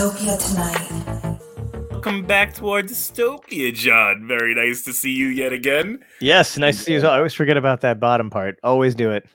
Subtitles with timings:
[0.00, 1.90] Dystopia tonight.
[1.90, 4.26] Welcome back to our dystopia, John.
[4.26, 6.02] Very nice to see you yet again.
[6.22, 6.96] Yes, nice to see you.
[6.96, 7.12] as well.
[7.12, 8.58] I always forget about that bottom part.
[8.62, 9.28] Always do it.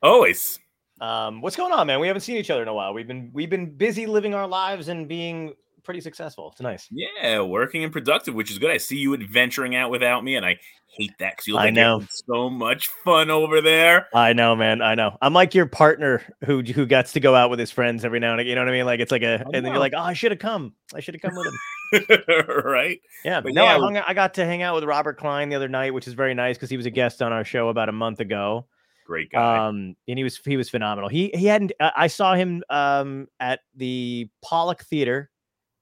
[0.00, 0.60] Always.
[1.00, 1.98] Um, what's going on, man?
[1.98, 2.94] We haven't seen each other in a while.
[2.94, 6.50] We've been we've been busy living our lives and being pretty successful.
[6.52, 6.88] It's nice.
[6.90, 8.70] Yeah, working and productive, which is good.
[8.70, 10.58] I see you adventuring out without me, and I
[10.96, 11.98] hate that because you look I like you're know.
[11.98, 14.08] having so much fun over there.
[14.14, 14.82] I know, man.
[14.82, 15.16] I know.
[15.20, 18.32] I'm like your partner who who gets to go out with his friends every now
[18.32, 18.50] and again.
[18.50, 18.86] You know what I mean?
[18.86, 20.74] Like it's like a, and then you're like, oh, I should have come.
[20.94, 21.54] I should have come with him.
[22.64, 23.00] right?
[23.24, 25.48] Yeah, But no, yeah, I, hung out, I got to hang out with Robert Klein
[25.48, 27.68] the other night, which is very nice because he was a guest on our show
[27.68, 28.66] about a month ago.
[29.06, 29.66] Great guy.
[29.66, 31.08] Um, and he was he was phenomenal.
[31.08, 31.72] He he hadn't.
[31.80, 35.30] Uh, I saw him um at the Pollak Theater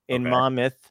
[0.08, 0.30] in Okay.
[0.30, 0.90] Monmouth,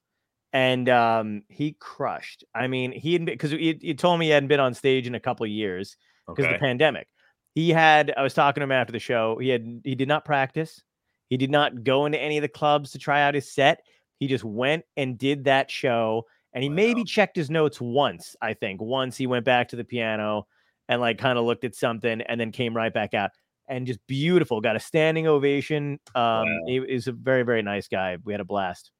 [0.54, 2.44] and um he crushed.
[2.54, 5.16] I mean, he had because he, he told me he hadn't been on stage in
[5.16, 5.98] a couple of years
[6.28, 7.08] because of the pandemic.
[7.54, 8.14] He had.
[8.16, 9.38] I was talking to him after the show.
[9.38, 9.82] He had.
[9.84, 10.84] He did not practice.
[11.30, 13.82] He did not go into any of the clubs to try out his set.
[14.20, 16.26] He just went and did that show.
[16.54, 18.36] And he maybe checked his notes once.
[18.42, 20.48] I think once he went back to the piano
[20.88, 23.32] and like kind of looked at something and then came right back out
[23.68, 24.62] and just beautiful.
[24.62, 26.00] Got a standing ovation.
[26.14, 28.18] Um, he is a very very nice guy.
[28.24, 28.92] We had a blast.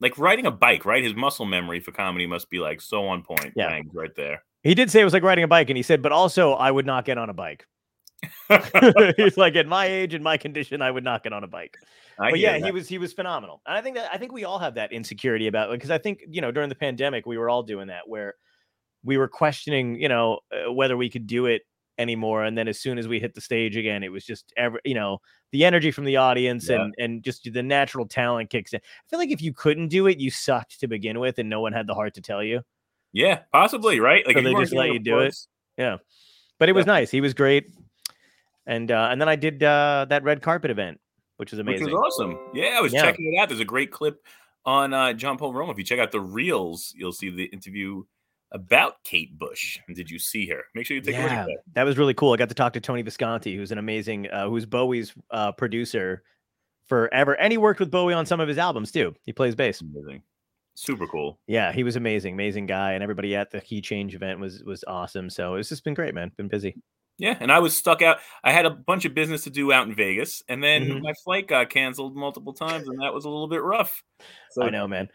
[0.00, 1.02] Like riding a bike, right?
[1.02, 3.52] His muscle memory for comedy must be like so on point.
[3.56, 3.68] Yeah.
[3.68, 4.42] Bang, right there.
[4.62, 6.70] He did say it was like riding a bike, and he said, but also I
[6.70, 7.66] would not get on a bike.
[9.16, 11.76] He's like, at my age and my condition, I would not get on a bike.
[12.18, 14.44] I but yeah, he was he was phenomenal, and I think that I think we
[14.44, 17.50] all have that insecurity about because I think you know during the pandemic we were
[17.50, 18.34] all doing that where
[19.02, 21.62] we were questioning you know uh, whether we could do it
[21.98, 24.80] anymore, and then as soon as we hit the stage again, it was just every
[24.84, 25.18] you know
[25.52, 26.82] the energy from the audience Yeah.
[26.82, 28.78] and and just the natural talent kicks in.
[28.80, 31.60] I feel like if you couldn't do it, you sucked to begin with, and no
[31.60, 32.62] one had the heart to tell you.
[33.12, 34.26] Yeah, possibly, right?
[34.26, 35.36] Like So they just let you do it?
[35.78, 35.98] Yeah,
[36.58, 37.10] but it was nice.
[37.10, 37.66] He was great,
[38.66, 41.00] and uh, and then I did uh, that red carpet event,
[41.36, 41.92] which was Which amazing.
[41.92, 42.38] was awesome.
[42.54, 43.02] Yeah, I was Yeah.
[43.02, 43.48] checking it out.
[43.48, 44.24] There's a great clip
[44.66, 45.70] on uh, John Poveromo.
[45.70, 48.02] If you check out the reels, you'll see the interview
[48.52, 49.78] about Kate Bush.
[49.94, 50.62] Did you see her?
[50.74, 51.58] Make sure you take a look yeah, at that.
[51.74, 52.32] that was really cool.
[52.32, 56.22] I got to talk to Tony Visconti, who's an amazing, uh, who's Bowie's uh, producer
[56.86, 59.14] forever, and he worked with Bowie on some of his albums too.
[59.24, 59.80] He plays bass.
[59.80, 60.22] Amazing.
[60.76, 61.38] Super cool.
[61.46, 64.84] Yeah, he was amazing, amazing guy, and everybody at the Key Change event was was
[64.86, 65.30] awesome.
[65.30, 66.32] So it's just been great, man.
[66.36, 66.74] Been busy.
[67.16, 68.18] Yeah, and I was stuck out.
[68.42, 71.00] I had a bunch of business to do out in Vegas, and then Mhm.
[71.02, 74.02] my flight got canceled multiple times, and that was a little bit rough.
[74.50, 75.08] So I know, man.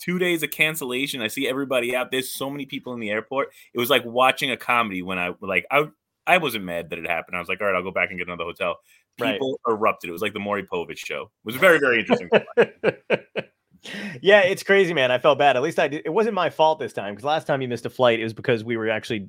[0.00, 1.22] Two days of cancellation.
[1.22, 2.10] I see everybody out.
[2.10, 3.52] There's so many people in the airport.
[3.72, 5.86] It was like watching a comedy when I like I
[6.26, 7.36] I wasn't mad that it happened.
[7.36, 8.76] I was like, all right, I'll go back and get another hotel.
[9.18, 9.32] Right.
[9.32, 10.08] People erupted.
[10.08, 11.22] It was like the Maury Povich show.
[11.22, 12.30] It was very, very interesting.
[14.22, 15.10] yeah, it's crazy, man.
[15.10, 15.56] I felt bad.
[15.56, 16.02] At least I did.
[16.04, 18.34] It wasn't my fault this time because last time you missed a flight, it was
[18.34, 19.28] because we were actually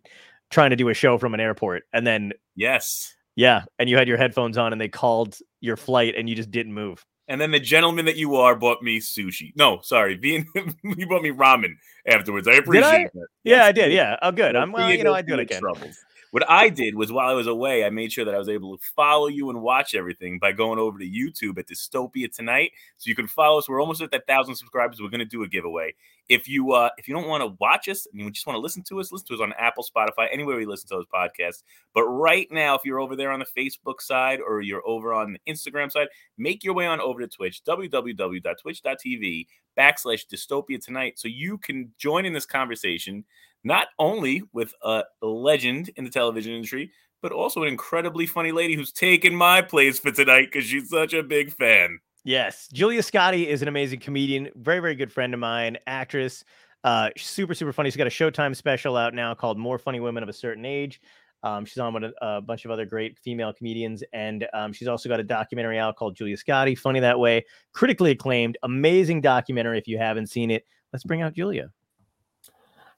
[0.49, 3.15] trying to do a show from an airport, and then yes.
[3.35, 6.51] yeah, and you had your headphones on, and they called your flight, and you just
[6.51, 7.05] didn't move.
[7.31, 9.53] And then the gentleman that you are bought me sushi.
[9.55, 10.45] No, sorry, being
[10.83, 11.75] you bought me ramen
[12.05, 12.45] afterwards.
[12.45, 13.27] I appreciate that.
[13.45, 13.93] Yeah, Yes, I did.
[13.93, 14.17] Yeah.
[14.21, 14.53] Oh, good.
[14.53, 14.91] I'm well.
[14.91, 15.61] You know, I do I of can.
[15.61, 15.97] troubles.
[16.31, 18.77] What I did was while I was away, I made sure that I was able
[18.77, 22.71] to follow you and watch everything by going over to YouTube at Dystopia tonight.
[22.97, 23.67] So you can follow us.
[23.67, 25.01] We're almost at that thousand subscribers.
[25.01, 25.93] We're going to do a giveaway.
[26.29, 28.61] If you uh if you don't want to watch us and you just want to
[28.61, 31.63] listen to us, listen to us on Apple, Spotify, anywhere we listen to those podcasts.
[31.93, 35.33] But right now, if you're over there on the Facebook side or you're over on
[35.33, 39.47] the Instagram side, make your way on over to Twitch, www.twitch.tv
[39.77, 43.23] backslash dystopia tonight, so you can join in this conversation
[43.63, 46.91] not only with a legend in the television industry,
[47.21, 51.13] but also an incredibly funny lady who's taken my place for tonight because she's such
[51.13, 51.99] a big fan.
[52.23, 56.43] Yes, Julia Scotti is an amazing comedian, very very good friend of mine, actress,
[56.83, 57.89] uh, super super funny.
[57.89, 61.01] She's got a Showtime special out now called "More Funny Women of a Certain Age."
[61.43, 64.87] Um, she's on with a, a bunch of other great female comedians, and um, she's
[64.87, 69.79] also got a documentary out called Julia Scotti, Funny That Way, critically acclaimed, amazing documentary.
[69.79, 71.71] If you haven't seen it, let's bring out Julia.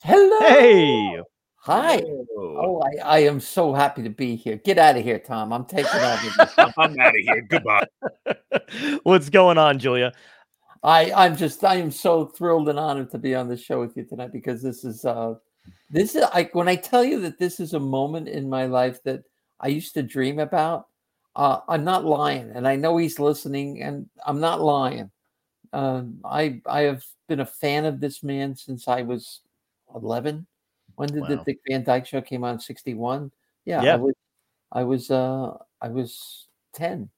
[0.06, 0.40] Hello.
[0.40, 1.22] Hey,
[1.60, 2.02] Hi.
[2.06, 4.58] Oh, Oh, I, I am so happy to be here.
[4.58, 5.54] Get out of here, Tom.
[5.54, 6.52] I'm taking over.
[6.78, 7.42] I'm out of here.
[7.44, 7.88] Goodbye.
[9.04, 10.12] what's going on, Julia?
[10.84, 13.96] I I'm just I am so thrilled and honored to be on the show with
[13.96, 15.36] you tonight because this is uh
[15.90, 19.02] this is like when I tell you that this is a moment in my life
[19.04, 19.22] that
[19.62, 20.88] I used to dream about.
[21.34, 25.12] Uh, I'm not lying, and I know he's listening, and I'm not lying.
[25.72, 29.40] Um, I I have been a fan of this man since I was
[29.96, 30.46] 11.
[30.96, 32.60] When did the Dick Van Dyke Show came on?
[32.60, 33.32] 61.
[33.66, 33.94] Yeah, Yeah.
[33.94, 34.14] I was
[34.72, 37.10] I was uh I was 10.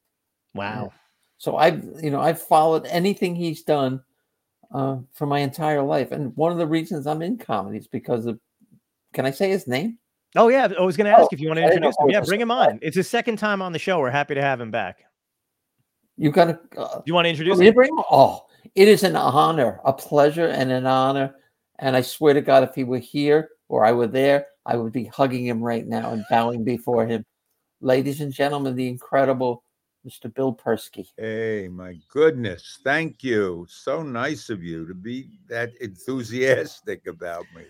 [0.54, 0.92] Wow.
[1.38, 4.02] So I've you know I've followed anything he's done
[4.74, 8.26] uh, for my entire life, and one of the reasons I'm in comedy is because
[8.26, 8.40] of.
[9.14, 9.98] Can I say his name?
[10.36, 11.98] Oh yeah, I was going to ask Oh, if you want to didn't know introduce
[12.00, 12.10] him.
[12.10, 12.80] Yeah, bring him on.
[12.82, 14.00] It's his second time on the show.
[14.00, 15.06] We're happy to have him back.
[16.18, 16.60] You got to.
[16.82, 17.74] Uh, Do you want to introduce to him?
[17.74, 18.04] bring him?
[18.12, 18.46] Oh,
[18.76, 21.36] It is an honor, a pleasure, and an honor.
[21.80, 24.92] And I swear to God, if he were here or I were there, I would
[24.94, 27.26] be hugging him right now and bowing before him.
[27.82, 29.64] Ladies and gentlemen, the incredible
[30.08, 30.34] Mr.
[30.34, 31.08] Bill Persky.
[31.18, 32.80] Hey, my goodness.
[32.84, 33.66] Thank you.
[33.70, 37.64] So nice of you to be that enthusiastic about me.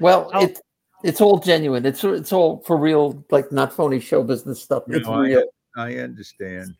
[0.00, 0.42] Well, Oh.
[0.44, 0.60] it's
[1.02, 1.84] it's all genuine.
[1.84, 4.84] It's it's all for real, like not phony show business stuff.
[4.88, 5.44] You It's know, I- real.
[5.76, 6.74] I understand.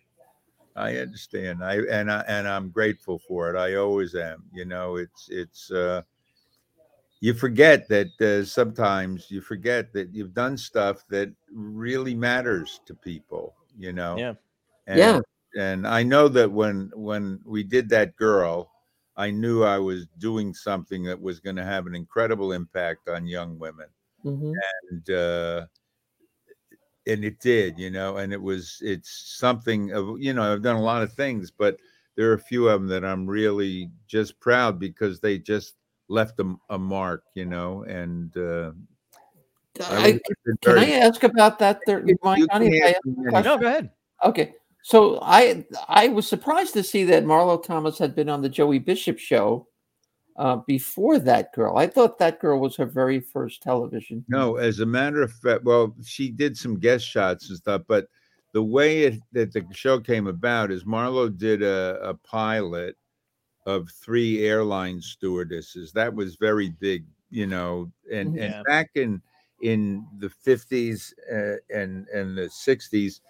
[0.76, 1.62] I understand.
[1.62, 3.58] I and I and I'm grateful for it.
[3.58, 4.44] I always am.
[4.52, 6.02] You know, it's it's uh
[7.24, 12.94] you forget that uh, sometimes you forget that you've done stuff that really matters to
[12.94, 14.18] people, you know.
[14.18, 14.34] Yeah.
[14.86, 15.20] And, Yeah.
[15.56, 18.72] And I know that when when we did that girl,
[19.16, 23.26] I knew I was doing something that was going to have an incredible impact on
[23.26, 23.88] young women
[24.24, 24.52] Mhm.
[24.92, 25.66] and uh
[27.06, 30.76] and it did you know and it was it's something of you know i've done
[30.76, 31.76] a lot of things but
[32.16, 35.74] there are a few of them that i'm really just proud because they just
[36.14, 38.70] left a, a mark you know and uh
[39.80, 41.80] I, was been can I ask about that?
[41.84, 43.30] There, You- mind, you Johnny, can if I ask ask me a anything.
[43.32, 43.50] question?
[43.52, 43.90] No, go ahead.
[44.24, 44.54] Okay.
[44.82, 48.78] So I I was surprised to see that Marlo Thomas had been on the Joey
[48.78, 49.66] Bishop show
[50.36, 51.76] uh, before that girl.
[51.76, 54.24] I thought that girl was her very first television.
[54.28, 58.06] No, as a matter of fact, well, she did some guest shots and stuff, but
[58.52, 62.96] the way it, that the show came about is Marlo did a, a pilot
[63.66, 65.92] of three airline stewardesses.
[65.92, 68.38] That was very big, you know, and Yeah.
[68.38, 69.22] and back in
[69.60, 73.20] in the fifties uh, and and the sixties,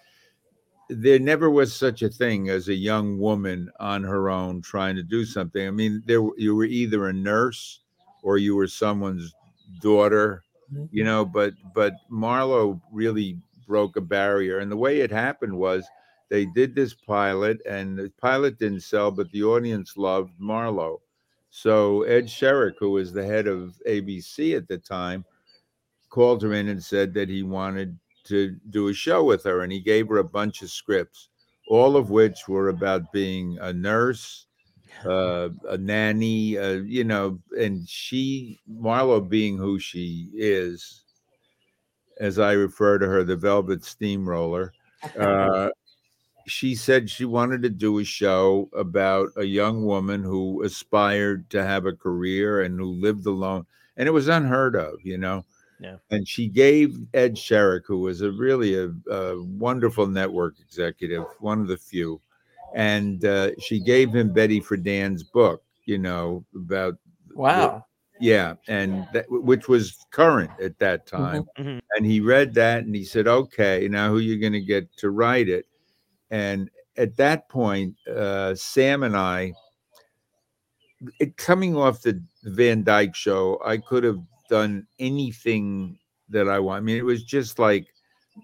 [0.89, 5.03] there never was such a thing as a young woman on her own trying to
[5.03, 5.67] do something.
[5.67, 7.81] I mean, there you were either a nurse
[8.21, 9.35] or you were someone's
[9.79, 10.43] daughter
[10.91, 15.87] you know but but marlo really broke a barrier and the way it happened was
[16.29, 20.99] they did this pilot and the pilot didn't sell but the audience loved marlo
[21.49, 25.23] so ed scherick who was the head of abc at the time
[26.09, 29.71] called her in and said that he wanted to do a show with her and
[29.71, 31.29] he gave her a bunch of scripts
[31.67, 34.45] all of which were about being a nurse
[35.03, 41.03] uh, a nanny, uh, you know, and she, Marlo, being who she is,
[42.19, 44.73] as I refer to her, the Velvet Steamroller,
[45.19, 45.69] uh,
[46.45, 51.63] she said she wanted to do a show about a young woman who aspired to
[51.63, 53.65] have a career and who lived alone,
[53.97, 55.43] and it was unheard of, you know.
[55.79, 55.97] Yeah.
[56.09, 61.59] And she gave Ed Scherick, who was a really a, a wonderful network executive, one
[61.59, 62.21] of the few,
[62.73, 66.97] and uh, she gave him Betty Friedan's book, you know, about
[67.35, 67.85] Wow.
[68.21, 71.45] yeah, and that, which was current at that time.
[71.59, 71.81] Mhm.
[71.97, 74.95] And he read that and he said, "Okay, now who are you going to get
[74.97, 75.65] to write it?"
[76.35, 79.53] And at that point, uh, Sam and I,
[81.19, 85.97] it, coming off the Van Dyke show, I could have done anything
[86.29, 86.77] that I want.
[86.77, 87.87] I mean, it was just like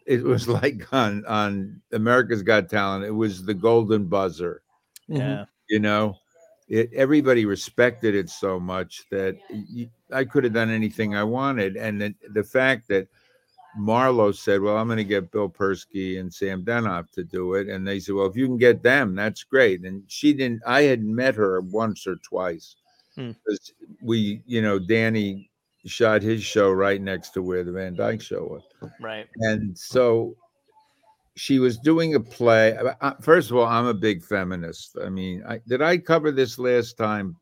[0.05, 3.03] it was like on on America's Got Talent.
[3.03, 4.61] It was the golden buzzer
[5.09, 5.17] Mhm.
[5.17, 5.45] Yeah.
[5.67, 6.15] you know
[6.69, 9.35] it, everybody respected it so much that
[10.13, 11.75] I could have done anything I wanted.
[11.75, 13.09] And the, the fact that
[13.79, 17.67] Marlo said, Well, I'm going to get Bill Persky and Sam Denoff to do it.
[17.69, 19.81] And they said, Well, if you can get them, that's great.
[19.81, 22.75] And she didn't, I had met her once or twice
[23.15, 23.31] Hmm.
[23.31, 25.49] because we, you know, Danny
[25.85, 28.91] shot his show right next to where the Van Dyke show was.
[29.01, 29.27] Right.
[29.37, 30.35] And so
[31.35, 32.77] she was doing a play.
[33.21, 34.97] First of all, I'm a big feminist.
[35.03, 37.35] I mean, I, did I cover this last time?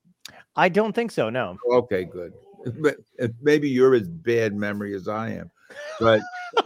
[0.56, 1.30] I don't think so.
[1.30, 1.58] No.
[1.72, 2.34] Okay, good.
[2.82, 5.51] But uh, maybe you're as bad memory as I am.
[6.00, 6.22] But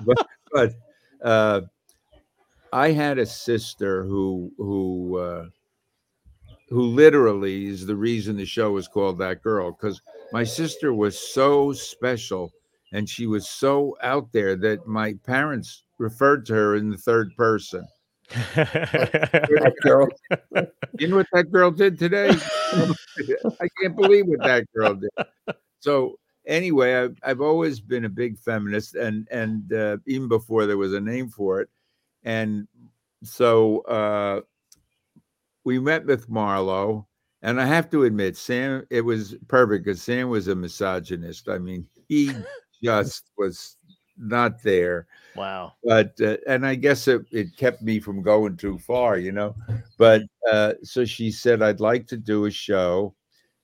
[0.06, 0.18] but
[0.52, 0.74] but
[1.24, 1.62] uh,
[2.72, 5.46] I had a sister who who uh,
[6.70, 11.18] who literally is the reason the show was called that girl because my sister was
[11.18, 12.52] so special
[12.94, 17.36] and she was so out there that my parents referred to her in the third
[17.36, 17.86] person.
[18.56, 20.08] That girl.
[21.00, 22.30] You know what that girl did today?
[22.30, 25.10] I can't believe what that girl did.
[25.80, 30.78] So anyway, I've, I've always been a big feminist, and and uh, even before there
[30.78, 31.70] was a name for it,
[32.24, 32.68] and
[33.24, 34.42] so uh,
[35.64, 37.06] we met with Marlo,
[37.42, 41.50] and I have to admit, Sam, it was perfect because Sam was a misogynist.
[41.50, 42.32] I mean, he
[42.84, 43.78] just was
[44.18, 45.74] not there wow.
[45.84, 49.56] but uh, and I guess it, it kept me from going too far, you know.
[49.98, 53.16] But uh, so she said, I'd like to do a show,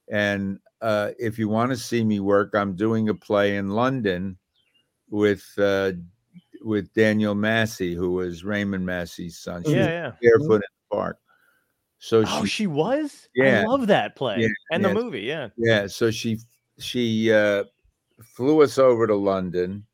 [0.09, 4.37] and uh, if you want to see me work, I'm doing a play in London
[5.09, 5.93] with uh,
[6.61, 9.63] with Daniel Massey, who was Raymond Massey's son.
[9.63, 9.87] She was Yeah.
[9.87, 10.11] Yeah.
[10.21, 11.19] barefoot in the park.
[11.99, 13.27] So Oh, she, she was.
[13.35, 13.61] Yeah.
[13.61, 15.21] I love that play Yeah, and the movie.
[15.21, 15.49] Yeah.
[15.57, 16.39] yeah, so she
[16.79, 17.65] she uh,
[18.23, 19.85] flew us over to London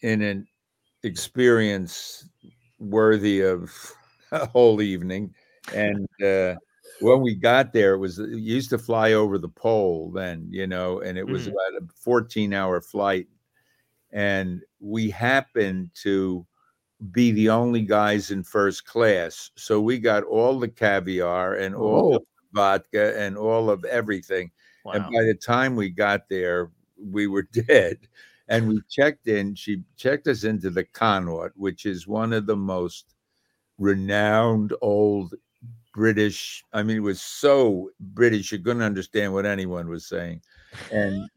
[0.00, 0.46] in an
[1.02, 2.28] experience
[2.78, 3.72] worthy of
[4.32, 5.34] a whole evening,
[5.74, 6.56] and uh,
[7.00, 10.66] when we got there, it was you used to fly over the pole then, you
[10.66, 11.52] know, and it was Mhm.
[11.52, 13.28] about a 14 hour flight.
[14.12, 16.46] And we happened to
[17.12, 19.50] be the only guys in first class.
[19.56, 22.20] So we got all the caviar and all the
[22.52, 24.50] vodka and all of everything.
[24.84, 24.92] Wow.
[24.94, 27.98] And by the time we got there, we were dead.
[28.48, 32.56] And we checked in, she checked us into the Connaught, which is one of the
[32.56, 33.14] most
[33.78, 35.34] renowned old
[35.92, 36.64] British.
[36.72, 40.42] I mean, it was so British, you couldn't understand what anyone was saying.
[40.92, 41.28] And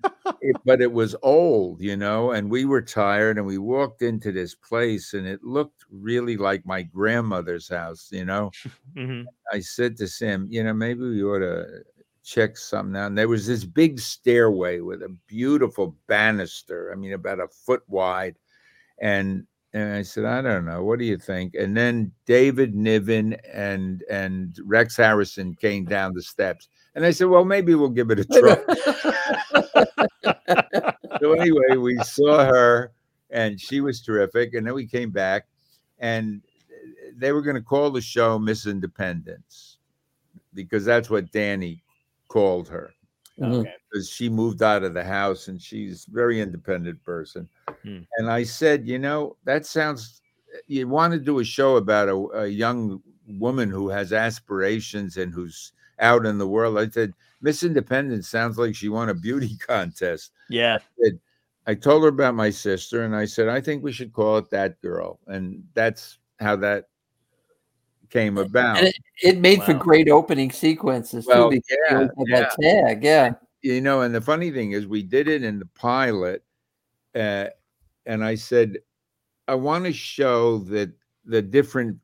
[0.41, 4.31] it, but it was old, you know, and we were tired and we walked into
[4.31, 8.51] this place and it looked really like my grandmother's house, you know.
[8.95, 9.25] Mhm.
[9.51, 11.83] I said to Sam, you know, maybe we ought to
[12.23, 13.07] check something out.
[13.07, 17.83] And there was this big stairway with a beautiful banister, I mean, about a foot
[17.87, 18.37] wide.
[19.01, 21.55] And and I said, I don't know, what do you think?
[21.55, 26.67] And then David Niven and and Rex Harrison came down the steps.
[26.95, 28.57] And I said, Well, maybe we'll give it a try.
[31.19, 32.91] so anyway, we saw her
[33.31, 34.53] and she was terrific.
[34.53, 35.47] And then we came back
[35.97, 36.41] and
[37.15, 39.77] they were going to call the show Miss Independence
[40.53, 41.83] because that's what Danny
[42.27, 42.93] called her
[43.39, 43.61] Mhm.
[43.61, 43.75] Okay.
[43.91, 47.49] because she moved out of the house and she's a very independent person.
[47.83, 47.99] Hmm.
[48.17, 50.21] And I said, you know, that sounds
[50.67, 55.33] you want to do a show about a, a young woman who has aspirations and
[55.33, 56.77] who's out in the world.
[56.77, 60.31] I said, Miss Independence sounds like she won a beauty contest.
[60.49, 60.77] Yeah.
[61.65, 64.49] I told her about my sister and I said, I think we should call it
[64.49, 65.19] that girl.
[65.27, 66.89] And that's how that
[68.13, 68.77] came about.
[68.77, 71.59] And it, it made for great opening sequences Well, too.
[71.89, 73.33] yeah, you that tag, yeah.
[73.63, 76.43] you know, and the funny thing is, we did it in the pilot,
[77.15, 77.47] uh,
[78.05, 78.77] and I said,
[79.47, 80.91] I want to show that
[81.25, 81.97] the different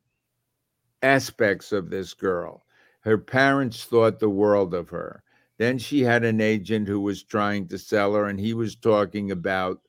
[1.02, 2.64] aspects of this girl.
[3.00, 5.22] Her parents thought the world of her.
[5.58, 9.30] Then she had an agent who was trying to sell her, and he was talking
[9.30, 9.80] about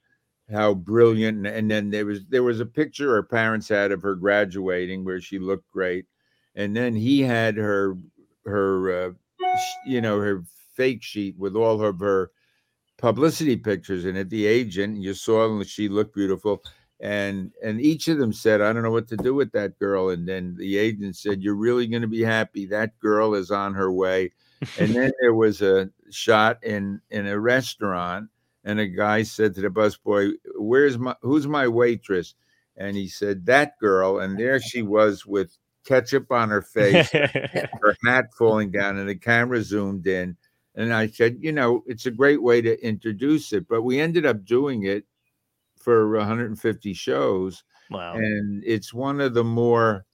[0.52, 1.40] how brilliant.
[1.40, 5.04] And, and then there was there was a picture her parents had of her graduating
[5.04, 6.06] where she looked great,
[6.56, 7.98] and then he had her
[8.46, 9.12] her uh,
[9.86, 10.44] you know her
[10.76, 12.32] fake sheet with all of her
[12.98, 14.30] publicity pictures in it.
[14.30, 16.64] The agent you saw and she looked beautiful,
[17.00, 20.10] and and each of them said, "I don't know what to do with that girl."
[20.10, 22.66] And then the agent said, "You're really going to be happy.
[22.68, 24.32] That girl is on her way."
[24.80, 28.30] And then there was a shot in in a restaurant,
[28.64, 32.36] and a guy said to the busboy, "Where's my who's my waitress?"
[32.78, 37.96] And he said, "That girl." And there she was with ketchup on her face her
[38.06, 40.38] hat falling down and the camera zoomed in.
[40.76, 43.68] And I said, you know, it's a great way to introduce it.
[43.68, 45.06] But we ended up doing it
[45.78, 47.64] for 150 shows.
[47.90, 48.14] wow.
[48.14, 50.06] And it's one of the more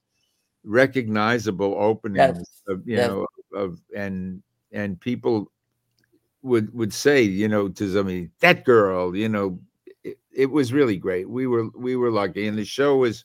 [0.64, 3.08] recognizable openings Yes, of, you yes.
[3.08, 5.50] know, of and and people
[6.48, 9.58] would would say, you know, to somebody, that girl, you know,
[10.02, 11.28] it, it was really great.
[11.28, 12.46] We were we were lucky.
[12.46, 13.24] And the show was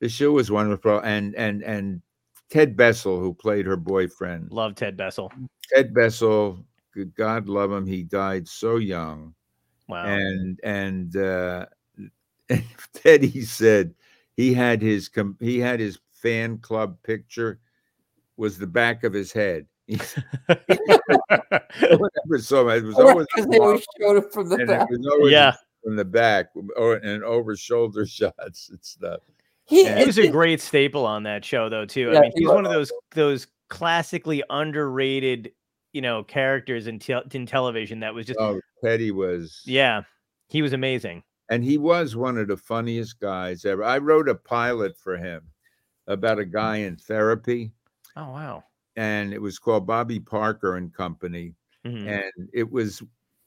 [0.00, 0.98] the show was wonderful.
[1.00, 2.02] And and and
[2.48, 5.30] Ted Bessell, who played her boyfriend, Love Ted Bessell.
[5.72, 6.64] Ted Bessell,
[7.14, 9.34] God love him, he died so young.
[9.88, 10.04] Wow.
[10.04, 11.66] And and uh
[12.94, 13.94] Teddy said
[14.36, 17.60] he had his com- he had his fan club picture
[18.36, 19.66] was the back of his head.
[19.90, 22.84] He said, no one ever saw him.
[22.84, 24.88] It was always Because they always showed it from the back.
[24.90, 25.52] it was always yeah.
[25.82, 29.20] from the back or and over shoulder shots and stuff.
[29.64, 30.04] He, Yeah.
[30.06, 31.84] Was a great staple on that show, though.
[31.86, 32.10] Too.
[32.12, 35.52] Yeah, I mean, he he's one of those those classically underrated,
[35.92, 38.00] you know, characters in, tel in television.
[38.00, 40.02] That was just, Oh, Teddy was yeah,
[40.48, 41.22] he was amazing.
[41.48, 43.82] and he was one of the funniest guys ever.
[43.84, 45.42] I wrote a pilot for him
[46.06, 47.72] about a guy in therapy,
[48.16, 48.64] Oh wow.
[48.96, 51.54] And it was called Bobby Parker and Company.
[51.84, 52.06] Mhm.
[52.36, 53.02] And it was,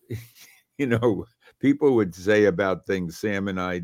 [0.77, 1.25] you know,
[1.59, 3.81] people would say about things Sam and I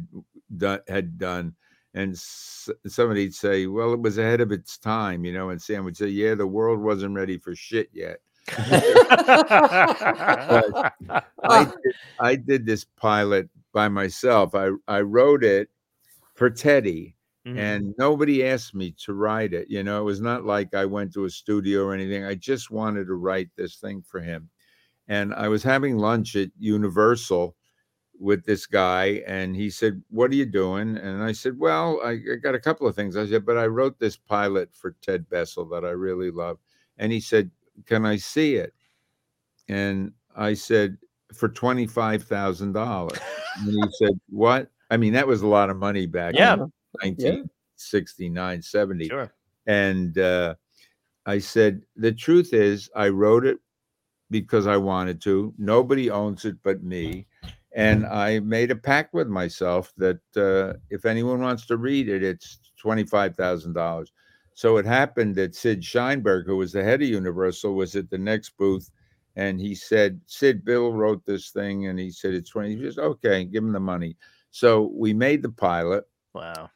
[0.57, 1.55] done, had done,
[1.93, 5.85] and s- somebody'd say, "Well, it was ahead of its time," you know, and Sam
[5.85, 8.19] would say, "Yeah, the world wasn't ready for shit yet."
[11.43, 14.55] I did, I did this pilot by myself.
[14.55, 15.69] I I wrote it
[16.35, 17.15] for Teddy,
[17.49, 17.59] Mhm.
[17.59, 19.69] and nobody asked me to write it.
[19.69, 22.23] You know, it was not like I went to a studio or anything.
[22.25, 24.49] I just wanted to write this thing for him.
[25.07, 27.55] And I was having lunch at Universal
[28.19, 32.11] with this guy, and he said, "What are you doing?" And I said, "Well, I,
[32.33, 35.27] I got a couple of things." I said, "But I wrote this pilot for Ted
[35.29, 36.59] Bessell that I really love,"
[36.97, 37.51] and he said,
[37.87, 38.73] "Can I see it?"
[39.69, 40.97] And I said,
[41.33, 43.19] "For twenty five thousand dollars."
[43.57, 46.55] And he said, "What?" I mean, that was a lot of money back Yeah.
[46.55, 49.07] in 1969, 70.
[49.07, 49.33] Sure.
[49.67, 50.55] And uh,
[51.25, 53.59] I said, the truth is, I wrote it
[54.31, 55.53] because I wanted to.
[55.57, 57.27] Nobody owns it but me.
[57.75, 62.23] And I made a pact with myself that uh, if anyone wants to read it,
[62.23, 64.07] it's $25,000.
[64.55, 68.17] So it happened that Sid Sheinberg, who was the head of Universal, was at the
[68.17, 68.89] next booth.
[69.35, 71.87] And he said, Sid, Bill wrote this thing.
[71.87, 72.75] And he said, it's 20.
[72.75, 74.17] He says, okay, give him the money.
[74.51, 76.05] So we made the pilot.
[76.33, 76.69] Wow.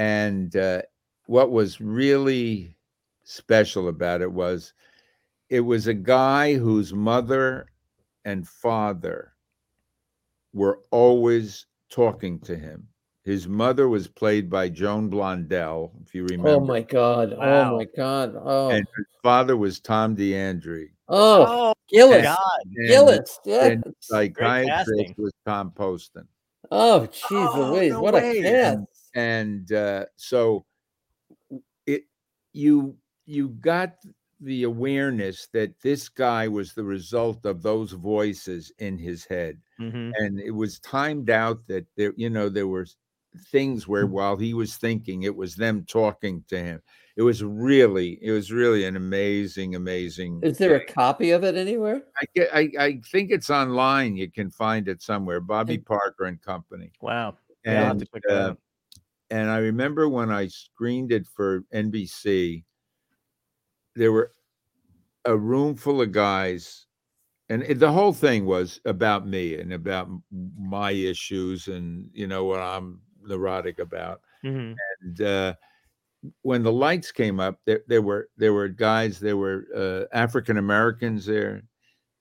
[0.00, 0.80] And uh,
[1.26, 2.74] what was really
[3.22, 4.72] special about it was
[5.50, 7.66] it was a guy whose mother
[8.24, 9.34] and father
[10.54, 12.88] were always talking to him.
[13.24, 16.48] His mother was played by Joan Blondell, if you remember.
[16.48, 17.36] Oh my god!
[17.36, 17.74] Wow.
[17.74, 18.34] Oh my god!
[18.42, 20.88] Oh, And his father was Tom D'Andrea.
[21.10, 22.38] oh, Oh, Gillis, God.
[22.76, 23.66] And Gillis, yeah.
[23.66, 26.26] and psychiatrist was Tom Poston.
[26.70, 28.38] Oh, jeez Oh, Louise, no what way.
[28.38, 28.78] a cast!
[29.14, 30.66] And uh, so
[31.86, 32.04] it
[32.52, 33.96] you you got
[34.40, 40.12] the awareness that this guy was the result of those voices in his head Mhm.
[40.20, 42.86] and it was timed out that there you know there were
[43.52, 44.10] things where Mm.
[44.10, 46.82] while he was thinking it was them talking to him
[47.16, 51.54] it was really it was really an amazing amazing Is there a copy of it
[51.54, 52.02] anywhere?
[52.16, 56.40] I, get, I i think it's online you can find it somewhere bobby parker and
[56.42, 57.36] company Wow.
[57.64, 58.54] Yeah, and that uh.
[59.30, 62.64] And I remember when I screened it for NBC,
[63.94, 64.32] there were
[65.24, 66.86] a room full of guys,
[67.48, 70.08] and it- the whole thing was about me and about
[70.58, 74.22] my issues and you know what I'm neurotic about.
[74.44, 74.76] Mhm.
[75.02, 75.54] And uh,
[76.42, 80.58] when the lights came up, there, there were there were guys, there were uh, African
[80.58, 81.62] Americans there,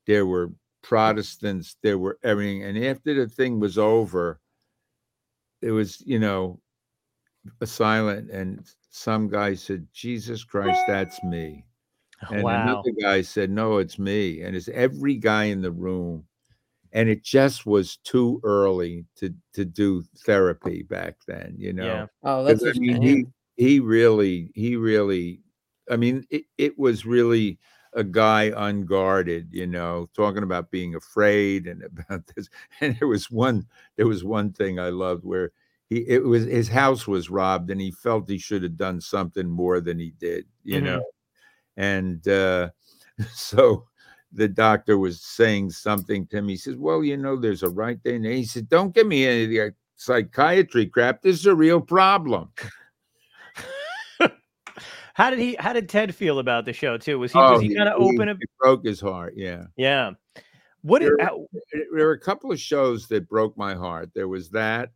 [0.08, 2.64] there were Protestants, there were everything.
[2.64, 4.40] And after the thing was over,
[5.62, 6.60] it was you know
[7.66, 11.66] silent, and some guy said, "Jesus Christ, that's me."
[12.32, 12.52] And Wow.
[12.52, 16.28] another guy said, "No, it's me." And it's every guy in the room.
[16.94, 21.98] And it just was too early to to do therapy back then, you know.
[21.98, 22.08] Yeah.
[22.24, 23.26] Oh, that's a I mean, shame.
[23.58, 25.42] he he really he really
[25.90, 27.60] I mean it, it was really
[27.94, 32.50] a guy unguarded, you know, talking about being afraid and about this.
[32.82, 35.52] And there was one there was one thing I loved where
[35.90, 39.48] he it was his house was robbed and he felt he should have done something
[39.50, 40.84] more than he did, you Mhm.
[40.84, 41.04] know.
[41.78, 42.70] And uh
[43.34, 43.86] so
[44.32, 48.00] the doctor was saying something to me He says, Well, you know, there's a right
[48.04, 48.26] thing.
[48.26, 51.22] And he said, Don't give me any of the psychiatry crap.
[51.22, 52.50] This is a real problem.
[55.14, 55.56] How did he?
[55.60, 57.20] How did Ted feel about the show too?
[57.20, 57.38] Was he?
[57.40, 58.30] was he kind of open?
[58.30, 59.34] It broke his heart.
[59.36, 59.66] Yeah.
[59.76, 60.12] Yeah.
[60.82, 61.02] What?
[61.02, 64.12] There- how- There there were a couple of shows that broke my heart.
[64.16, 64.92] There was that,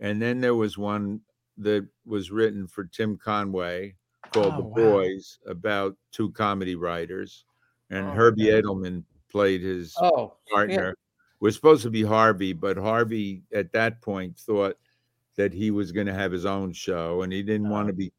[0.00, 1.20] and then there was one
[1.58, 3.94] that was written for Tim Conway
[4.32, 4.74] called Oh, The wow.
[4.74, 7.44] Boys about two comedy writers,
[7.90, 8.62] and Oh, Herbie okay.
[8.62, 10.94] Edelman played his Oh, partner.
[11.40, 14.76] Was supposed to be Harvey, but Harvey at that point thought
[15.36, 17.90] that he was going to have his own show, and he didn't want Oh.
[17.92, 18.12] to be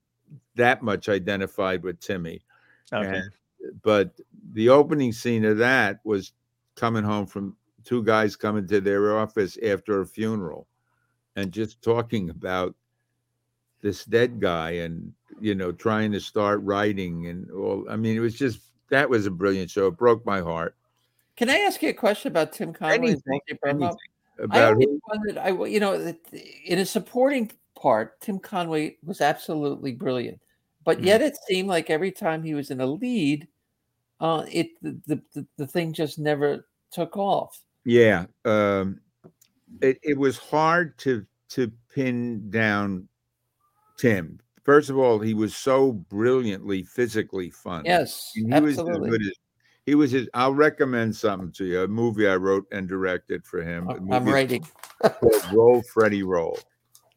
[0.56, 2.42] that much identified with Timmy.
[2.94, 3.20] okay.
[3.20, 3.32] And-
[3.84, 4.20] but
[4.54, 6.34] the opening scene of that was
[6.76, 10.68] coming home from two guys coming to their office after a funeral
[11.36, 12.76] and just talking about
[13.82, 18.20] this dead guy and you know trying to start writing and all i mean it
[18.20, 20.76] was just that was a brilliant show it broke my heart
[21.38, 22.96] can I ask you a question about Tim Conway?
[22.96, 23.82] and anything, Frankie Burnham?
[23.84, 23.98] anything
[24.38, 26.14] I about always wondered, I you know,
[26.66, 30.40] in a supporting part, Tim Conway was absolutely brilliant,
[30.84, 31.06] but Mhm.
[31.06, 33.48] yet it seemed like every time he was in a lead,
[34.20, 37.64] uh, it the, the the the thing just never took off.
[37.86, 39.00] yeah um
[39.82, 43.08] it, it was hard to to pin down
[43.98, 47.84] tim first of all he was so brilliantly physically fun.
[47.86, 49.10] Yes, And he was absolutely.
[49.10, 49.34] good as
[49.86, 53.62] he was his I'll recommend something to you, a movie I wrote and directed for
[53.64, 53.90] him.
[54.12, 54.66] I'm writing.
[55.02, 56.58] called Roll Freddy Roll.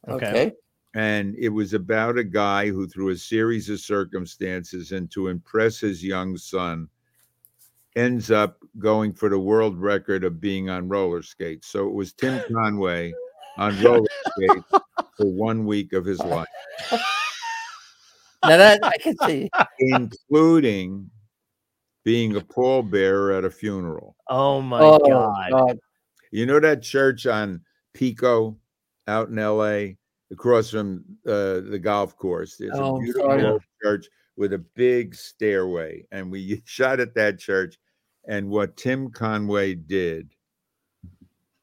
[0.08, 0.26] Okay.
[0.26, 0.52] Okay.
[0.94, 5.80] And it was about a guy who, through a series of circumstances and to impress
[5.80, 6.88] his young son,
[7.96, 11.68] ends up going for the world record of being on roller skates.
[11.68, 13.12] So it was Tim Conway
[13.58, 14.06] on roller
[14.38, 14.64] skates
[15.16, 16.48] for one week of his life,
[16.90, 19.50] Now that I can see.
[19.78, 21.08] including
[22.04, 24.16] being a pallbearer at a funeral.
[24.28, 25.50] Oh my oh god.
[25.52, 25.78] God.
[26.32, 27.62] You know that church on
[27.94, 28.58] Pico
[29.06, 29.94] out in LA,
[30.32, 32.56] across from uh, the golf course.
[32.56, 33.58] There's Oh, a I'm beautiful sorry.
[33.82, 36.04] church with a big stairway.
[36.10, 37.78] And we shot at that church.
[38.26, 40.34] And what Tim Conway did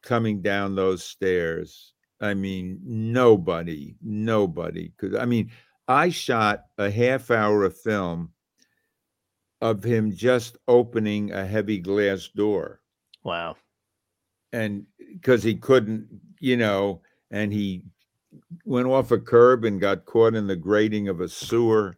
[0.04, 5.16] coming down those stairs, I mean, nobody, nobody could.
[5.16, 5.52] I mean,
[5.88, 8.32] I shot a half hour of film
[9.62, 12.82] of him just opening a heavy glass door
[13.24, 13.58] Wow.
[14.54, 16.08] and because he couldn't,
[16.40, 17.84] you know, and he
[18.66, 21.96] went off a curb and got caught in the grating of a sewer.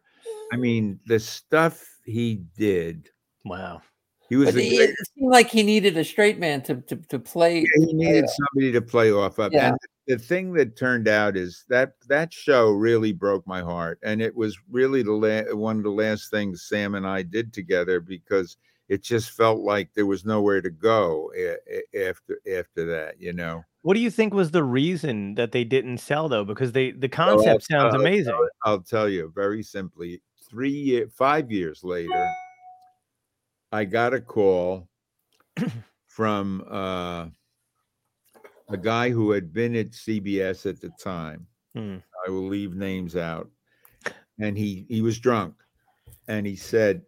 [0.52, 3.08] I mean, the stuff he did.
[3.44, 3.82] Wow.
[4.28, 7.18] He was But the it, seemed like he needed a straight man to to, to
[7.18, 7.60] play.
[7.76, 9.52] he needed somebody to play off of.
[9.52, 9.68] Yeah.
[9.68, 14.20] And the thing that turned out is that that show really broke my heart, and
[14.22, 18.00] it was really the la- one of the last things Sam and I did together
[18.00, 18.56] because
[18.88, 23.20] it just felt like there was nowhere to go a- a- after after that.
[23.20, 23.62] You know.
[23.82, 26.44] What do you think was the reason that they didn't sell though?
[26.44, 28.32] Because they the Well, I'll- concept sounds I'll- amazing.
[28.34, 30.22] I'll, I'll tell you very simply.
[30.50, 32.30] Three year, five years later,
[33.74, 34.88] I got a call
[36.06, 37.26] from uh,
[38.68, 41.48] a guy who had been at CBS at the time.
[41.74, 41.96] Hmm.
[42.24, 43.50] I will leave names out,
[44.38, 45.56] and he he was drunk,
[46.28, 47.02] and he said,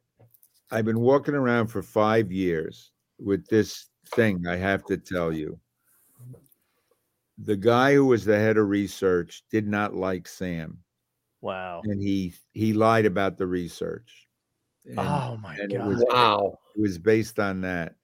[0.72, 4.48] "I've been walking around for five years with this thing.
[4.48, 5.60] I have to tell you."
[7.38, 10.82] The guy who was the head of research did not like Sam
[11.42, 11.82] Wow.
[11.84, 14.25] and he he lied about the research.
[14.88, 15.88] And oh my and it god.
[15.88, 16.58] was- Wow.
[16.76, 17.94] it was based on that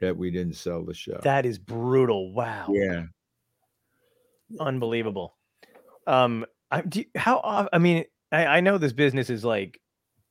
[0.00, 1.18] that we didn't sell the show.
[1.22, 2.32] That is brutal.
[2.32, 2.68] Wow.
[2.70, 3.04] yeah.
[4.58, 5.36] Unbelievable.
[6.06, 9.80] Um, I, do, you- how off, I mean, I, I know this business is like,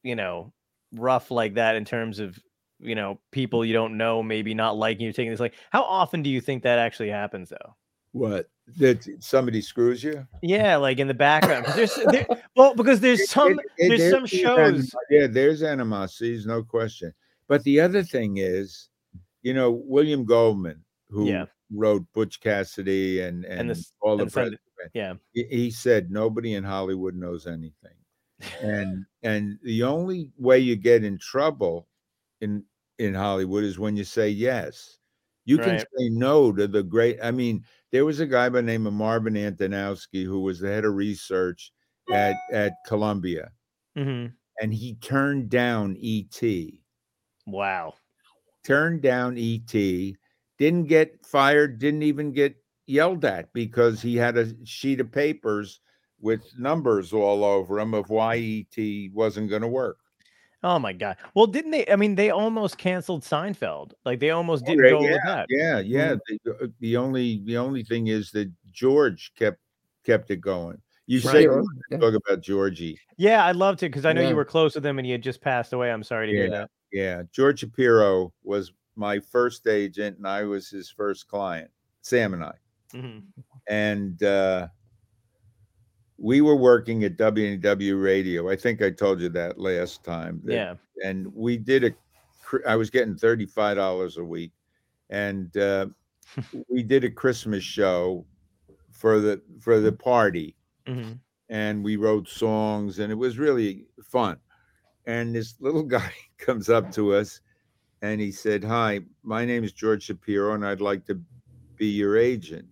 [0.04, 0.54] you know,
[0.94, 2.38] rough like that in terms of,
[2.80, 5.40] you know, people you don't know maybe not liking you taking this.
[5.40, 7.76] Like, how often do you think that actually happens though?
[8.12, 8.50] What?
[8.78, 10.28] That somebody screws you?
[10.44, 11.66] Yeah, like in the background.
[11.76, 14.94] there's there, well, because there's some it- it- there's some shows.
[15.10, 17.14] yeah, there's animosities, no question.
[17.48, 18.90] But the other thing is,
[19.42, 21.46] you know, William Goldman, who Yeah.
[21.74, 24.58] wrote Butch Cassidy and and, And the all the and Sunday-
[24.94, 25.16] Yeah.
[25.34, 27.96] he, he said nobody in Hollywood knows anything.
[28.62, 31.88] and and the only way you get in trouble
[32.42, 32.64] in
[33.00, 34.99] in Hollywood is when you say yes.
[35.50, 35.88] You can Right.
[35.98, 37.20] say no to the great.
[37.24, 40.68] I mean, there was a guy by the name of Marvin Antonowsky who was the
[40.70, 41.72] head of research
[42.12, 43.52] at at Columbia,
[43.96, 46.84] hmm and he turned down ET.
[47.46, 47.96] Wow.
[48.64, 50.18] Turned down ET.
[50.58, 51.80] Didn't get fired.
[51.80, 55.80] Didn't even get yelled at because he had a sheet of papers
[56.20, 59.99] with numbers all over him of why ET wasn't going to work.
[60.62, 61.18] Oh my god.
[61.36, 61.88] Well, didn't they?
[61.88, 63.94] I mean, they almost canceled Seinfeld.
[64.04, 65.46] Like they almost didn't yeah, go with that.
[65.50, 66.16] Yeah, yeah.
[66.44, 69.60] The, uh, the only the only thing is that George kept
[70.06, 70.82] kept it going.
[71.08, 71.32] You Right.
[71.32, 71.98] say you yeah.
[71.98, 73.00] talk about Georgie.
[73.18, 74.30] Yeah, I'd love to because I know Yeah.
[74.30, 75.92] you were close with him and he had just passed away.
[75.92, 76.50] I'm sorry to hear Yeah.
[76.52, 76.70] that.
[76.92, 81.72] Yeah, George Shapiro was my first agent, and I was his first client.
[82.02, 82.54] Sam and I,
[82.94, 83.24] Mhm.
[83.68, 84.68] and uh,
[86.20, 88.50] we were working at WNEW Radio.
[88.50, 90.42] I think I told you that last time.
[90.44, 90.76] that- Yeah.
[91.04, 91.92] and we did a,
[92.68, 94.52] I was getting thirty five dollars a week,
[95.10, 95.88] and uh,
[96.70, 98.26] we did a Christmas show
[98.92, 100.56] for the for the party,
[100.86, 101.14] hmm
[101.52, 104.38] and we wrote songs, and it was really fun.
[105.08, 107.40] And this little guy comes up to us,
[108.02, 111.22] and he said, "Hi, my name is George Shapiro, and I'd like to
[111.78, 112.68] be your agent."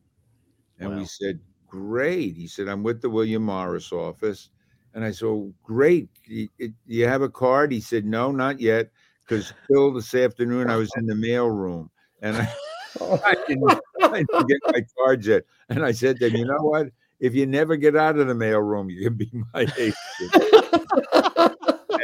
[0.79, 0.97] And Wow.
[0.99, 1.39] we said,
[1.77, 4.49] "Great." He said, "I'm with the William Morris office."
[4.93, 6.09] And I said, "Oh, great.
[6.25, 8.89] Do you, you have a card?" He said, "No, not yet,
[9.23, 12.53] because still this afternoon I was in the mail room, and I,
[13.01, 16.61] I, didn't, I didn't get my card yet." And I said to him, "You know
[16.61, 16.87] what?
[17.19, 19.95] If you never get out of the mail room, you can be my agent."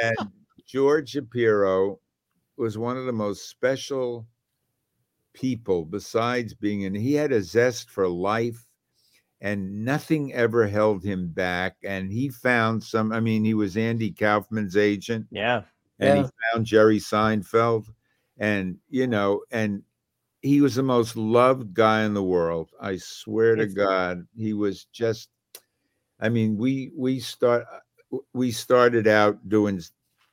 [0.04, 0.32] and
[0.68, 2.00] George Shapiro
[2.58, 4.28] was one of the most special
[5.34, 8.68] people besides being and he had a zest for life
[9.44, 14.10] and nothing ever held him back and he found some i mean he was andy
[14.10, 15.64] kaufman's agent Yeah.
[16.00, 16.24] and Yeah.
[16.24, 17.86] he found jerry seinfeld
[18.40, 19.84] and you know and
[20.42, 24.86] he was the most loved guy in the world i swear to god he was
[24.86, 25.30] just
[26.20, 29.82] i mean we we start uh, we started out doing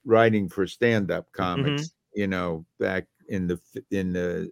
[0.05, 1.43] writing for stand-up mm-hmm.
[1.43, 4.51] comics you know back in the in the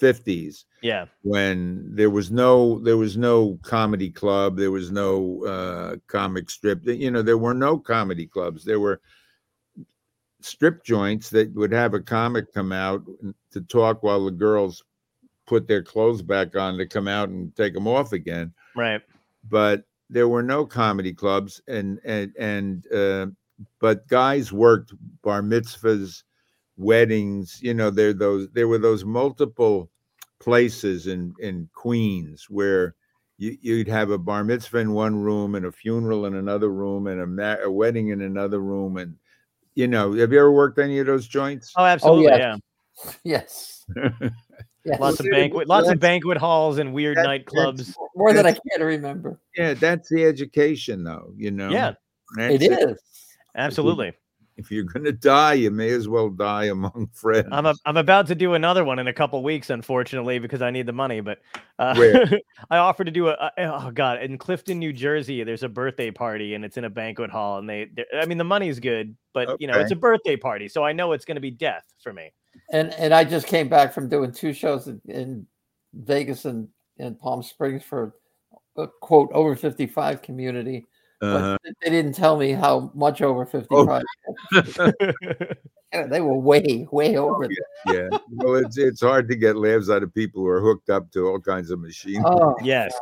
[0.00, 1.06] 50s Yeah.
[1.22, 6.80] when there was no there was no comedy club there was no uh comic strip
[6.86, 9.00] you know there were no comedy clubs there were
[10.40, 13.02] strip joints that would have a comic come out
[13.50, 14.82] to talk while the girls
[15.46, 18.52] put their clothes back on to come out and take them off again.
[18.76, 19.00] Right.
[19.48, 23.26] But there were no comedy clubs, and and and uh,
[23.80, 26.22] but guys worked bar mitzvahs,
[26.78, 27.58] weddings.
[27.62, 29.90] You know, there those there were those multiple
[30.38, 32.94] places in in Queens where
[33.36, 37.06] you, you'd have a bar mitzvah in one room and a funeral in another room
[37.08, 39.14] and a, ma- a wedding in another room and
[39.74, 42.26] you know have you ever worked any of those joints Oh, oh absolutely.
[42.26, 42.56] yeah.
[43.04, 43.12] yeah.
[43.24, 43.84] Yes.
[44.84, 44.98] yes.
[45.00, 47.94] Lots of banquet, lots of banquet halls and weird that- nightclubs.
[48.16, 49.38] More than I can remember.
[49.56, 51.94] yeah that's the education though you know Yeah,
[52.36, 52.98] That's It is.
[53.56, 54.12] absolutely.
[54.62, 58.26] if you're gonna die you may as well die among friends I'm a, I'm about
[58.28, 61.20] to do another one in a couple weeks, unfortunately, because I need the money.
[61.20, 61.38] But
[61.78, 62.40] uh, Where?
[62.70, 65.42] I offered to do a, a oh god in Clifton, New Jersey.
[65.44, 68.44] There's a birthday party and it's in a banquet hall, and they I mean the
[68.44, 71.40] money's good, but you know it's a birthday party, so I know it's going to
[71.40, 72.32] be death for me.
[72.72, 75.46] And and I just came back from doing two shows in, in
[75.94, 76.68] Vegas and,
[76.98, 78.14] and Palm Springs for
[78.76, 80.86] a quote over 55 community.
[81.20, 81.58] Uh-huh.
[81.64, 84.02] But they didn't tell me how much over 55.
[85.92, 87.48] Yeah, they were way, way over.
[87.48, 87.94] there.
[88.10, 91.10] yeah well it's it's hard to get laughs out of people who are hooked up
[91.12, 92.94] to all kinds of machines Oh, yes,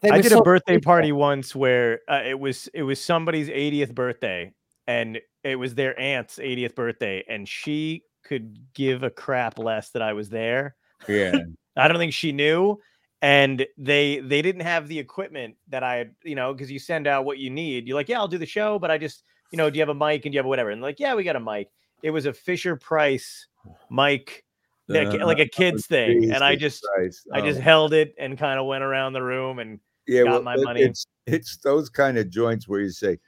[0.00, 0.90] they I were did a birthday people.
[0.90, 4.52] party once where uh, it was it was somebody's 80th birthday,
[4.86, 10.02] and it was their aunt's 80th birthday, and she could give a crap less that
[10.02, 10.74] I was there.
[11.08, 11.34] yeah
[11.76, 12.78] I don't think she knew.
[13.22, 17.24] And they they didn't have the equipment that I you know, because you send out
[17.24, 17.86] what you need.
[17.86, 19.88] You're like, yeah, I'll do the show, but I just, you know, do you have
[19.88, 20.70] a mic and do you have a whatever?
[20.70, 21.68] And like, yeah, we got a mic.
[22.02, 23.46] It was a Fisher Price
[23.90, 24.44] mic,
[24.88, 27.28] like, Uh, like a kid's thing, and I just Christ.
[27.32, 27.62] I just Oh.
[27.62, 30.82] held it and kind of went around the room and yeah, got my it- money.
[30.82, 33.20] It's it's those kind of joints where you say,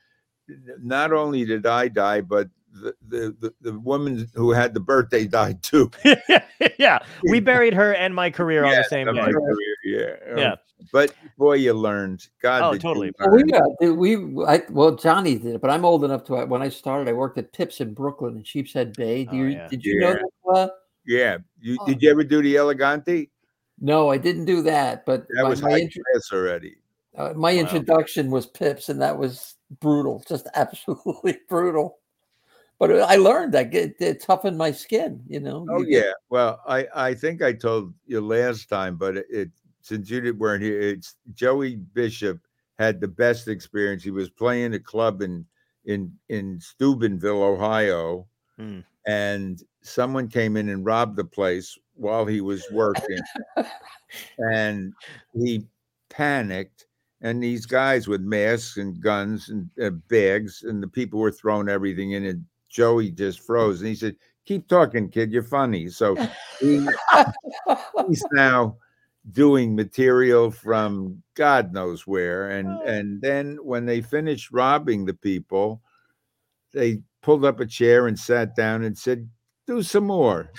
[0.82, 5.26] not only did I die, but the the the, the woman who had the birthday
[5.28, 5.88] died too.
[6.78, 9.32] yeah, we buried her and my career on the Yeah, same day.
[9.94, 10.54] My career, yeah, Yeah.
[10.92, 12.26] But boy, you learned.
[12.42, 13.12] God, Oh, did you totally.
[13.18, 13.48] Well, we learn.
[13.48, 17.08] got we I, well Johnny did it, but I'm old enough to when I started,
[17.08, 19.24] I worked at Pips in Brooklyn and Sheepshead Bay.
[19.24, 19.68] Do Oh, yeah.
[19.68, 20.14] did you know Yeah.
[20.14, 20.52] that?
[20.52, 20.68] Uh,
[21.06, 21.86] Yeah, you, Oh.
[21.86, 23.30] did you ever do the elegante?
[23.80, 26.76] no, I didn't do that, but That my, was my, high intro- class already.
[27.16, 27.58] uh, my Wow.
[27.60, 31.98] introduction was Pips, and that was brutal, just absolutely brutal.
[32.78, 35.22] But I learned that it, it toughened my skin.
[35.28, 35.66] You know.
[35.70, 36.12] Oh You get- yeah.
[36.30, 39.50] Well, I I think I told you last time, but it, it
[39.84, 42.40] since you weren't here, it's Joey Bishop
[42.78, 44.02] had the best experience.
[44.02, 45.44] He was playing a club in
[45.84, 48.80] in in Steubenville, Ohio, Hmm.
[49.06, 53.18] and someone came in and robbed the place while he was working,
[54.38, 54.94] and
[55.34, 55.66] he
[56.08, 56.86] panicked.
[57.20, 61.68] And these guys with masks and guns and uh, bags, and the people were throwing
[61.68, 63.80] everything in, and Joey just froze.
[63.80, 64.16] And he said,
[64.46, 65.30] "Keep talking, kid.
[65.30, 66.16] You're funny." So
[66.60, 66.86] he,
[68.08, 68.76] he's now
[69.32, 72.50] doing material from God knows where.
[72.50, 72.82] And Oh.
[72.82, 75.80] and then when they finished robbing the people,
[76.72, 79.28] they pulled up a chair and sat down and said,
[79.66, 80.50] "Do some more."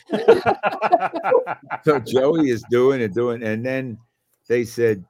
[1.83, 3.97] So Joey is doing it, doing, and then
[4.47, 5.05] they said,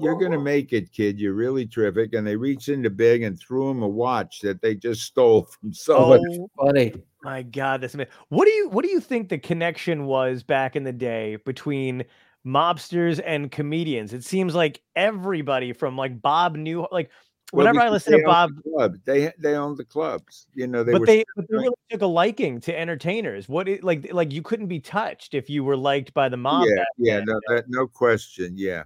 [0.00, 1.18] "You're gonna make it, kid.
[1.18, 4.62] You're really terrific." And they reached in the bag and threw him a watch that
[4.62, 6.20] they just stole from someone.
[6.30, 6.92] oh funny.
[7.22, 8.12] My God, that's amazing.
[8.28, 12.04] What do you what do you think the connection was back in the day between
[12.46, 14.12] mobsters and comedians?
[14.12, 17.10] It seems like everybody from like Bob New like
[17.52, 20.46] Well, whenever I listen to Bob, the club, they they owned the clubs.
[20.54, 23.48] You know, they but were they but they really took a liking to entertainers.
[23.48, 26.66] What it, like like you couldn't be touched if you were liked by the mob.
[26.68, 28.54] yeah, back yeah, no, that, no question.
[28.56, 28.84] Yeah.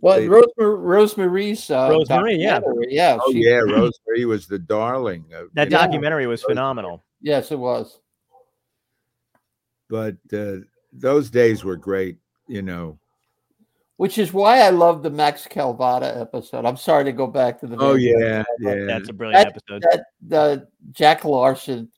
[0.00, 2.58] Well, They- Rosemary, Rosemary's uh, Rosemary, yeah.
[2.58, 5.24] documentary, yeah, Oh she- yeah, Rosemary was the darling.
[5.32, 6.54] Of, That you know, documentary was Rosemary.
[6.56, 7.04] phenomenal.
[7.22, 8.00] yes, it was.
[9.88, 10.56] but uh,
[10.92, 12.18] those days were great.
[12.46, 12.98] You know.
[13.96, 16.64] Which is why I love the Max Calvada episode.
[16.64, 17.76] I'm sorry to go back to the.
[17.78, 19.82] Oh yeah, yeah, That's a brilliant That- episode.
[19.90, 21.90] that the Jack Larson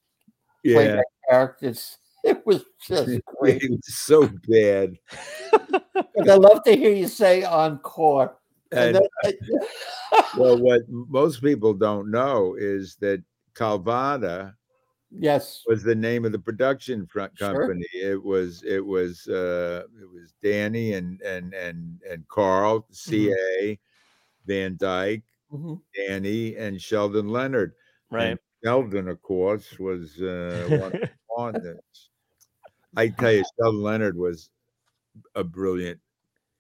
[0.64, 0.96] played yeah.
[0.96, 1.98] that characters.
[2.26, 3.62] It was just great.
[3.62, 4.98] It was so bad.
[5.52, 8.37] 'Cause I love to hear you say encore.
[8.72, 9.59] And And then,
[10.37, 13.22] well, what most people don't know is that
[13.54, 14.56] Calvada
[15.11, 17.53] yes, was the name of the production front Sure.
[17.53, 17.87] company.
[17.95, 23.79] It was it was uh it was Danny and and and and Carl CA
[24.47, 25.83] Van Dyke, Mhm.
[25.95, 27.75] Danny and Sheldon Leonard.
[28.11, 28.31] right.
[28.33, 32.11] And Sheldon, of course, was uh, one of on this.
[32.97, 34.51] I tell you, Sheldon Leonard was
[35.35, 36.01] a brilliant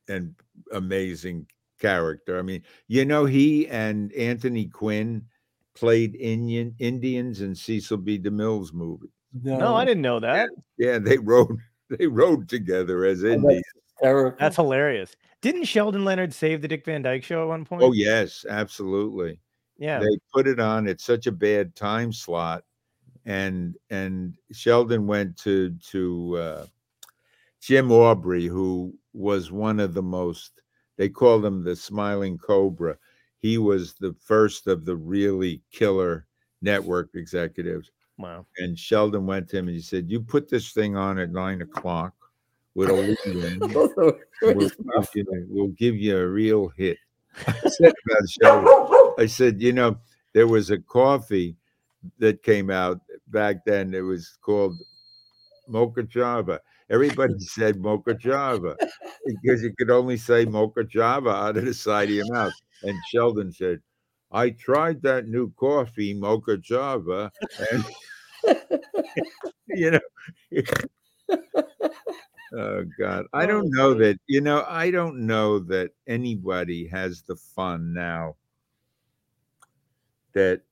[0.08, 0.34] and
[0.72, 2.38] amazing character.
[2.38, 5.28] I mean, you know, he and Anthony Quinn
[5.76, 8.18] played Indian Indians in Cecil B.
[8.18, 9.08] DeMille's movie.
[9.42, 10.48] no, I didn't know that.
[10.78, 11.56] Yeah, they rode
[11.90, 13.64] they rode together as Oh, Indians.
[14.00, 14.36] hysterical.
[14.40, 15.14] That's hilarious.
[15.42, 17.82] Didn't Sheldon Leonard save the Dick Van Dyke Show at one point?
[17.82, 19.38] Oh yes, absolutely.
[19.78, 20.00] yeah.
[20.00, 22.64] They put it on at such a bad time slot,
[23.26, 26.66] and and Sheldon went to to uh,
[27.60, 30.62] Jim Aubrey, who was one of the most.
[30.96, 32.96] They called him the Smiling Cobra.
[33.46, 36.26] He was the first of the really killer
[36.62, 37.92] network executives.
[38.18, 38.44] Wow.
[38.58, 41.62] And Sheldon went to him and he said, "You put this thing on at nine
[41.62, 42.12] o'clock
[42.74, 43.58] with a lead in.
[43.60, 44.56] Both of them.
[44.56, 44.68] We'll,
[45.14, 46.98] give you- we'll give you a real hit."
[47.46, 47.92] I said
[49.16, 49.96] I said, "You know,
[50.32, 51.56] there was a coffee
[52.18, 53.94] that came out back then.
[53.94, 54.76] It was called
[55.68, 56.60] Mocha Java.
[56.90, 58.76] Everybody said Mocha Java
[59.24, 63.04] because you could only say Mocha Java out of the side of your mouth." And
[63.04, 63.82] Sheldon said,
[64.30, 67.84] "I tried that new coffee, Mocha Java, and."
[69.68, 70.00] you know
[72.56, 77.22] oh god i Oh, don't know that you know i don't know that anybody has
[77.22, 78.36] the fun now
[80.32, 80.62] that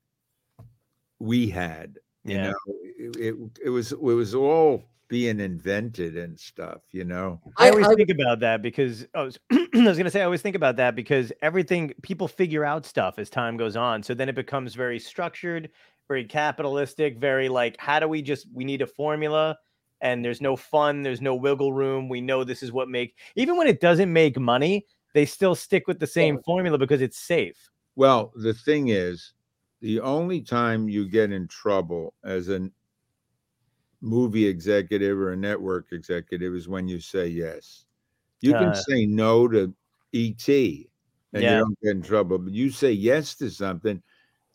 [1.18, 2.50] we had you Yeah.
[2.50, 3.34] know it, it,
[3.66, 7.94] it was it was all being invented and stuff you know I I- always I-
[7.94, 10.56] think about that because oh, I was, I was going to say, I always think
[10.56, 14.02] about that because everything people figure out stuff as time goes on.
[14.02, 15.70] So then it becomes very structured,
[16.08, 19.56] very capitalistic, very like, how do we just, we need a formula
[20.00, 22.08] and there's no fun, there's no wiggle room.
[22.08, 25.86] We know this is what make, even when it doesn't make money, they still stick
[25.86, 27.70] with the same formula because it's safe.
[27.96, 29.32] well the thing is
[29.80, 32.68] the only time you get in trouble as a
[34.04, 37.86] movie executive or a network executive is when you say yes
[38.40, 39.74] you can Uh, say no to
[40.14, 41.52] et and Yeah.
[41.52, 44.02] you don't get in trouble but you say yes to something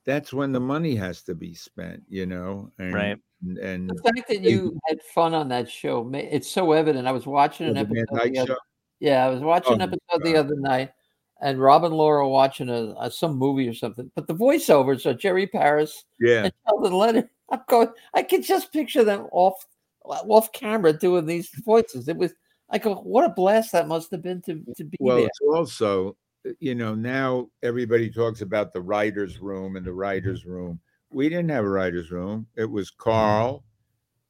[0.05, 3.17] that's when the money has to be spent you know and, Right.
[3.43, 7.07] and, and The fact that you had fun on that show, it's so evident.
[7.07, 8.07] I was watching an episode.
[8.33, 8.57] The other,
[8.99, 10.91] yeah, I was watching an Oh my episode the other night,
[11.41, 14.11] and Robin Laura watching a, a some movie or something.
[14.15, 17.29] But the voiceovers are Jerry Paris yeah and Sheldon Leonard.
[17.51, 17.89] I'm going.
[18.13, 19.65] I can just picture them off
[20.03, 22.07] off camera doing these voices.
[22.07, 22.33] It was.
[22.71, 25.25] I go, what a blast that must have been to to be well there.
[25.25, 26.15] it's also
[26.47, 31.27] uh, you know now everybody talks about the writers room and the writers room we
[31.27, 33.63] didn't have a writers room it was carl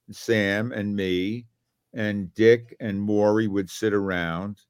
[0.10, 1.46] sam and me
[1.94, 4.62] and dick and morey would sit around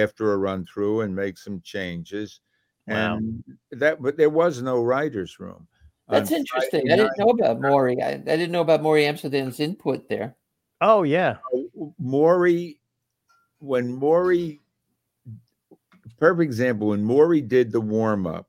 [0.00, 2.40] after a run through and make some changes
[2.86, 3.16] Wow.
[3.16, 5.66] and that but there was no writers room
[6.08, 6.82] On That's um, interesting.
[6.86, 8.02] Friday I didn't know about Morey.
[8.02, 10.36] I, I didn't know about Morey Amsterdam's input there.
[10.82, 11.38] Oh, yeah.
[11.52, 12.80] Uh, night, Morey
[13.58, 14.60] when Morey
[16.18, 18.48] perfect example when Morey did the warm up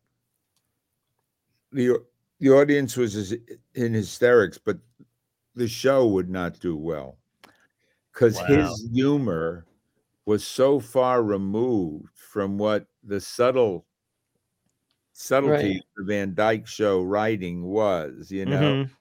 [1.72, 1.98] the
[2.40, 3.34] the audience was
[3.74, 4.78] in hysterics but
[5.56, 7.18] the show would not do well
[8.12, 8.46] cuz Wow.
[8.48, 9.66] his humor
[10.26, 13.86] was so far removed from what the subtle
[15.14, 18.92] subtlety of the Van Dyke show writing was you know Mhm.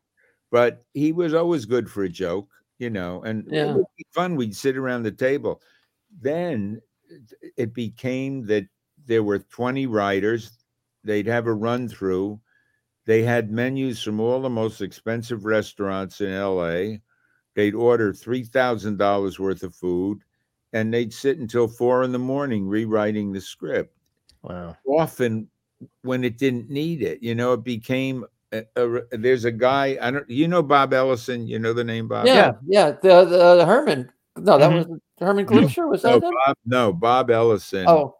[0.50, 3.70] but he was always good for a joke, you know, and Yeah.
[3.70, 4.36] it would be fun.
[4.36, 5.62] We'd sit around the table.
[6.10, 8.68] Then it- it became that
[9.06, 10.52] there were 20 writers,
[11.04, 12.40] they'd have a run through.
[13.06, 17.02] They had menus from all the most expensive restaurants in LA.
[17.54, 20.22] They'd order $3,000 worth of food
[20.74, 23.96] and they'd sit until four in the morning rewriting the script
[24.42, 24.76] Wow.
[24.86, 25.48] often
[26.02, 27.22] when it didn't need it.
[27.22, 31.46] You know, it became a, a- there's a guy I don't you know Bob Ellison.
[31.46, 32.26] You know the name Bob.
[32.26, 32.90] Yeah, yeah.
[33.02, 33.24] The,
[33.56, 34.10] the Herman.
[34.36, 34.88] No, that Mhm.
[34.88, 35.88] was Herman Glitcher.
[35.88, 36.34] Was No, that him?
[36.46, 38.16] Bob, no, Bob Ellison Oh,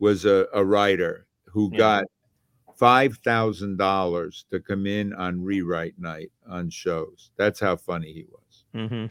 [0.00, 1.78] was a, a writer who Yeah.
[1.78, 2.04] got
[2.76, 7.30] five thousand dollars to come in on rewrite night on shows.
[7.36, 8.64] That's how funny he was.
[8.88, 9.06] hmm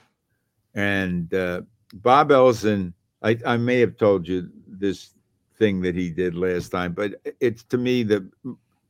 [0.75, 1.61] And uh,
[1.93, 5.13] Bob Ellison, I, I may have told you this
[5.57, 8.27] thing that he did last time, but it's to me the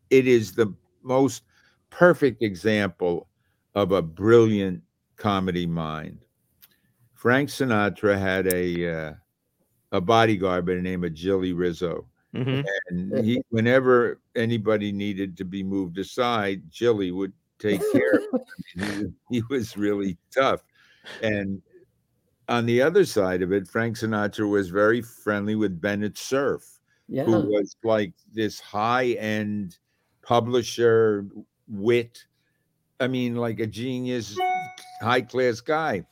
[0.10, 1.44] it is the most
[1.90, 3.28] perfect example
[3.76, 4.82] of a brilliant
[5.18, 6.26] comedy mind.
[7.14, 9.14] Frank Sinatra had a uh,
[9.92, 15.46] a bodyguard by the name of Jilly Rizzo, hmm and he, whenever anybody needed to
[15.46, 18.42] be moved aside, Jilly would take care of
[18.76, 19.16] him.
[19.30, 20.64] He he was really tough,
[21.22, 21.62] and
[22.52, 27.24] on the other side of it, Frank Sinatra was very friendly with Bennett Cerf, yeah.
[27.24, 29.78] who was like this high end
[30.22, 31.26] publisher
[31.70, 32.26] wit.
[33.00, 34.38] I mean, like a genius,
[35.02, 36.06] high class guy.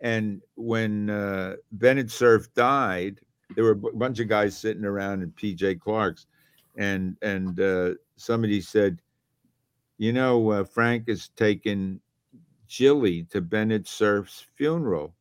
[0.00, 3.20] And when uh, Bennett Cerf died,
[3.56, 6.26] there were a bunch of guys sitting around in PJ Clark's,
[6.76, 9.02] and and uh, somebody said,
[9.98, 12.00] you know, uh, Frank is taking
[12.68, 15.14] Jilly to Bennett Cerf's funeral,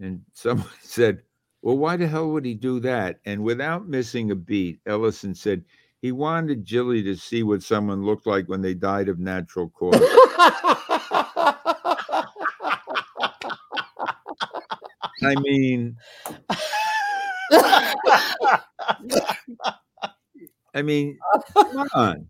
[0.00, 1.22] and someone said,
[1.62, 3.20] Well, why the hell would he do that?
[3.24, 5.64] And without missing a beat, Ellison said
[6.00, 9.94] he wanted Jilly to see what someone looked like when they died of natural cause.
[15.22, 15.96] I mean,
[20.74, 21.18] I mean,
[21.54, 22.28] come on.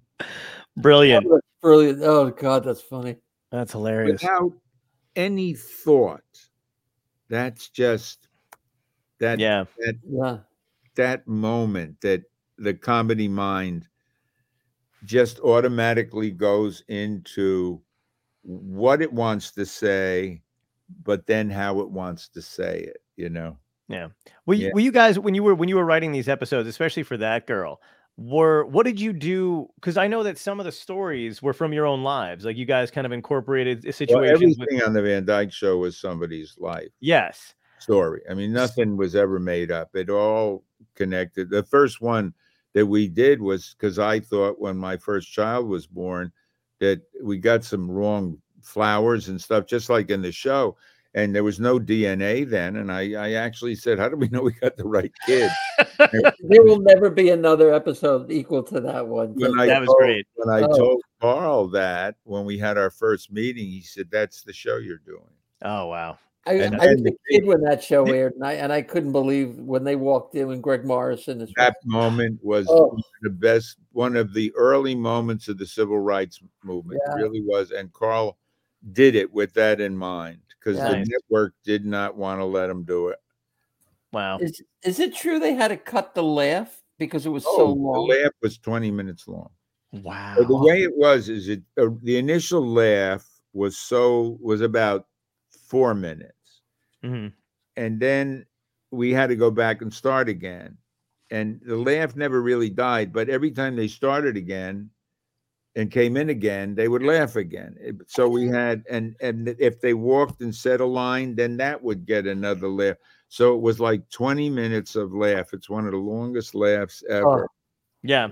[0.77, 1.27] Brilliant.
[1.61, 2.03] Brilliant.
[2.03, 3.17] Oh God, that's funny.
[3.51, 4.23] That's hilarious.
[4.23, 4.53] Without
[5.17, 6.23] any thought.
[7.29, 8.29] That's just
[9.19, 9.65] that Yeah.
[9.79, 10.39] that Yeah.
[10.97, 12.23] that moment that
[12.59, 13.89] the comedy mind
[15.05, 17.81] just automatically goes into
[18.43, 20.43] what it wants to say,
[21.03, 23.59] but then how it wants to say it, you know.
[24.47, 24.73] Were you, Yeah.
[24.73, 27.47] were you guys when you were when you were writing these episodes, especially for that
[27.47, 27.81] girl?
[28.17, 29.69] Were what did you do?
[29.75, 32.45] Because I know that some of the stories were from your own lives.
[32.45, 34.57] Like you guys kind of incorporated Well, situations.
[34.57, 37.55] with, everything on the Van Dyke show was somebody's life yes.
[37.81, 38.23] story.
[38.31, 39.91] I mean, nothing was ever made up.
[39.95, 40.63] It all
[40.95, 41.51] connected.
[41.51, 42.33] The first one
[42.75, 46.31] that we did was because I thought when my first child was born
[46.81, 50.77] that we got some wrong flowers and stuff, just like in the show.
[51.17, 52.77] And there was no DNA then.
[52.77, 55.51] And I, I actually said, How do we know we got the right kid?
[55.99, 59.35] There will never be another episode equal to that one.
[59.35, 60.27] When I That was told- great.
[60.35, 60.77] When I Oh.
[60.77, 64.99] told Carl that when we had our first meeting, he said, That's the show you're
[65.07, 65.31] doing.
[65.63, 66.19] Oh wow.
[66.47, 68.71] I, And I was then a the kid when that show aired, and I and
[68.73, 72.99] I couldn't believe when they walked in when Greg Morrison is That moment was Oh.
[73.23, 77.01] the best, one of the early moments of the civil rights movement.
[77.07, 77.71] It really was.
[77.71, 78.37] And Carl
[78.93, 82.85] did it with that in mind because the network did not want to let him
[82.85, 83.19] do it.
[84.13, 84.39] Wow.
[84.39, 88.09] Is is it true they had to cut the laugh because it was so long?
[88.09, 89.51] the laugh was 20 minutes long.
[89.93, 90.35] Wow.
[90.39, 95.07] But the way it was is it uh, the initial laugh was so was about
[95.69, 96.31] four minutes.
[97.05, 97.33] Mhm.
[97.77, 98.47] and then
[98.91, 100.79] we had to go back and start again.
[101.31, 104.89] And the laugh never really died, but every time they started again
[105.77, 107.99] and came in again, they would laugh again.
[108.07, 112.07] So we had and and if they walked and said a line, then that would
[112.07, 112.97] get another laugh.
[113.29, 115.53] So it was like 20 minutes of laugh.
[115.53, 117.49] It's one of the longest laughs ever.
[118.03, 118.29] Yeah.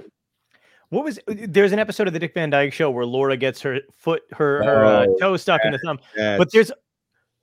[0.91, 3.61] What was uh, there's an episode of the Dick Van Dyke show where Laura gets
[3.63, 5.99] her foot her her uh, Oh, toe stuck in the thumb.
[6.15, 6.71] But there's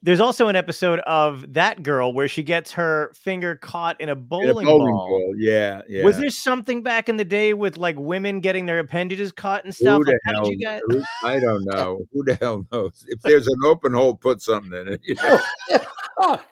[0.02, 4.14] there's also an episode of that girl where she gets her finger caught in a
[4.14, 5.08] in a bowling, bowling ball.
[5.10, 5.34] ball.
[5.38, 6.04] Yeah, yeah.
[6.04, 9.76] Was there something back in the day with like women getting their appendages caught and
[9.76, 9.97] stuff?
[9.97, 12.06] Who the Like, how did you who- I don't know.
[12.14, 13.04] Who the hell knows?
[13.08, 15.02] If there's an open hole, put something in it.
[15.04, 16.39] you know?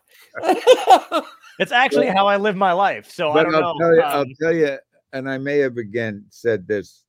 [1.60, 3.10] It's actually how I live my life.
[3.12, 3.80] So I don't I'll know.
[3.80, 4.78] tell you, I'll um, tell you,
[5.14, 7.04] and I may have again said this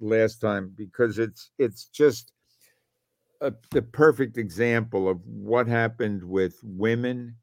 [0.00, 2.32] last time because it's it's just
[3.42, 7.36] a, the perfect example of what happened with women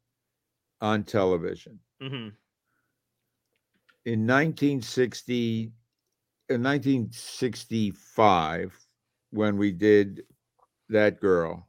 [0.81, 2.31] on television mhm.
[4.05, 5.73] in 1960
[6.49, 8.87] in 1965
[9.31, 10.23] when we did
[10.87, 11.67] that girl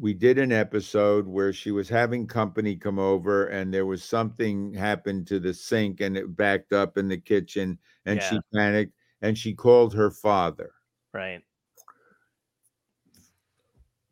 [0.00, 4.72] we did an episode where she was having company come over and there was something
[4.72, 8.92] happened to the sink and it backed up in the kitchen and she panicked
[9.22, 10.72] and she called her father
[11.14, 11.42] Right.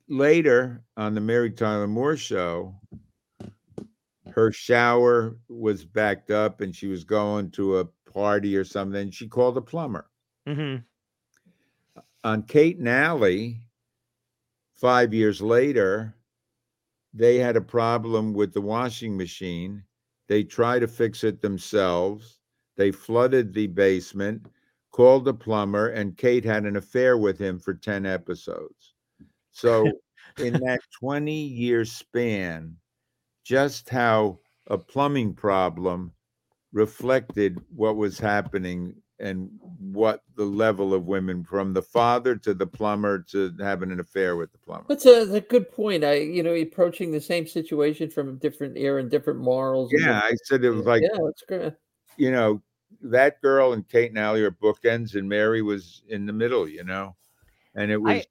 [0.09, 2.75] Later on the Mary Tyler Moore show,
[4.33, 9.11] her shower was backed up and she was going to a party or something.
[9.11, 10.11] She called a plumber.
[10.47, 10.77] hmm
[12.25, 13.61] On Kate and Allie,
[14.75, 16.15] five years later,
[17.15, 19.85] they had a problem with the washing machine.
[20.29, 22.39] They tried to fix it themselves.
[22.77, 24.47] They flooded the basement,
[24.91, 28.92] called the plumber, and Kate had an affair with him for 10 episodes.
[29.53, 29.91] So,
[30.39, 32.77] in that 20 year span,
[33.45, 36.13] just how a plumbing problem
[36.73, 42.67] reflected what was happening and what the level of women from the father to the
[42.67, 44.87] plumber to having an affair with the plumber.
[44.89, 46.03] That's a, that's a good point.
[46.03, 49.93] I, you know, approaching the same situation from a different era and different morals.
[49.97, 51.75] Yeah, I said it was like, yeah, that's great.
[52.17, 52.63] you know,
[53.03, 56.83] that girl and Kate and Allie are bookends, and Mary was in the middle, you
[56.83, 57.15] know,
[57.77, 58.25] and it was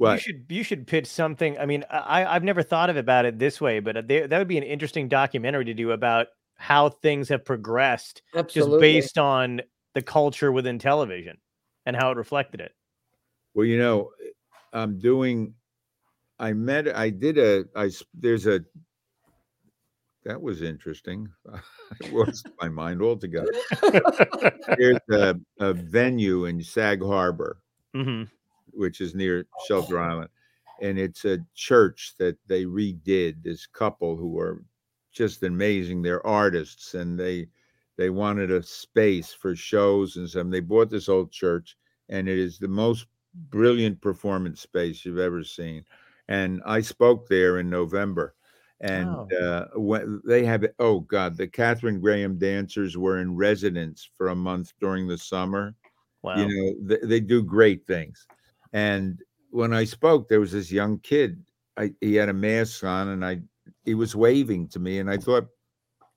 [0.00, 1.58] You should you should pitch something.
[1.58, 4.38] I mean, I I've never thought of about it this way, but uh, there, that
[4.38, 8.72] would be an interesting documentary to do about how things have progressed Absolutely.
[8.72, 9.60] just based on
[9.94, 11.36] the culture within television
[11.84, 12.72] and how it reflected it.
[13.54, 14.10] Well, you know,
[14.72, 15.54] I'm doing.
[16.38, 16.88] I met.
[16.96, 17.64] I did a.
[17.76, 18.60] I s- there's a.
[20.24, 21.28] That was interesting.
[21.52, 23.52] I lost my mind altogether.
[24.78, 27.58] There's a, a venue in Sag Harbor,
[27.94, 28.24] hmm
[28.74, 30.30] which is near Shelter Island,
[30.80, 33.42] and it's a church that they redid.
[33.42, 34.64] This couple who are
[35.12, 36.02] just amazing.
[36.02, 37.48] They're artists, and they
[37.96, 40.50] they wanted a space for shows and some.
[40.50, 41.76] They bought this old church,
[42.08, 45.84] and it is the most brilliant performance space you've ever seen.
[46.28, 48.34] And I spoke there in November,
[48.80, 49.36] and Oh.
[49.40, 54.36] uh, when they have oh god, the Catherine Graham dancers were in residence for a
[54.36, 55.76] month during the summer
[56.22, 56.34] Wow.
[56.34, 58.28] you know they, they do great things
[58.72, 61.42] and when i spoke there was this young kid
[61.76, 63.40] I, he had a mask on and i
[63.84, 65.48] he was waving to me and i thought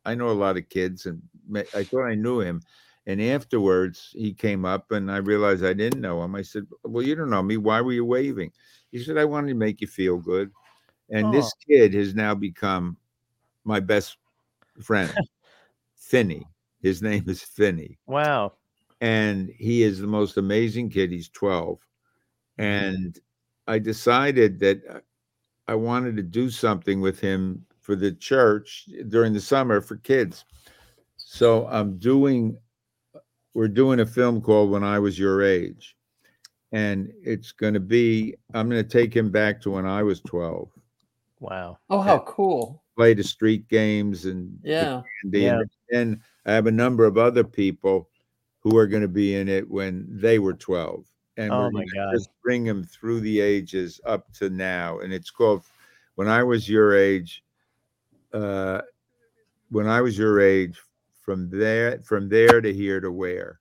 [0.06, 1.22] i know a lot of kids and
[1.74, 2.62] i thought i knew him.
[3.06, 6.36] And afterwards he came up and i realized i didn't know him.
[6.36, 7.58] I said well you don't know me.
[7.58, 8.52] Why were you waving?
[8.92, 10.52] He said i wanted to make you feel good.
[11.10, 11.60] And this oh.
[11.68, 12.98] kid has now become
[13.66, 14.18] my best
[14.82, 15.14] friend.
[15.96, 16.48] Finney
[16.84, 18.52] his name is finney wow.
[19.02, 21.12] and he is the most amazing kid.
[21.12, 21.80] He's 12.
[22.60, 22.96] Mm-hmm.
[22.96, 23.20] And
[23.68, 25.04] I decided that
[25.68, 30.46] I wanted to do something with him for the church during the summer for kids.
[31.18, 32.58] So I'm doing,
[33.54, 35.96] we're doing a film called When I Was Your Age.
[36.72, 40.22] And it's going to be, I'm going to take him back to when I was
[40.22, 40.70] 12,
[41.40, 41.78] Wow.
[41.90, 42.84] Oh, how cool!
[42.96, 45.02] play the street games and Yeah.
[45.24, 45.60] Yeah.
[45.60, 48.10] And then I have a number of other people
[48.60, 51.06] who are going to be in it when they were 12.
[51.38, 52.14] And Oh we're my God.
[52.14, 55.00] just bring them through the ages up to now.
[55.00, 55.64] And it's called
[56.16, 57.44] When I Was Your Age.
[58.32, 58.82] Uh,
[59.74, 60.80] when I was your age,
[61.22, 63.60] from there, from there to here to where.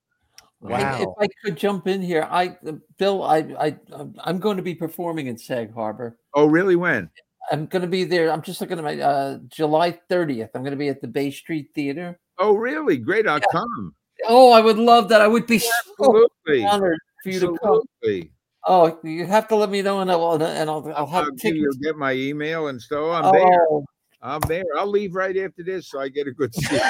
[0.63, 3.77] And if I could jump in here, I uh, Bill, I I
[4.19, 6.19] I'm going to be performing in Sag Harbor.
[6.35, 6.77] Oh, really?
[6.77, 7.11] When?
[7.51, 8.31] I'm going to be there.
[8.31, 10.51] I'm just looking at my uh, July 30th.
[10.55, 12.21] I'm going to be at the Bay Street Theater.
[12.39, 12.97] Oh, really?
[12.97, 13.27] Great.
[13.27, 13.95] I'll come.
[14.29, 15.21] Oh, I would love that.
[15.21, 16.65] I would be so Absolutely.
[16.65, 17.81] honored for you to come.
[18.03, 18.33] Absolutely.
[18.67, 21.37] Oh, you have to let me know, and I'll and I'll, I'll have I'll you,
[21.39, 21.77] tickets.
[21.79, 23.67] get my email and so I'm there.
[23.71, 23.85] Oh,
[24.23, 24.65] I'm there.
[24.77, 26.81] I'll leave right after this so I get a good seat.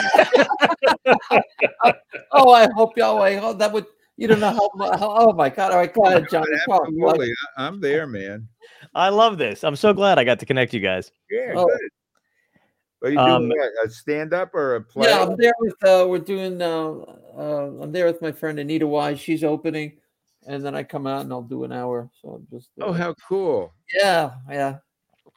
[2.32, 3.22] oh, I hope y'all.
[3.22, 3.86] I hope that would.
[4.18, 4.96] You don't know how.
[4.98, 5.72] how oh my God!
[5.72, 6.46] All right, go ahead, Johnny.
[6.66, 7.32] Come on, go Absolutely.
[7.56, 8.48] I- I'm there, man.
[8.94, 9.64] I love this.
[9.64, 11.10] I'm so glad I got to connect you guys.
[11.30, 11.66] Yeah, Oh.
[11.66, 13.08] good.
[13.08, 15.08] Are you Um, doing what, a stand up or a play?
[15.08, 15.74] Yeah, I'm there with.
[15.82, 16.60] Uh, we're doing.
[16.60, 16.92] Uh,
[17.36, 19.18] uh, I'm there with my friend Anita Wise.
[19.18, 19.98] She's opening,
[20.47, 22.11] and then I come out and I'll do an hour.
[22.20, 22.70] So I'm just.
[22.80, 23.72] Oh, uh, how cool.
[23.95, 24.76] yeah, yeah, yeah.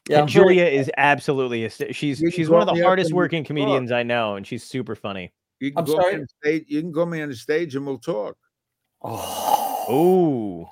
[0.09, 3.55] and I'm very- Julia is absolutely a, she's she's one of the hardest working can
[3.55, 3.61] talk.
[3.63, 5.33] comedians I know, and she's super funny.
[5.59, 6.13] You can I'm go me sorry?
[6.15, 6.65] on the stage.
[6.67, 8.37] You can go me on the stage and we'll talk.
[9.01, 10.67] Oh, Ooh.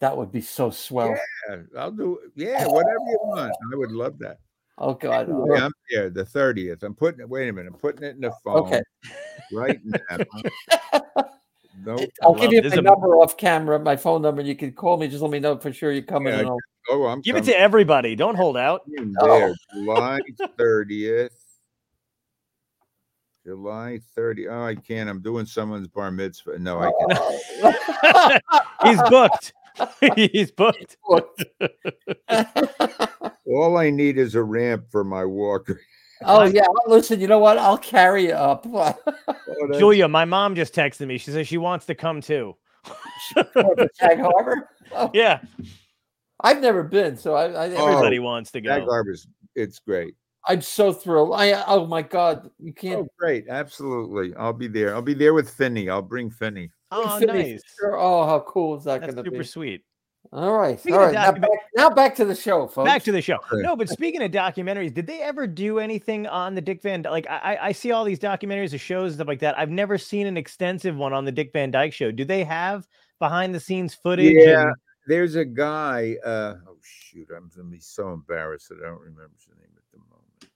[0.00, 1.16] that would be so swell.
[1.48, 3.52] Yeah, I'll do yeah, whatever you want.
[3.72, 4.38] I would love that.
[4.76, 5.30] Oh God.
[5.30, 5.62] all Yeah, right.
[5.64, 6.10] I'm here.
[6.10, 6.82] the 30th.
[6.84, 8.82] I'm putting it, wait a minute, I'm putting it in the phone Okay.
[9.52, 11.22] right now.
[11.84, 12.10] Nope.
[12.22, 14.72] I'll give you this my am- number off camera, my phone number, and you can
[14.72, 15.08] call me.
[15.08, 16.32] Just let me know for sure you're coming.
[16.32, 16.58] Yeah, and I'll-
[16.90, 18.16] Oh, I'm Give it to everybody.
[18.16, 18.80] Don't hold out.
[18.96, 19.54] in there.
[19.74, 20.20] July
[20.58, 21.28] 30th.
[23.44, 24.48] July 30.
[24.48, 25.10] Oh, I can't.
[25.10, 26.58] I'm doing someone's bar mitzvah.
[26.58, 26.90] No, I
[27.60, 28.42] can't.
[28.84, 29.52] He's booked.
[30.16, 30.96] He's booked.
[33.46, 35.80] All I need is a ramp for my walker.
[36.24, 37.20] Oh yeah, oh, listen.
[37.20, 37.58] You know what?
[37.58, 38.66] I'll carry you up.
[39.50, 41.16] Oh, Julia, my mom just texted me.
[41.16, 42.54] She says she wants to come too.
[43.34, 44.68] to Sag Harbor.
[44.92, 45.40] Oh, Yeah,
[46.40, 48.86] I've never been, so I, I Oh, everybody wants to That go.
[48.86, 49.26] garbage.
[49.54, 50.14] It's great.
[50.46, 51.34] I'm so thrilled.
[51.34, 53.00] I oh my God, you can't.
[53.00, 53.48] Oh, great.
[53.48, 54.34] Absolutely.
[54.36, 54.94] I'll be there.
[54.94, 55.90] I'll be there with Finney.
[55.90, 56.70] I'll bring Finney.
[56.90, 57.62] Oh, finish nice.
[57.78, 57.98] Sure.
[57.98, 59.30] Oh, how cool is that going to be?
[59.30, 59.82] super sweet.
[60.32, 61.12] All right, Speaking all of.
[61.14, 62.86] Now back, now back to the show, folks.
[62.86, 63.38] Back to the show.
[63.52, 67.02] No, but speaking of documentaries, did they ever do anything on the Dick Van?
[67.02, 69.58] Like, I, I- I see all these documentaries of shows and stuff like that.
[69.58, 72.10] I've never seen an extensive one on the Dick Van Dyke Show.
[72.10, 72.86] Do they have
[73.18, 74.34] behind the scenes footage?
[74.36, 74.62] Yeah.
[74.66, 74.74] and-
[75.06, 76.16] There's a guy.
[76.22, 77.28] Uh, oh shoot!
[77.34, 80.52] I'm gonna be so embarrassed that I don't remember his name at the moment.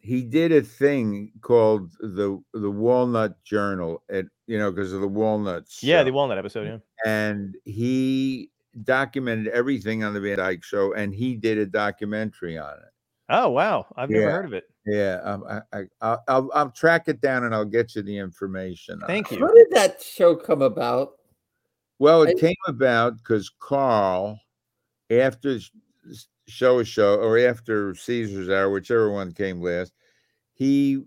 [0.00, 5.08] He did a thing called the the Walnut Journal, at you know, because of the
[5.08, 5.82] walnuts.
[5.82, 6.04] yeah, show.
[6.04, 6.66] the Walnut episode.
[6.66, 6.78] Yeah.
[7.04, 8.50] and he
[8.84, 12.90] documented everything on the Van Dyke Show, and he did a documentary on it.
[13.28, 14.64] Oh wow, I've never heard of it.
[14.86, 18.16] Yeah, um, I, I, I'll, I'll, I'll track it down and I'll get you the
[18.16, 19.02] information.
[19.02, 19.40] on Thank it.
[19.40, 19.46] you.
[19.46, 21.14] How did that show come about?
[21.98, 24.38] Well, it I- came about because Carl,
[25.10, 25.70] after s-
[26.08, 29.92] s- show a show or after Caesar's Hour, whichever one came last,
[30.52, 31.02] he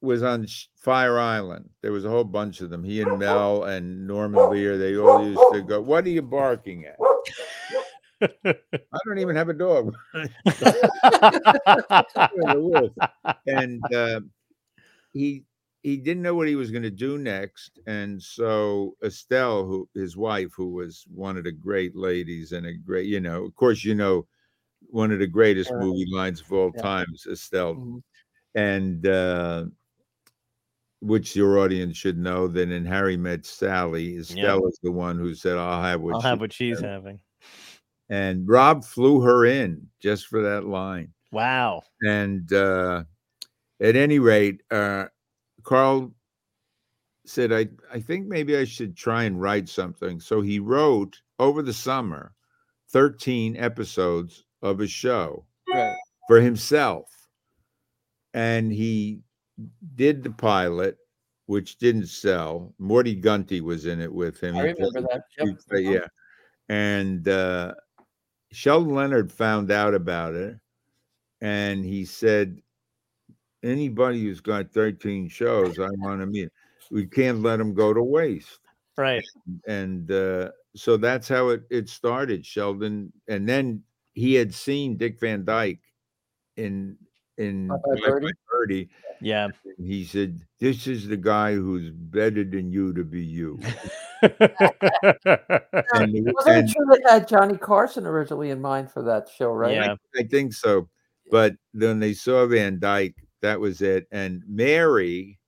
[0.00, 0.46] was on
[0.76, 1.68] Fire Island.
[1.82, 2.84] There was a whole bunch of them.
[2.84, 6.86] He and Mel and Norman Lear, they all used to go, What are you barking
[6.86, 6.96] at?
[8.22, 9.94] I don't even have a dog.
[13.46, 14.20] and uh,
[15.12, 15.44] he
[15.82, 20.16] he didn't know what he was going to do next and so estelle who his
[20.16, 23.84] wife who was one of the great ladies and a great you know of course
[23.84, 24.26] you know
[24.90, 26.82] one of the greatest movie lines of all Yeah.
[26.82, 28.02] times estelle Mhm.
[28.54, 29.66] and uh,
[31.00, 35.34] which your audience should know that in Harry Met Sally, Estelle Estella's the one who
[35.34, 37.20] said, "I'll have what I'll she have what she's having." having.
[38.10, 41.12] and Rob flew her in just for that line.
[41.32, 41.82] Wow.
[42.02, 43.04] And uh,
[43.80, 45.06] at any rate, uh,
[45.62, 46.12] Carl
[47.24, 50.18] said, I, I think maybe I should try and write something.
[50.18, 52.34] So he wrote over the summer
[52.88, 55.94] 13 episodes of a show Right.
[56.26, 57.06] for himself.
[58.34, 59.20] And he
[59.96, 60.96] did the pilot,
[61.46, 62.74] which didn't sell.
[62.78, 64.56] Morty Gunty was in it with him.
[64.56, 65.24] I remember that.
[65.38, 65.58] Yep.
[65.68, 66.06] played- yeah.
[66.68, 67.74] And uh,
[68.52, 70.56] Sheldon Leonard found out about it
[71.40, 72.60] and he said,
[73.62, 76.48] Anybody who's got 13 shows, I want to meet.
[76.90, 78.58] We can't let them go to waste
[78.96, 79.22] Right.
[79.66, 83.12] and uh, so that's how it it started, Sheldon.
[83.28, 83.82] And then
[84.14, 85.80] he had seen Dick Van Dyke
[86.56, 86.96] in
[87.40, 88.32] in Bye Birdie.
[88.50, 88.88] Birdie.
[89.20, 89.48] Yeah.
[89.64, 93.58] and He said, "This is the guy who's better than you to be you."
[95.92, 99.50] And, Wasn't and it true they had Johnny Carson originally in mind for that show,
[99.52, 99.74] right?
[99.74, 99.94] Yeah.
[100.16, 100.88] I think so.
[101.30, 103.16] But then they saw Van Dyke.
[103.40, 104.06] That was it.
[104.10, 105.38] And Mary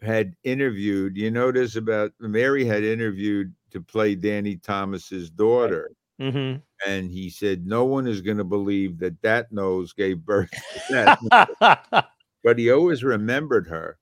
[0.00, 1.16] had interviewed.
[1.16, 5.90] You notice about Mary had interviewed to play Danny Thomas's daughter.
[6.18, 6.56] hmm
[6.86, 10.50] and he said no one is going to believe that that nose gave birth
[10.88, 11.18] to
[11.60, 12.06] that
[12.44, 13.98] but he always remembered her.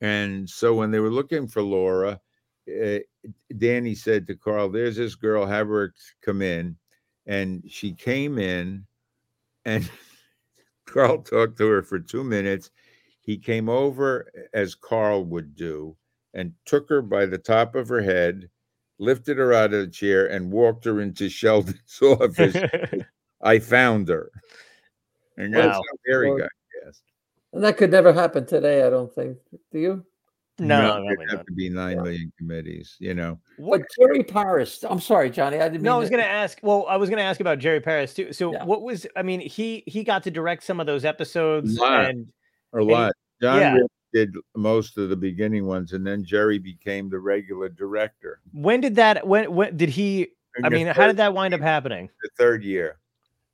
[0.00, 2.20] And so when they were looking for laura
[2.68, 2.98] uh,
[3.56, 6.76] danny said to carl there's this girl have her come in.
[7.26, 8.86] And she came in
[9.64, 9.88] and
[10.86, 12.70] carl talked to her for two minutes.
[13.20, 15.96] He came over as carl would do
[16.34, 18.48] and took her by the top of her head
[18.98, 22.56] lifted her out of the chair and walked her into sheldon's office
[23.42, 24.30] I found her.
[25.36, 25.72] And that's Wow.
[25.74, 26.48] how Harry got
[26.84, 27.02] cast.
[27.52, 29.38] And that could never happen today, I don't think.
[29.72, 30.04] Do you?
[30.60, 31.46] no, there'd have not.
[31.46, 33.38] to be nine million committees, you know.
[33.58, 35.58] What- But Jerry Paris, I'm sorry, Johnny.
[35.60, 36.58] I didn't No, I mean was to- gonna ask.
[36.62, 38.32] Well, I was gonna ask about Jerry Paris too.
[38.32, 38.64] So, Yeah.
[38.64, 39.06] what was?
[39.14, 42.06] I mean, he he got to direct some of those episodes, lot.
[42.06, 42.26] and
[42.72, 43.12] A lot.
[43.40, 43.76] John yeah.
[44.12, 48.40] Did most of the beginning ones, and then Jerry became the regular director.
[48.52, 49.26] when did that?
[49.26, 50.28] When when did he?
[50.56, 52.08] In I mean, how did that wind up happening?
[52.22, 52.98] The third year.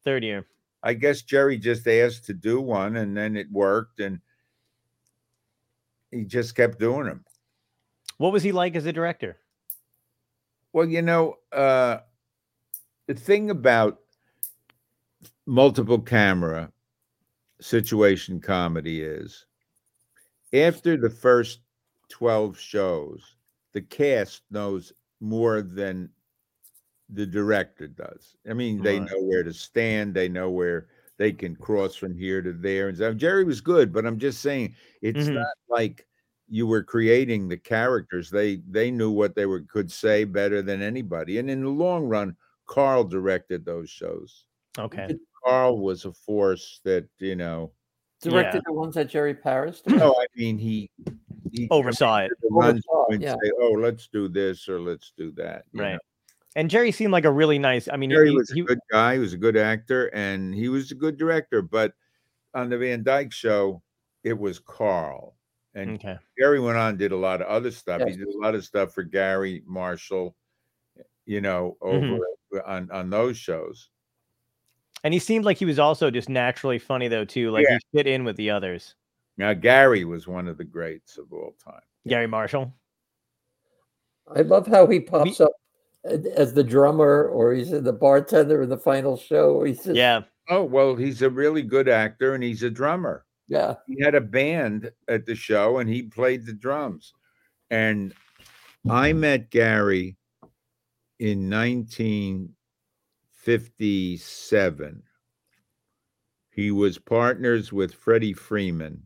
[0.04, 0.46] Third year.
[0.82, 4.20] I guess Jerry just asked to do one, and then it worked, and
[6.10, 7.24] he just kept doing them.
[8.18, 9.38] What was he like as a director?
[10.72, 11.98] Well, you know, uh,
[13.06, 14.00] the thing about
[15.46, 16.70] multiple camera
[17.60, 19.46] situation comedy is
[20.54, 21.60] after the first
[22.08, 23.36] 12 shows,
[23.72, 26.10] the cast knows more than
[27.10, 28.36] the director does.
[28.48, 29.08] I mean, they Right.
[29.10, 30.88] know where to stand, they know where
[31.18, 32.88] they can cross from here to there.
[32.88, 35.34] And so Jerry was good, but I'm just saying it's Mhm.
[35.34, 36.06] not like
[36.48, 38.30] you were creating the characters.
[38.30, 41.38] They they knew what they were could say better than anybody.
[41.38, 42.36] And in the long run,
[42.66, 44.46] Carl directed those shows.
[44.78, 45.14] Okay.
[45.44, 47.72] Carl was a force that, you know,
[48.22, 48.60] directed Yeah.
[48.66, 49.96] the ones that Jerry Paris did.
[49.98, 50.90] no, I mean he
[51.52, 52.32] he Oversaw it.
[52.50, 53.32] Oversaw, and yeah.
[53.34, 55.92] say, "Oh, let's do this or let's do that." Right.
[55.92, 55.98] know.
[56.56, 57.88] And Jerry seemed like a really nice.
[57.88, 59.14] I mean, Jerry he, was a he- good guy.
[59.14, 61.62] He was a good actor, and he was a good director.
[61.62, 61.92] But
[62.54, 63.82] on the Van Dyke show,
[64.24, 65.36] it was Carl,
[65.74, 66.16] and okay.
[66.38, 68.00] Jerry went on and did a lot of other stuff.
[68.00, 68.10] Yes.
[68.10, 70.34] He did a lot of stuff for Garry Marshall,
[71.26, 72.18] you know, Mhm.
[72.52, 73.90] over on on those shows.
[75.04, 77.50] And he seemed like he was also just naturally funny though too.
[77.50, 77.78] Like Yeah.
[77.92, 78.94] he fit in with the others.
[79.36, 81.82] Now Garry was one of the greats of all time.
[82.08, 82.72] Garry Marshall.
[84.34, 85.52] I love how he pops up
[86.04, 89.62] as the drummer or he's the bartender in the final show.
[89.64, 90.22] He's just, Yeah.
[90.48, 93.24] Oh well, he's a really good actor, and he's a drummer.
[93.48, 93.74] yeah.
[93.86, 97.12] he had a band at the show and he played the drums.
[97.70, 98.14] And
[98.88, 100.16] I met Garry
[101.18, 101.48] in
[103.46, 105.02] 1957.
[106.50, 109.02] He was partners with Freddie Freeman.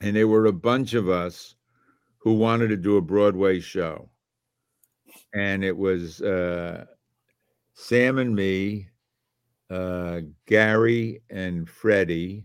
[0.00, 1.54] And there were a bunch of us
[2.18, 4.10] who wanted to do a Broadway show.
[5.32, 6.84] And it was uh,
[7.74, 8.88] Sam and me,
[9.70, 12.44] uh, Garry and Freddie,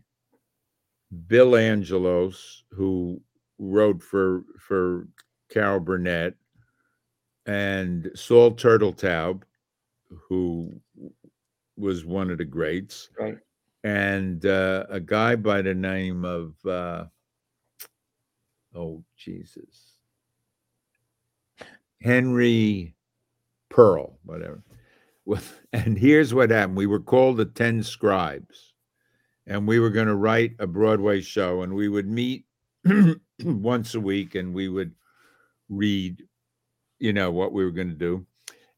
[1.28, 3.22] Bill Angelos, who
[3.60, 5.08] wrote for for
[5.50, 6.36] Carol Burnett,
[7.46, 9.44] and Saul Turtletaub,
[10.28, 10.72] who
[11.78, 13.38] was one of the greats, Right.
[13.84, 17.06] and uh, a guy by the name of uh,
[18.76, 19.96] oh Jesus,
[22.02, 22.96] Henry
[23.70, 24.64] Pearl, whatever.
[25.74, 28.74] And here's what happened: we were called the Ten Scribes,
[29.48, 32.46] and we were going to write a Broadway show, and we would meet
[33.44, 34.94] once a week, and we would
[35.70, 36.24] read,
[37.00, 38.26] you know, what we were going to do,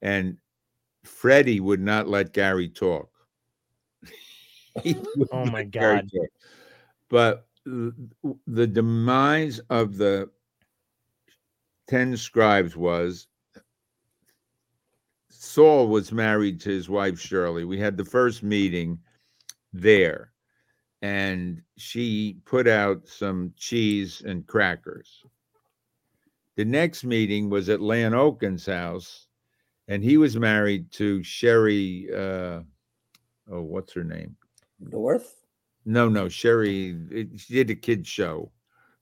[0.04, 0.38] and
[1.04, 3.10] Freddie would not let Garry talk.
[5.32, 6.10] Oh my God.
[7.10, 10.30] But the demise of the
[11.88, 13.28] 10 scribes was
[15.30, 17.66] Saul was married to his wife Shirley.
[17.66, 18.98] We had the first meeting
[19.74, 20.32] there,
[21.02, 25.24] and she put out some cheese and crackers.
[26.56, 29.28] The next meeting was at Lan O'Kun's house,
[29.88, 32.10] and he was married to Shari.
[32.14, 32.62] Uh,
[33.52, 34.36] oh, what's her name?
[34.80, 35.36] North.
[35.86, 36.96] No, no, Shari.
[37.12, 38.52] it- She did a kid show.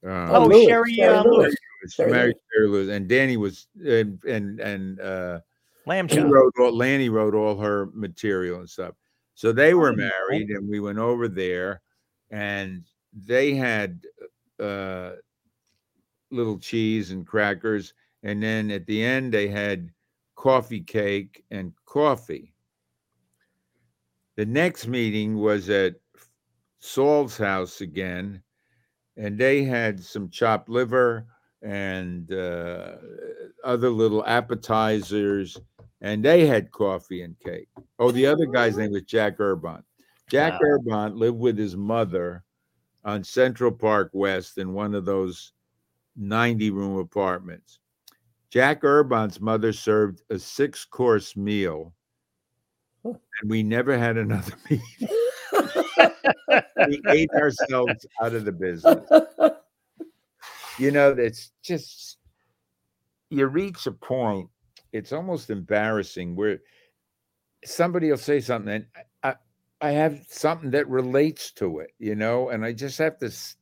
[0.05, 1.37] Uh, Oh, Lewis, Shari, Shari uh, Lewis.
[1.37, 1.55] Lewis.
[1.83, 5.39] she Shari married Shari Lewis, and Danny was and and and uh,
[5.85, 8.95] Lamb he wrote all Lanny wrote all her material and stuff.
[9.35, 11.81] So they were Oh, married, and we went over there,
[12.29, 14.05] and they had
[14.59, 15.13] uh,
[16.31, 19.89] little cheese and crackers, and then at the end they had
[20.41, 22.51] coffee cake and coffee.
[24.37, 25.97] The next meeting was at
[26.79, 28.41] Saul's house again,
[29.15, 31.27] and they had some chopped liver
[31.61, 32.93] and uh,
[33.63, 35.59] other little appetizers,
[36.01, 37.69] and they had coffee and cake.
[37.99, 39.85] Oh, the other guy's name was Jack Urbont.
[40.27, 40.69] Jack Wow.
[40.69, 42.43] Urbont lived with his mother
[43.05, 45.53] on Central Park West in one of those
[46.15, 47.80] 90 room apartments.
[48.51, 51.93] Jack Urbont's mother served a six course meal,
[53.05, 54.81] and we never had another meal.
[56.87, 59.07] we ate ourselves out of the business.
[60.77, 62.17] You know, it's just
[63.29, 64.49] you reach a point,
[64.91, 66.59] it's almost embarrassing where
[67.63, 68.85] somebody will say something and
[69.23, 69.35] I, I,
[69.79, 73.55] I have something that relates to it, you know, and I just have to s-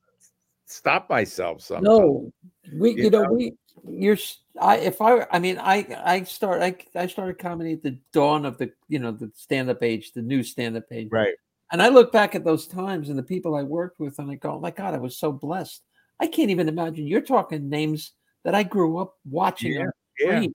[0.66, 1.86] stop myself sometimes.
[1.86, 2.32] no,
[2.74, 3.32] we You you know know?
[3.32, 3.52] we
[3.88, 4.16] you're
[4.60, 8.44] I if I I mean I I start I I started comedy at the dawn
[8.44, 11.34] of the you know the stand up age the new stand up age Right.
[11.72, 14.34] and I look back at those times and the people I worked with and I
[14.34, 15.82] go oh my god I was so blessed
[16.18, 18.12] I can't even imagine you're talking names
[18.44, 20.46] that I grew up watching Yeah, on Yeah.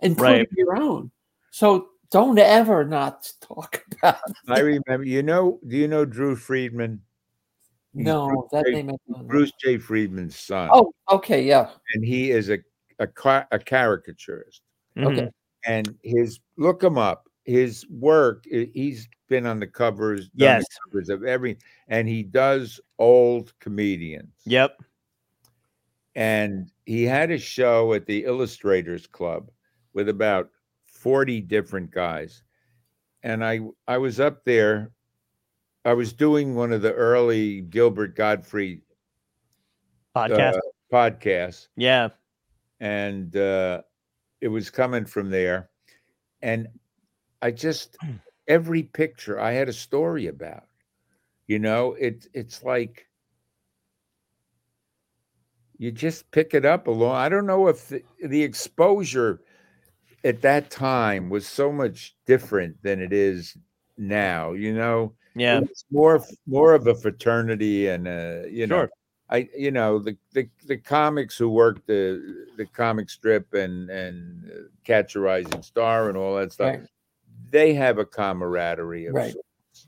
[0.00, 0.48] including Right.
[0.56, 1.10] your own
[1.50, 4.18] so don't ever not talk about
[4.48, 7.02] I remember, you know, do you know Drew Friedman?
[7.94, 8.82] He's no Bruce that J.
[8.82, 9.22] name I.
[9.22, 9.78] Bruce J.
[9.78, 10.70] Friedman's son.
[10.72, 12.58] oh okay yeah And he is a,
[12.98, 14.62] a, ca- a caricaturist.
[14.98, 15.30] okay Mhm.
[15.66, 17.28] and his look him up.
[17.44, 20.64] His work, he's been on the covers, done the Yes.
[20.84, 24.32] covers of every, and he does old comedians.
[24.44, 24.78] Yep.
[26.14, 29.50] And he had a show at the Illustrators Club
[29.92, 30.50] with about
[30.86, 32.44] 40 different guys.
[33.24, 34.92] And I I was up there.
[35.84, 38.82] I was doing one of the early Gilbert Gottfried
[40.16, 40.56] Podcast.
[40.56, 40.60] uh,
[40.92, 42.08] podcasts yeah.
[42.80, 43.82] and uh,
[44.40, 45.70] it was coming from there.
[46.42, 46.68] And
[47.40, 47.96] I just
[48.48, 50.64] every picture I had a story about.
[51.48, 53.06] You know, it it's like
[55.78, 57.16] you just pick it up along.
[57.16, 59.40] I don't know if the, the exposure
[60.24, 63.56] at that time was so much different than it is
[63.98, 64.52] now.
[64.52, 65.58] You know, Yeah.
[65.58, 68.90] it was more more of a fraternity and uh, you know Sure.
[69.30, 74.50] I you know the the, the comics who worked the the comic strip and and
[74.50, 74.54] uh,
[74.84, 76.86] Catch a Rising Star and all that stuff right
[77.50, 79.32] they have a camaraderie of Right.
[79.32, 79.86] sorts.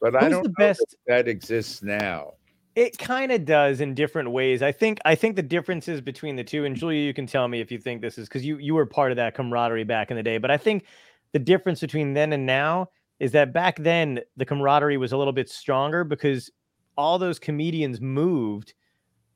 [0.00, 2.34] But I don't the know best- that exists now.
[2.74, 4.60] It kind of does in different ways.
[4.62, 7.60] I think I think the differences between the two, and Julia, you can tell me
[7.60, 10.16] if you think this is because you you were part of that camaraderie back in
[10.16, 10.36] the day.
[10.38, 10.84] But I think
[11.32, 15.32] the difference between then and now is that back then the camaraderie was a little
[15.32, 16.50] bit stronger because
[16.96, 18.74] all those comedians moved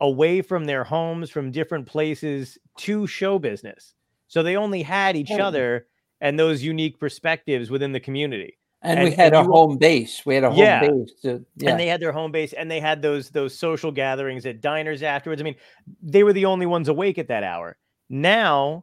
[0.00, 3.94] away from their homes from different places to show business.
[4.28, 5.86] So they only had each other
[6.20, 8.56] and those unique perspectives within the community.
[8.82, 10.80] and, we had and a you- home base we had a home Yeah.
[10.80, 13.92] base to, yeah and they had their home base and they had those those social
[13.92, 15.56] gatherings at diners afterwards i mean
[16.02, 17.76] they were the only ones awake at that hour
[18.08, 18.82] now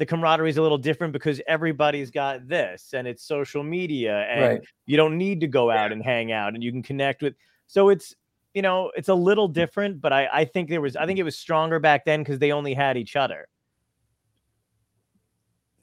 [0.00, 4.42] the camaraderie is a little different because everybody's got this and it's social media and
[4.42, 4.60] right.
[4.86, 7.34] you don't need to go out and hang out and you can connect with
[7.66, 8.14] so it's
[8.54, 11.22] you know it's a little different but i i think there was i think it
[11.22, 13.46] was stronger back then because they only had each other.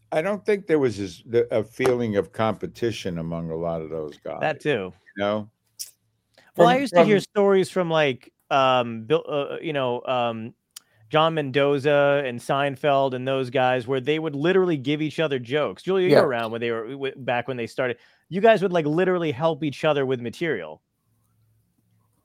[0.10, 3.90] I don't think there was this, the, a feeling of competition among a lot of
[3.90, 4.40] those guys.
[4.40, 4.94] that too.
[5.18, 5.50] you know,
[6.56, 10.54] Well, I From- used to hear stories from like um Bill, uh, you know, um
[11.10, 15.84] John Mendoza and Seinfeld and those guys where they would literally give each other jokes.
[15.84, 16.22] Julia, you Yeah.
[16.22, 17.98] were around when they were w- back when they started.
[18.30, 20.82] You guys would like literally help each other with material.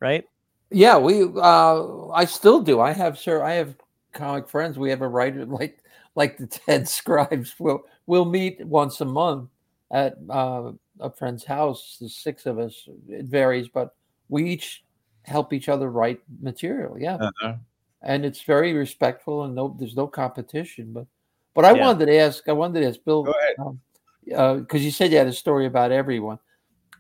[0.01, 0.25] right?
[0.71, 1.23] Yeah, we.
[1.23, 2.81] Uh, I still do.
[2.81, 3.43] I have, sir.
[3.43, 3.77] I have
[4.13, 4.79] comic friends.
[4.79, 5.79] We have a writer like
[6.17, 7.55] like the Ted Scribes.
[7.61, 9.49] We'll we'll meet once a month
[9.93, 11.99] at uh, a friend's house.
[12.01, 12.89] The six of us.
[13.09, 13.95] It varies, but
[14.29, 14.83] we each
[15.23, 16.99] help each other write material.
[16.99, 17.55] Yeah, Uh-huh.
[18.03, 20.93] And it's very respectful and no, there's no competition.
[20.93, 21.07] But
[21.55, 21.87] but I Yeah.
[21.87, 22.49] wanted to ask.
[22.49, 24.61] I wanted to ask Bill Go ahead.
[24.61, 26.39] because you said you had a story about everyone.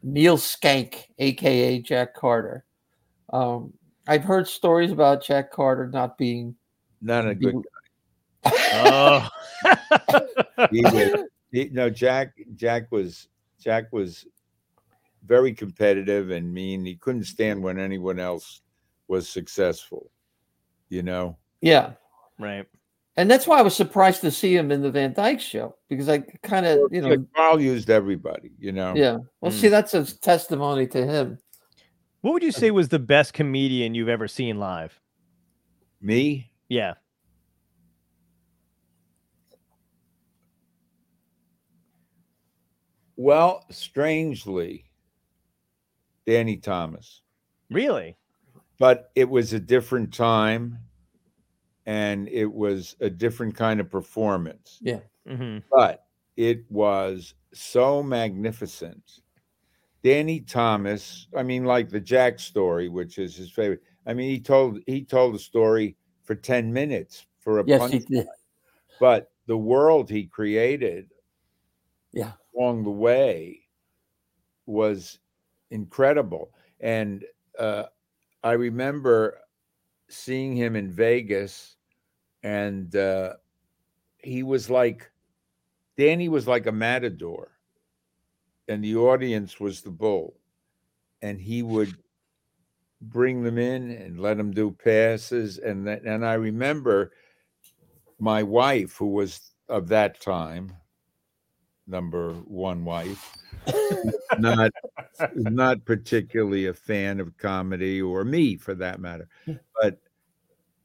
[0.02, 2.64] Neil Skank, aka Jack Carter.
[3.32, 3.72] Um,
[4.06, 6.56] I've heard stories about Jack Carter not being.
[7.00, 7.54] Not a good.
[8.44, 8.52] Guy.
[8.72, 9.28] oh,
[10.70, 12.34] He was, he, no, Jack.
[12.56, 13.28] Jack was
[13.60, 14.26] Jack was
[15.24, 16.84] very competitive and mean.
[16.84, 18.62] He couldn't stand when anyone else
[19.08, 20.10] was successful.
[20.92, 21.38] You know.
[21.62, 21.92] Yeah,
[22.38, 22.66] right.
[23.16, 26.06] and that's why I was surprised to see him in the Van Dyke show because
[26.06, 28.50] I kind of, you know, Like, Carl used everybody.
[28.58, 28.94] You know.
[28.94, 29.16] yeah.
[29.40, 29.54] Well, Mm.
[29.60, 31.38] see, that's a testimony to him.
[32.20, 35.00] What would you say was the best comedian you've ever seen live?
[36.02, 36.52] Me.
[36.68, 36.94] Yeah.
[43.16, 44.90] Well, strangely,
[46.26, 47.22] Danny Thomas.
[47.70, 48.16] Really?
[48.82, 50.76] But it was a different time
[51.86, 55.00] and it was a different kind of performance Yeah.
[55.26, 56.06] hmm but
[56.36, 59.20] it was so magnificent
[60.02, 64.40] danny thomas i mean like the jack story which is his favorite i mean he
[64.40, 68.26] told he told a story for 10 minutes for a Yes, he punch did.
[68.98, 71.10] but the world he created
[72.12, 72.32] Yeah.
[72.56, 73.68] along the way
[74.66, 75.18] was
[75.70, 77.24] incredible and
[77.58, 77.84] uh,
[78.42, 79.38] i remember
[80.08, 81.76] seeing him in vegas
[82.42, 83.34] and uh,
[84.18, 85.10] he was like
[85.96, 87.52] danny was like a matador
[88.68, 90.34] and the audience was the bull.
[91.20, 91.94] And he would
[93.00, 97.10] bring them in and let them do passes and that, and i remember
[98.20, 100.72] my wife who was of that time
[101.88, 103.36] number one wife
[104.38, 104.70] not
[105.34, 109.28] not particularly a fan of comedy or me for that matter
[109.80, 109.98] but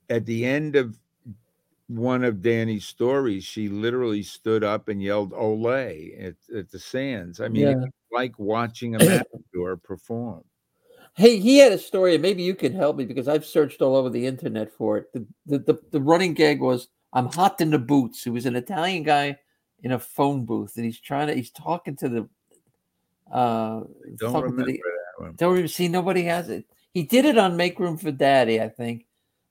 [0.09, 0.99] at the end of
[1.87, 7.39] one of danny's stories she literally stood up and yelled olay at, at the sands
[7.39, 7.85] i mean Yeah.
[8.11, 10.43] like watching a matador perform
[11.17, 13.95] Hey, he had a story, and maybe you can help me because I've searched all
[13.95, 15.11] over the internet for it.
[15.13, 18.23] The, the, the, the running gag was I'm hot in the boots.
[18.23, 19.35] He was an Italian guy
[19.81, 22.29] in a phone booth, and he's trying to, he's talking to the,
[23.31, 23.81] uh,
[24.15, 26.65] don't talking to remember the, that one don't even see, nobody has it.
[26.93, 29.05] He did it on Make Room for Daddy, I think,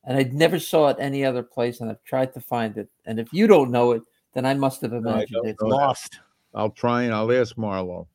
[0.05, 2.89] and I never saw it any other place, and I've tried to find it.
[3.05, 4.03] And if you don't know it,
[4.33, 5.57] then I must have imagined don't it.
[5.63, 6.21] Lost.
[6.55, 8.07] i'll try and i'll ask marlo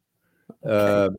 [0.67, 1.15] uh, Um,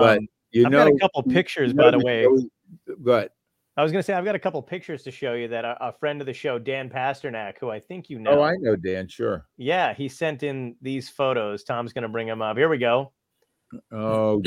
[0.00, 0.20] but
[0.52, 2.22] you I've know got a couple pictures, by the the way.
[2.22, 2.50] Joey-
[2.98, 3.32] but
[3.76, 5.76] I was going to say, I've got a couple pictures to show you that a,
[5.88, 8.40] a friend of the show, Dan Pasternak, who I think you know.
[8.40, 11.62] oh i know dan sure Yeah, he sent in these photos.
[11.62, 12.56] Tom's going to bring them up.
[12.56, 13.12] Here we go.
[13.92, 14.42] Oh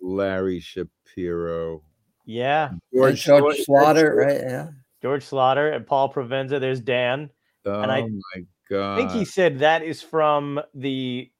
[0.00, 1.82] larry shapiro
[2.24, 4.40] Yeah, And George, George Sla- Slaughter, right?
[4.40, 4.68] Yeah.
[5.00, 6.60] George Slaughter and Paul Provenza.
[6.60, 7.30] There's Dan.
[7.64, 8.94] Oh I my god!
[8.94, 11.30] I think he said that is from the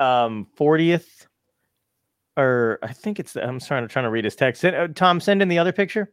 [0.00, 1.26] um 40th
[2.36, 4.60] or I think it's the, I'm trying to trying to read his text.
[4.62, 6.12] Send- uh, Tom, send in the other picture.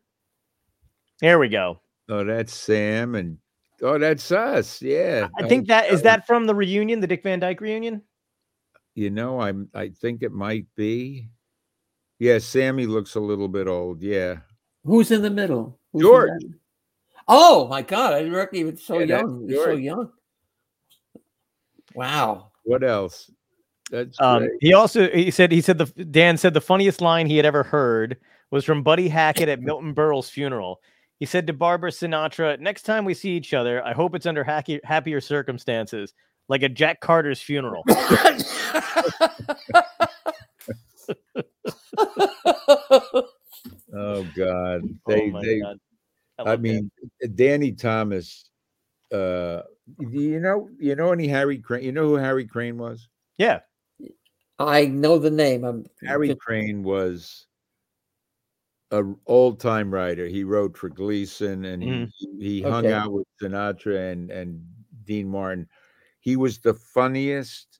[1.21, 1.79] There we go.
[2.09, 3.37] Oh, that's Sam, and
[3.81, 4.81] oh, that's us.
[4.81, 8.01] Yeah, I Oh, think that is that from the reunion, the Dick Van Dyke reunion.
[8.99, 9.69] You know, I'm.
[9.73, 11.29] I think it might be.
[12.19, 14.01] Yeah, Sammy looks a little bit old.
[14.01, 14.39] Yeah,
[14.83, 15.79] Who's in the middle?
[15.93, 16.29] Who's George.
[16.41, 16.53] that?
[17.25, 18.11] Oh my God!
[18.13, 19.47] I didn't reckon he was so Yeah, young.
[19.47, 20.11] He's so young.
[21.95, 22.51] Wow.
[22.63, 23.31] what else?
[23.89, 24.51] That's Um, great.
[24.59, 27.63] he also he said he said the Dan said the funniest line he had ever
[27.63, 28.17] heard
[28.51, 30.81] was from Buddy Hackett at Milton Berle's funeral.
[31.19, 34.43] He said to Barbara Sinatra, "Next time we see each other, I hope it's under
[34.43, 36.13] hacky, happier circumstances,
[36.49, 37.83] like a Jack Carter's funeral."
[43.93, 45.59] Oh God, oh they my they.
[45.59, 45.77] god!
[46.37, 46.61] I, love that.
[46.61, 46.91] mean,
[47.35, 48.49] Danny Thomas.
[49.11, 49.61] Uh,
[49.99, 51.83] do you know you know any Harry Crane?
[51.83, 53.07] You know who Harry Crane was?
[53.37, 53.59] yeah,
[54.59, 55.63] I know the name.
[55.63, 57.47] I'm Harry Crane was
[58.91, 60.27] a old time writer.
[60.27, 62.11] He wrote for Gleason and he- Mhm.
[62.17, 62.93] he, he hung Okay.
[62.93, 64.65] out with Sinatra and, and
[65.05, 65.67] Dean Martin.
[66.19, 67.79] He was the funniest,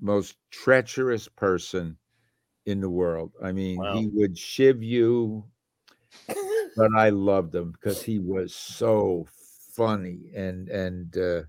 [0.00, 1.98] most treacherous person
[2.66, 3.34] in the world.
[3.42, 3.94] I mean, Wow.
[3.94, 5.50] he would shiv you,
[6.76, 9.26] but I loved him because he was so
[9.74, 10.30] funny.
[10.34, 11.42] And and uh,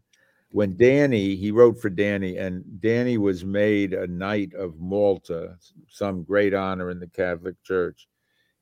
[0.51, 5.57] when Danny, he wrote for Danny, and Danny was made a knight of Malta,
[5.89, 8.07] some great honor in the Catholic Church.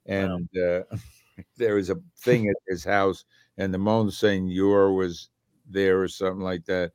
[0.05, 0.83] and uh,
[1.57, 3.25] there was a thing at his house,
[3.57, 5.29] and the Monsignor was
[5.67, 6.93] there or something like that,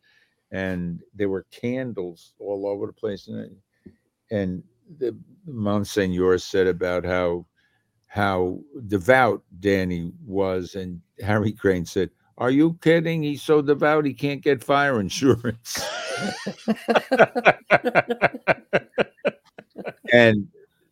[0.50, 3.56] and there were candles all over the place, and
[4.30, 4.62] and
[4.98, 7.46] the Monsignor said about how
[8.06, 13.22] how devout Danny was, and Harry Crane said, "Are you kidding?
[13.22, 15.78] He's so devout he can't get fire insurance."
[20.12, 20.48] and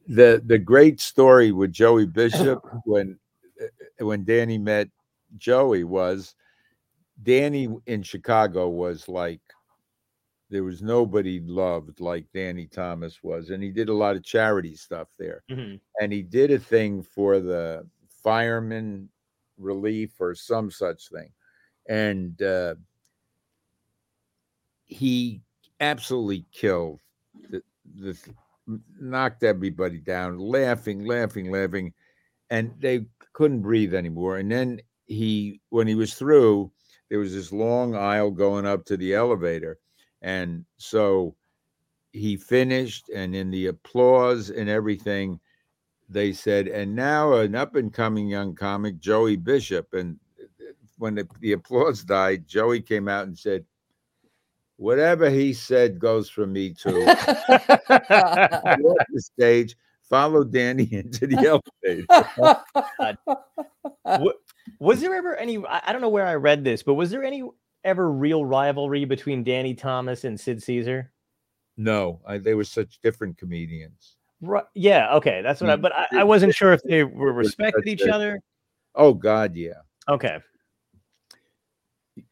[0.08, 3.18] the the great story with Joey Bishop when
[3.98, 4.88] when Danny met
[5.38, 6.34] Joey was
[7.22, 9.40] Danny in Chicago was like
[10.48, 14.76] there was nobody loved like Danny Thomas was, and he did a lot of charity
[14.76, 15.42] stuff there.
[15.50, 15.80] Mhm.
[16.00, 17.88] And he did a thing for the
[18.22, 19.08] fireman
[19.58, 21.32] relief or some such thing,
[21.88, 22.76] and uh,
[24.84, 25.42] he
[25.80, 27.00] absolutely killed
[27.50, 27.62] the,
[27.96, 28.16] the
[29.00, 31.92] knocked everybody down, laughing, laughing, laughing,
[32.50, 34.38] and they couldn't breathe anymore.
[34.38, 36.70] And then he, when he was through,
[37.08, 39.78] there was this long aisle going up to the elevator,
[40.22, 41.34] and so
[42.12, 45.38] he finished, and in the applause and everything,
[46.08, 51.14] they said, "And now an up and coming young comic, Joey Bishop." And uh, when
[51.14, 53.64] the, the applause died, Joey came out and said.
[54.78, 59.74] Whatever he said goes for me too off the stage,
[60.08, 61.38] follow Danny into the
[61.86, 62.06] elevator.
[64.80, 65.64] Was there ever any?
[65.66, 67.42] I don't know where I read this, but was there any
[67.84, 71.12] ever real rivalry between Danny Thomas and Sid Caesar?
[71.76, 74.16] No, I, they were such different comedians.
[74.40, 74.64] Right.
[74.74, 75.14] Yeah.
[75.14, 75.40] Okay.
[75.42, 75.76] That's what I.
[75.76, 78.40] Mm, But I, I wasn't sure if they were respected each other.
[78.94, 79.80] Oh God, yeah.
[80.08, 80.38] Okay.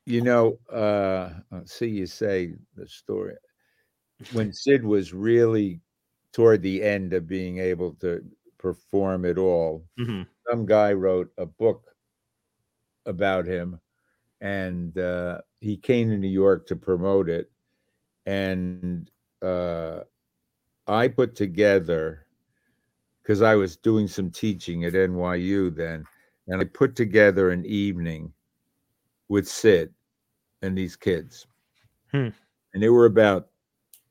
[0.06, 1.30] You know, uh,
[1.66, 3.36] see you say the story
[4.32, 5.80] when Sid was really
[6.32, 8.24] toward the end of being able to
[8.58, 9.84] perform at all.
[9.98, 10.26] Mhm.
[10.50, 11.93] Some guy wrote a book
[13.06, 13.80] about him,
[14.40, 17.50] and uh, he came to New York to promote it,
[18.26, 19.10] and
[19.42, 20.00] uh,
[20.86, 22.26] I put together
[23.22, 26.04] because I was doing some teaching at NYU then,
[26.46, 28.32] and I put together an evening
[29.28, 29.92] with Sid
[30.62, 31.46] and these kids.
[32.10, 32.28] Hmm.
[32.74, 33.48] And there were about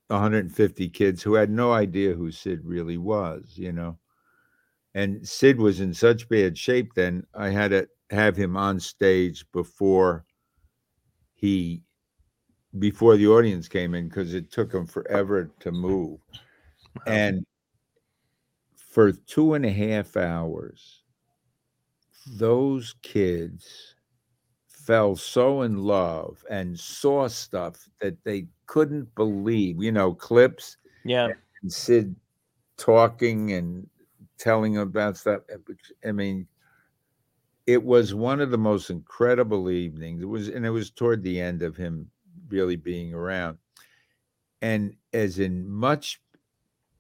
[0.08, 3.98] 150 kids who had no idea who Sid really was, you know.
[4.96, 9.45] And Sid was in such bad shape then, I had to have him on stage
[9.51, 10.26] before
[11.34, 11.84] he
[12.80, 16.20] before the audience came in because it took him forever to move.
[17.05, 17.45] And
[18.76, 21.03] for two and a half hours,
[22.26, 23.95] those kids
[24.68, 29.82] fell so in love and saw stuff that they couldn't believe.
[29.82, 31.30] You know, clips Yeah.
[31.61, 32.16] and Sid
[32.78, 33.89] talking and
[34.38, 35.43] telling about stuff.
[35.53, 35.57] uh,
[36.07, 36.47] I mean,
[37.66, 40.22] it was one of the most incredible evenings.
[40.22, 42.09] It was, and it was toward the end of him
[42.49, 43.57] really being around.
[44.61, 46.22] And as in much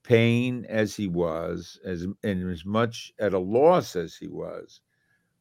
[0.03, 4.81] pain as he was, as and as much at a loss as he was,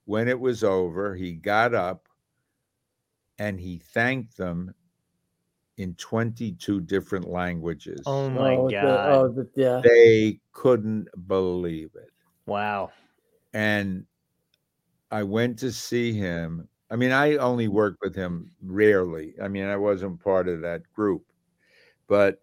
[0.04, 2.08] when it was over, he got up
[3.38, 4.74] and he thanked them
[5.78, 8.02] in 22 different oh languages.
[8.06, 9.12] Oh my oh, the- god.
[9.12, 9.80] oh, the- yeah.
[9.82, 12.10] They couldn't believe it.
[12.46, 12.90] wow.
[13.54, 14.06] And
[15.12, 16.68] I went to see him.
[16.90, 19.34] I mean, I only worked with him rarely.
[19.40, 21.24] I mean, I wasn't part of that group,
[22.08, 22.40] but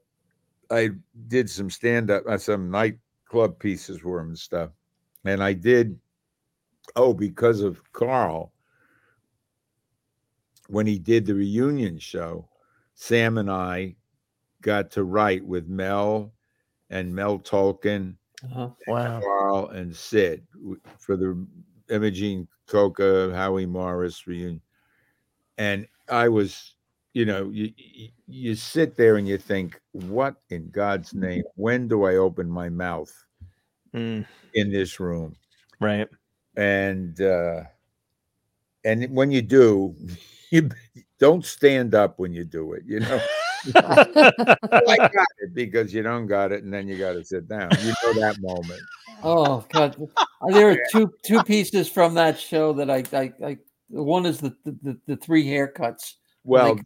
[0.72, 0.91] I
[1.28, 4.72] did some stand up, uh, some nightclub pieces for him and stuff.
[5.26, 5.99] And I did,
[6.95, 8.53] oh, because of Carl,
[10.67, 12.47] when he did the reunion show,
[12.95, 13.95] Sam and I
[14.61, 16.34] got to write with Mel
[16.89, 18.70] and Mel Tolkin Uh-huh.
[18.88, 19.20] Wow.
[19.22, 20.47] Carl and Sid
[20.97, 21.45] for the
[21.90, 24.62] Imogene Coca, Howie Morris reunion.
[25.58, 26.76] And I was,
[27.14, 31.44] you know, you, you you sit there and you think, what in God's name?
[31.56, 33.14] When do I open my mouth
[33.94, 35.36] Mm, in this room?
[35.80, 36.10] right.
[36.56, 37.64] And uh
[38.84, 39.96] and when you do,
[40.52, 40.70] you
[41.20, 43.20] don't stand up when you do it, you know.
[43.76, 47.70] I got it because you don't got it, and then you got to sit down.
[47.82, 48.82] You know that moment.
[49.24, 49.95] Oh God,
[50.41, 53.57] Uh, there are two two pieces from that show that I I, I
[53.89, 56.14] one is the, the the three haircuts.
[56.45, 56.86] Well, Like-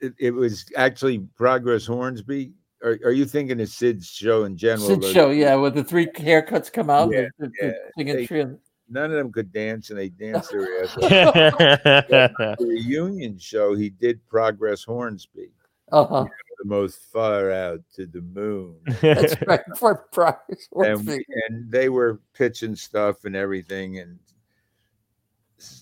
[0.00, 2.52] it, it was actually Progress Hornsby.
[2.82, 4.88] Are, are you thinking of Sid's show in general?
[4.88, 7.10] Sid The- show, yeah, where the three haircuts come out.
[7.12, 8.56] Yeah, the, the, yeah, they-
[8.90, 11.08] None of them could dance, and they danced their ass off.
[11.08, 15.48] The reunion show, he did Progress Hornsby,
[15.92, 16.24] Uh-huh.
[16.58, 18.76] the most far out to the moon.
[19.00, 19.60] That's right.
[19.76, 20.38] For Brian
[20.76, 24.18] and, and they were pitching stuff and everything and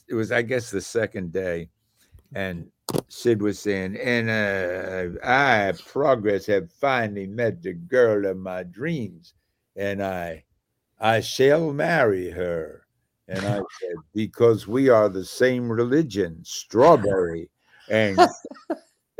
[0.08, 1.68] it was i guess the second day
[2.34, 2.70] and
[3.08, 9.34] sid was saying and uh, i progress have finally met the girl of my dreams
[9.76, 10.42] and i
[11.00, 12.86] i shall marry her
[13.28, 17.48] and i said because we are the same religion strawberry
[17.90, 18.18] and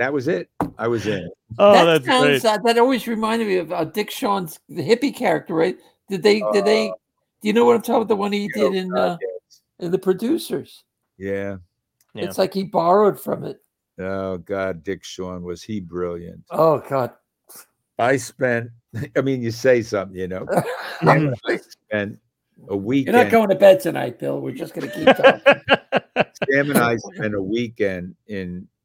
[0.03, 2.45] that was it i was in oh, that that's sounds, great.
[2.45, 5.77] uh, that always reminded me of uh, Dick Shawn's the hippie character, right?
[6.09, 6.43] Did they?
[6.53, 6.89] Did they?
[6.89, 8.09] Do you know what I'm talking about?
[8.09, 9.17] The one he did in uh,
[9.79, 10.85] in the producers.
[11.19, 11.57] yeah
[12.15, 12.25] Yeah.
[12.25, 13.61] It's like he borrowed from it.
[13.99, 17.13] oh god dick shawn was he brilliant Oh God.
[17.99, 18.71] I spent,
[19.17, 20.47] I mean, you say something, you know.
[21.03, 22.19] I spent
[22.71, 24.41] a You're not going to bed tonight, Bill.
[24.41, 26.25] We're just going to keep talking.
[26.51, 28.82] Sam and I spent a weekend in F-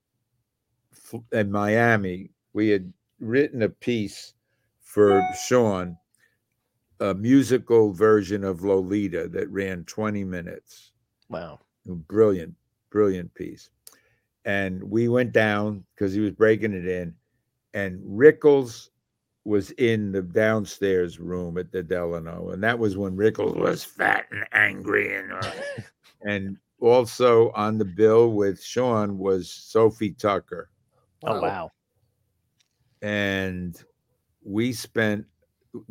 [1.31, 2.31] in Miami.
[2.53, 4.33] We had written a piece
[4.81, 5.97] for Shawn,
[6.99, 10.91] a musical version of Lolita that ran 20 minutes.
[11.29, 11.59] wow.
[11.85, 12.53] Brilliant,
[12.89, 13.69] brilliant piece.
[14.43, 17.13] And we went down because he was breaking it in,
[17.73, 18.89] and Rickles
[19.45, 24.25] was in the downstairs room at the Delano, and that was when Rickles was fat
[24.31, 25.51] and angry, and uh,
[26.23, 30.69] and also on the bill with Shawn was Sophie Tucker,
[31.23, 31.71] Oh wow.
[33.01, 33.75] and
[34.43, 35.25] we spent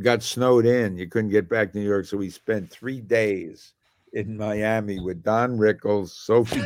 [0.01, 0.97] got snowed in.
[0.97, 3.73] You couldn't get back to New York, so we spent three days
[4.13, 6.63] in Miami with Don Rickles, Sophie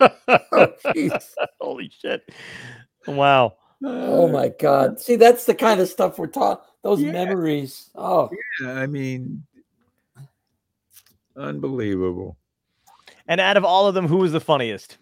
[0.00, 0.68] Oh.
[1.60, 2.28] Holy shit.
[3.06, 3.54] Wow.
[3.84, 5.00] Oh my God.
[5.00, 6.64] See, that's the kind of stuff we're taught.
[6.82, 7.12] Those Yeah.
[7.12, 7.90] memories.
[7.94, 8.30] Oh,
[8.60, 8.72] yeah.
[8.72, 9.44] I mean,
[11.36, 12.36] unbelievable.
[13.28, 14.98] And out of all of them, who was the funniest?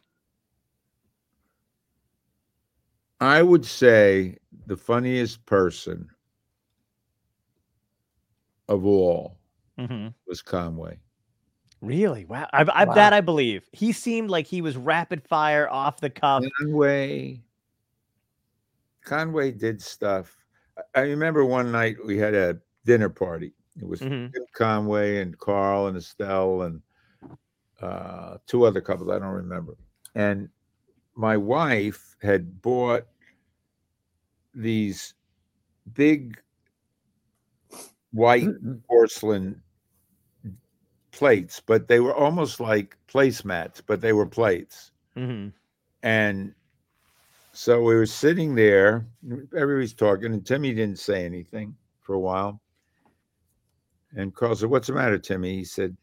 [3.20, 6.08] I would say the funniest person
[8.68, 9.38] of all
[9.78, 10.98] hmm was Conway.
[11.80, 12.24] Really?
[12.26, 12.46] Wow.
[12.52, 12.94] I, I Wow.
[12.94, 13.68] that I believe.
[13.72, 16.44] He seemed like he was rapid fire off the cuff.
[16.58, 17.42] Conway.
[19.02, 20.36] Conway did stuff.
[20.76, 23.54] I- I remember one night we had a dinner party.
[23.76, 24.32] It was Mhm.
[24.52, 26.82] Conway and Carl and Estelle and
[27.80, 29.08] uh, two other couples.
[29.08, 29.74] I don't remember.
[30.14, 30.50] And
[31.14, 33.06] my wife had bought
[34.54, 35.14] these
[35.94, 36.40] big
[38.12, 38.48] white
[38.88, 39.62] porcelain
[41.12, 44.92] plates, but they were almost like placemats, but they were plates.
[45.14, 45.48] hmm
[46.02, 46.54] And
[47.52, 49.06] so we were sitting there,
[49.56, 52.60] everybody's talking, and Timmy didn't say anything for a while.
[54.16, 55.56] And Carl said, What's the matter, Timmy?
[55.56, 55.96] He said,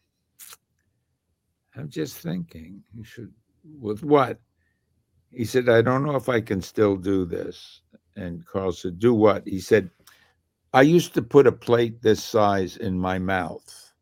[1.75, 3.31] I'm just thinking, you should,
[3.79, 4.39] with what?
[5.31, 7.81] He said, I don't know if I can still do this.
[8.18, 9.47] And Carl said, Do what?
[9.47, 9.91] He said,
[10.74, 13.93] I used to put a plate this size in my mouth.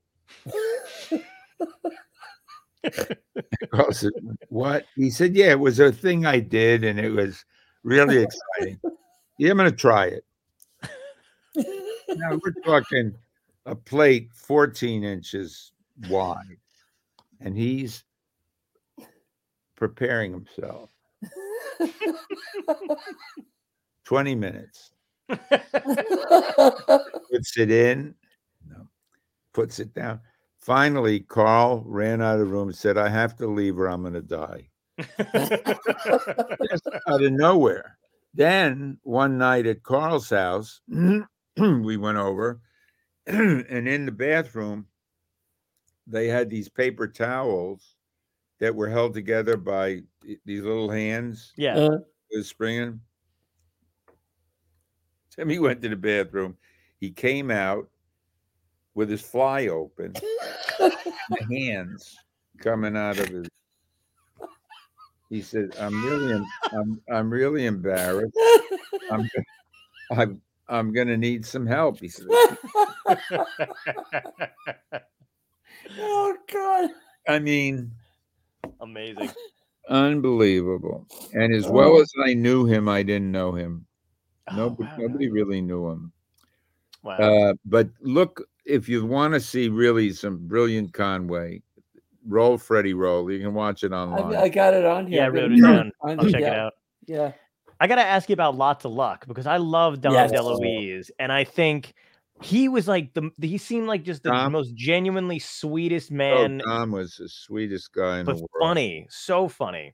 [3.72, 4.14] Carl said,
[4.50, 4.86] What?
[4.96, 7.44] He said, Yeah, it was a thing I did, and it was
[7.84, 8.80] really exciting.
[9.38, 10.24] yeah, I'm going to try it.
[12.16, 13.14] Now we're talking
[13.66, 15.74] a plate 14 inches
[16.08, 16.58] wide,
[17.42, 18.06] and he's
[19.76, 20.92] preparing himself.
[24.06, 24.92] 20 minutes.
[27.30, 28.16] Puts it in,
[28.70, 28.88] no,
[29.52, 30.22] puts it down.
[30.60, 34.02] Finally, Carl ran out of the room and said, I have to leave or I'm
[34.02, 34.68] going to die.
[36.70, 37.98] Just out of nowhere.
[38.34, 40.82] Then one night at Carl's house,
[41.58, 42.62] we went over,
[43.28, 44.86] and in the bathroom,
[46.08, 47.96] they had these paper towels
[48.60, 50.02] that were held together by
[50.46, 51.76] these little hands yeah.
[51.76, 51.98] Uh,
[52.32, 53.00] was springing.
[55.40, 56.58] Timmy went to the bathroom.
[57.00, 57.90] He came out
[58.94, 60.14] with his fly open,
[61.52, 62.18] hands
[62.60, 63.48] coming out of his.
[65.30, 68.38] He said, "I'm really, I'm, I'm really embarrassed.
[69.12, 69.30] I'm,
[70.12, 72.28] I'm, I'm gonna need some help." He said,
[76.00, 76.90] oh God.
[77.28, 77.92] "I mean,
[78.80, 79.32] Amazing.
[79.90, 82.02] unbelievable." And as well Oh.
[82.02, 83.86] as I knew him, I didn't know him.
[84.50, 86.12] Oh, Nobody, wow, nobody really knew him.
[87.04, 87.18] Wow.
[87.18, 91.62] Uh, but look, if you want to see really some brilliant Conway,
[92.26, 93.32] roll Freddy Roll.
[93.32, 94.36] You can watch it online.
[94.36, 95.20] I, I got it on here.
[95.20, 95.92] yeah, I wrote it down.
[96.04, 96.74] I'll check yeah, it out.
[97.06, 97.32] Yeah.
[97.80, 100.32] I got to ask you about Lots of Luck because I love Dom Yes.
[100.32, 101.94] DeLuise, and I think
[102.42, 104.52] he was like the he seemed like just the Tom?
[104.54, 108.50] most genuinely sweetest oh, man, Tom was the sweetest guy in but the world.
[108.60, 109.94] funny, so funny.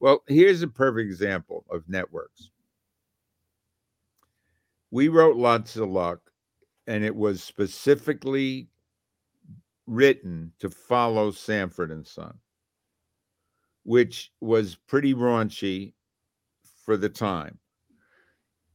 [0.00, 2.50] Well, here's a perfect example of networks.
[4.92, 6.20] We wrote lots of luck,
[6.86, 8.68] and it was specifically
[9.86, 12.38] written to follow Sanford and Son,
[13.84, 15.94] which was pretty raunchy
[16.84, 17.58] for the time.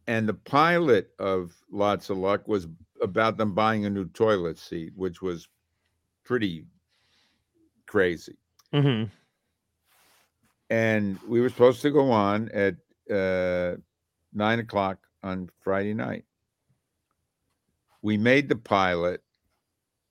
[0.07, 2.67] And the pilot of Lots of Luck was
[3.01, 5.47] about them buying a new toilet seat, which was
[6.25, 6.65] pretty
[7.85, 8.37] crazy.
[8.73, 9.03] hmm
[10.69, 12.75] And we were supposed to go on at
[13.13, 13.75] uh,
[14.33, 16.25] nine o'clock on Friday night.
[18.01, 19.21] We made the pilot,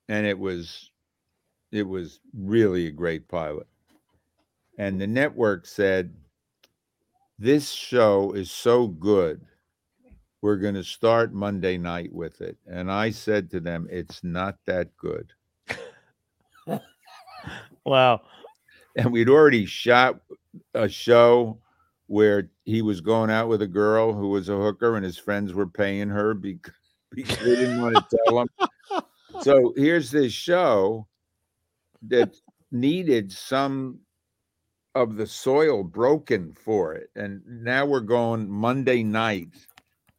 [0.07, 0.91] and it was
[1.71, 3.67] it was really a great pilot.
[4.77, 6.13] And the network said,
[7.39, 9.41] This show is so good.
[10.41, 12.57] We're going to start Monday night with it.
[12.67, 15.33] And I said to them, It's not that good.
[17.85, 18.23] Wow.
[18.97, 20.19] And we'd already shot
[20.73, 21.57] a show
[22.07, 25.53] where he was going out with a girl who was a hooker and his friends
[25.53, 26.73] were paying her because,
[27.11, 28.47] because they didn't want to tell him.
[29.41, 31.07] So here's this show
[32.03, 32.35] that
[32.71, 33.99] needed some
[34.95, 37.09] of the soil broken for it.
[37.15, 39.49] And now we're going Monday night,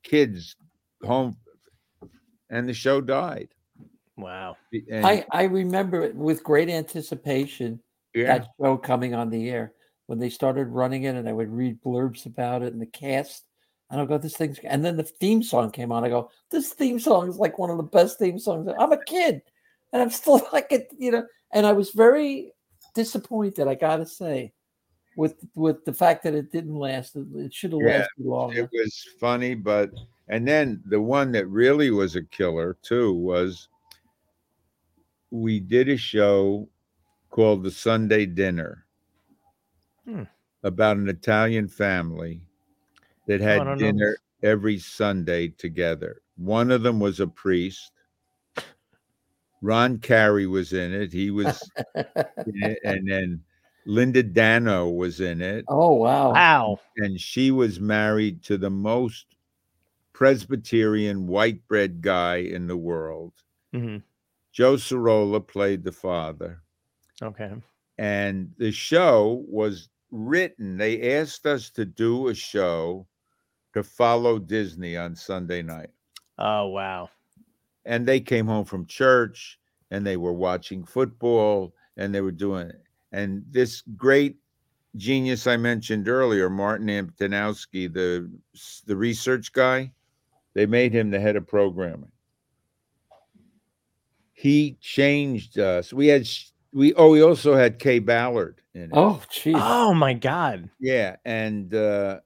[0.03, 0.57] kids
[1.03, 1.37] home,
[2.51, 3.49] and the show died.
[4.17, 4.57] Wow.
[4.91, 7.81] And I, I remember it with great anticipation
[8.15, 9.73] yeah, that show coming on the air
[10.09, 13.45] when they started running it, and I would read blurbs about it and the cast.
[13.91, 16.03] And I'll go, this thing's, and then the theme song came on.
[16.03, 18.69] I go, this theme song is like one of the best theme songs.
[18.79, 19.43] I'm a kid,
[19.93, 21.27] and I'm still like it, you know.
[21.53, 22.53] And I was very
[22.95, 24.53] disappointed, I gotta say,
[25.15, 27.15] with with the fact that it didn't last.
[27.15, 28.63] It- should have Yeah, lasted longer.
[28.63, 29.91] it was funny, but
[30.29, 33.69] and then the one that really was a killer too was
[35.31, 36.67] we did a show
[37.29, 38.87] called the Sunday Dinner
[40.09, 40.23] Hmm.
[40.63, 42.41] about an Italian family
[43.27, 46.23] that had don't know dinner every Sunday together.
[46.37, 47.93] One of them was a priest.
[49.61, 51.13] Ron Carey was in it.
[51.13, 53.45] He was, in it, and then
[53.87, 56.33] Linda Dano was in it oh wow!
[56.33, 56.81] Wow.
[56.97, 59.27] and she was married to the most
[60.13, 63.33] Presbyterian white bread guy in the world.
[63.73, 63.99] hmm
[64.53, 66.63] Joe Sirola played the father,
[67.23, 67.53] Okay.
[67.99, 70.77] and the show was written.
[70.77, 73.07] They asked us to do a show
[73.75, 75.91] to follow Disney on Sunday night.
[76.39, 77.11] Oh wow.
[77.85, 79.59] And they came home from church
[79.91, 82.83] and they were watching football and they were doing it.
[83.13, 84.37] And this great
[84.97, 88.31] genius I mentioned earlier, Martin Antonowsky, the
[88.87, 89.93] the research guy,
[90.55, 92.13] they made him the head of programming.
[94.33, 95.93] He changed us.
[95.93, 96.29] We had
[96.73, 98.91] we oh we also had Kaye Ballard in it.
[98.93, 99.55] Oh jeez.
[99.57, 100.69] Oh my God.
[100.81, 102.21] Yeah, and uh,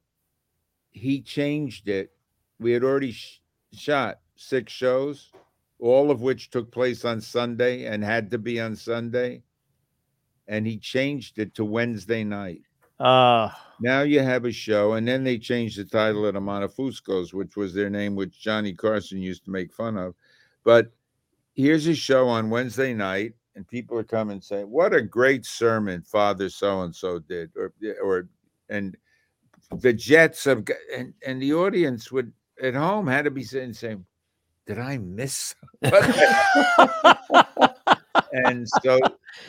[0.91, 2.11] he changed it.
[2.59, 3.41] We had already sh-
[3.73, 5.31] shot six shows,
[5.79, 9.43] all of which took place on Sunday and had to be on Sunday.
[10.47, 12.61] And he changed it to Wednesday night.
[12.99, 13.49] Uh
[13.79, 17.55] Now you have a show, and then they changed the title of the Montefuscos, which
[17.55, 20.15] was their name, which Johnny Carson used to make fun of.
[20.63, 20.91] But
[21.55, 26.01] here's a show on Wednesday night, and people are coming saying, "What a great sermon
[26.03, 27.73] Father So and So did," or
[28.03, 28.27] or
[28.69, 28.95] and
[29.77, 32.31] the Jets have, got- and and the audience would
[32.61, 34.05] at home had to be saying, saying
[34.67, 35.55] "Did I miss?"
[38.33, 38.99] and so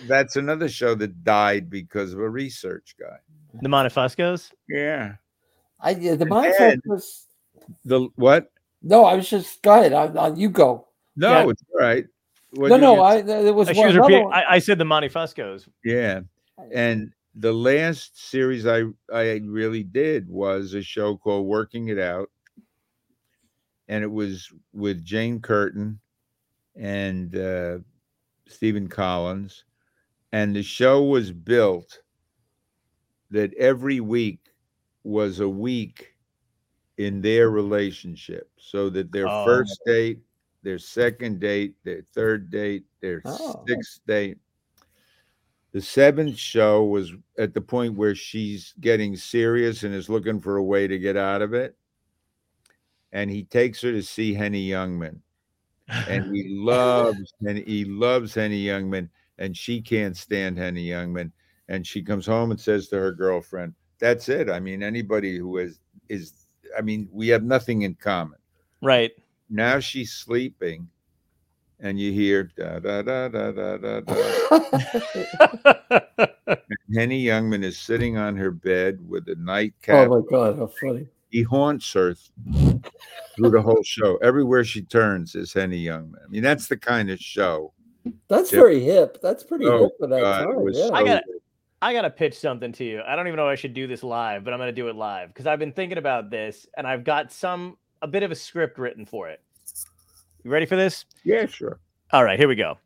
[0.06, 3.16] that's another show that died because of a research guy.
[3.62, 4.50] the Montefuscos.
[4.68, 5.14] Yeah.
[5.80, 7.26] I yeah, the And mindset then- was
[7.84, 8.50] The what?
[8.82, 9.04] no.
[9.04, 9.92] I was just go ahead.
[9.92, 10.86] I, I, you go.
[11.16, 11.50] No, Yeah.
[11.50, 12.06] it's all right.
[12.54, 13.02] What no, no.
[13.02, 14.32] I there was she one, was another one.
[14.32, 15.68] I, I said the Montefuscos.
[15.84, 16.20] Yeah,
[16.72, 22.30] and the last series I I really did was a show called Working It Out,
[23.88, 25.98] and it was with Jane Curtin
[26.76, 27.78] and uh,
[28.46, 29.64] Stephen Collins,
[30.32, 32.00] and the show was built
[33.30, 34.40] that every week
[35.02, 36.14] was a week
[36.98, 39.44] in their relationship, so that their Oh.
[39.44, 40.20] first date,
[40.64, 43.62] their second date, their third date, their Oh.
[43.68, 44.38] sixth date.
[45.72, 50.56] The seventh show was at the point where she's getting serious and is looking for
[50.56, 51.76] a way to get out of it.
[53.12, 55.20] And he takes her to see Henny Youngman.
[56.08, 59.08] And he loves and he loves Henny Youngman,
[59.38, 61.30] and she can't stand Henny Youngman.
[61.68, 64.48] And she comes home and says to her girlfriend, That's it.
[64.48, 66.46] I mean, anybody who is is
[66.76, 68.38] I mean, we have nothing in common.
[68.80, 69.12] right.
[69.50, 70.88] Now she's sleeping,
[71.80, 74.14] and you hear da da da da da da da.
[76.94, 80.08] Henny Youngman is sitting on her bed with a nightcap.
[80.08, 81.06] oh my god, how funny!
[81.30, 82.14] he haunts her
[83.36, 84.16] through the whole show.
[84.18, 86.24] Everywhere she turns is Henny Youngman.
[86.24, 87.72] I mean, that's the kind of show.
[88.28, 88.60] That's Yeah.
[88.60, 89.18] very hip.
[89.22, 90.62] That's pretty Oh, hip for that God, time.
[90.62, 90.90] was Yeah.
[90.92, 91.24] I got-
[91.82, 93.02] I gotta pitch something to you.
[93.06, 94.96] I don't even know if I should do this live, but I'm gonna do it
[94.96, 98.34] live because I've been thinking about this and I've got some a bit of a
[98.34, 99.40] script written for it.
[100.44, 101.06] You ready for this?
[101.24, 101.80] yeah, sure.
[102.12, 102.76] All right, here we go.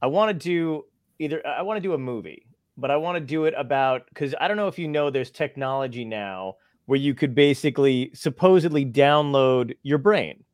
[0.00, 0.84] I want to do
[1.18, 4.36] either I want to do a movie, but I want to do it about because
[4.40, 6.54] I don't know if you know there's technology now
[6.86, 10.44] where you could basically supposedly download your brain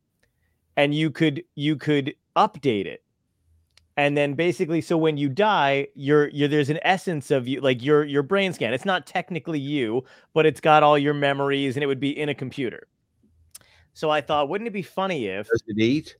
[0.77, 3.05] and you could you could update it.
[3.99, 7.83] And then basically so when you die, you're you're there's an essence of you like
[7.83, 8.73] your your brain scan.
[8.73, 12.31] It's not technically you, but it's got all your memories and it would be in
[12.31, 12.89] a computer.
[13.99, 16.17] So I thought, wouldn't it be funny if Does it eat?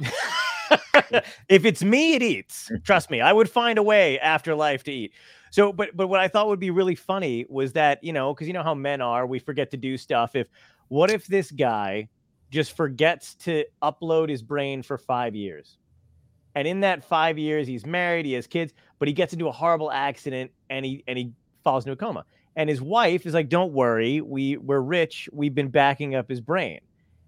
[1.50, 2.70] if it's me, it eats.
[2.82, 5.12] Trust me, I would find a way after life to eat.
[5.50, 8.46] So, but but what I thought would be really funny was that you know because
[8.46, 10.34] you know how men are, we forget to do stuff.
[10.34, 10.48] If
[10.88, 12.08] what if this guy
[12.50, 15.76] just forgets to upload his brain for five years,
[16.54, 19.52] and in that five years he's married, he has kids, but he gets into a
[19.52, 21.34] horrible accident and he and he
[21.64, 22.24] falls into a coma.
[22.56, 25.28] And his wife is like, "Don't worry, we we're rich.
[25.34, 26.80] We've been backing up his brain."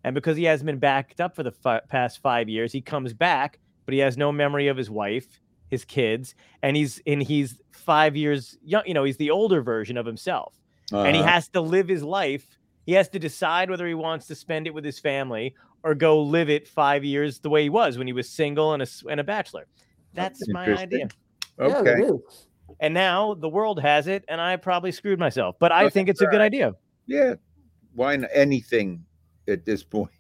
[0.05, 3.12] And because he hasn't been backed up for the fi- past five years, he comes
[3.12, 7.59] back, but he has no memory of his wife, his kids, and he's and he's
[7.73, 8.83] five years young.
[8.87, 10.55] You know, he's the older version of himself,
[10.93, 11.31] and he Uh-huh.
[11.31, 12.59] has to live his life.
[12.85, 15.55] He has to decide whether he wants to spend it with his family
[15.85, 18.83] or go live it five years the way he was when he was single and
[18.83, 19.66] a s- and a bachelor.
[20.15, 21.09] That's my idea.
[21.59, 22.03] Okay.
[22.03, 22.47] is.
[22.81, 25.57] And now the world has it, and I probably screwed myself.
[25.61, 26.74] But I That's think it's a good idea.
[27.07, 27.35] Yeah.
[27.95, 29.05] Why not anything
[29.48, 30.10] at this point?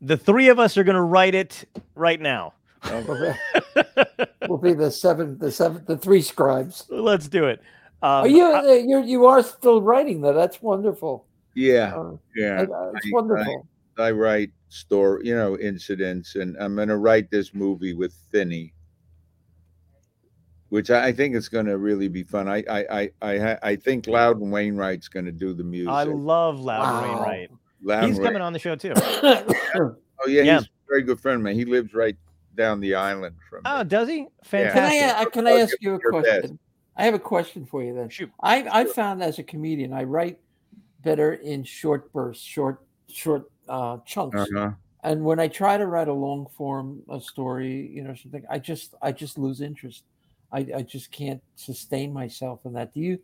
[0.00, 1.64] The three of us are going to write it
[1.94, 2.54] right now.
[2.90, 6.84] We'll be, we'll be the seven, the seven, the three scribes.
[6.90, 7.62] Let's do it.
[8.02, 8.44] Are Um, you?
[8.44, 10.32] I- uh, you you are still writing though.
[10.34, 11.26] That's wonderful.
[11.54, 12.62] Yeah, Uh, yeah.
[12.62, 13.68] uh, it's I- wonderful.
[13.98, 18.74] I write story, you know, incidents, and I'm going to write this movie with Finney,
[20.70, 22.48] which I, I think is going to really be fun.
[22.48, 25.90] I I I I, I think Loudon Wainwright's going to do the music.
[25.92, 27.12] I love Loudon Wow.
[27.12, 27.50] Wainwright.
[27.82, 28.92] Loudon He's coming on the show too.
[30.24, 30.58] Oh yeah, Yeah.
[30.58, 31.56] he's a very good friend of mine.
[31.56, 32.16] He lives right
[32.54, 33.62] down the island from.
[33.64, 33.84] Oh, me.
[33.88, 34.18] does he?
[34.18, 35.02] can Fantastic.
[35.02, 35.22] I?
[35.22, 36.30] uh, Can I I'll ask you a your best.
[36.40, 36.58] question?
[36.96, 38.08] I have a question for you then.
[38.08, 38.30] Shoot.
[38.40, 40.38] I I found as a comedian, I write
[41.02, 44.36] better in short bursts, short short uh, chunks.
[44.36, 44.70] Uh-huh.
[45.02, 48.60] And when I try to write a long form a story, you know, something, I
[48.60, 50.04] just I just lose interest.
[50.52, 52.94] I, I just can't sustain myself in that.
[52.94, 53.18] Do you?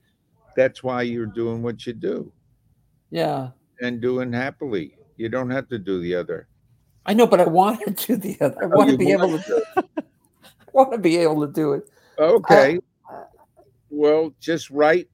[0.56, 2.32] That's why you're doing what you do
[3.10, 4.96] Yeah, and doing happily.
[5.16, 6.48] You don't have to do the other.
[7.06, 8.64] I know, but I want to do the other.
[8.64, 9.64] I Oh, want to be able to.
[9.76, 9.82] I
[10.72, 11.88] want to be able to do it.
[12.18, 12.78] Okay.
[13.10, 13.22] Uh,
[13.90, 15.08] well, just write.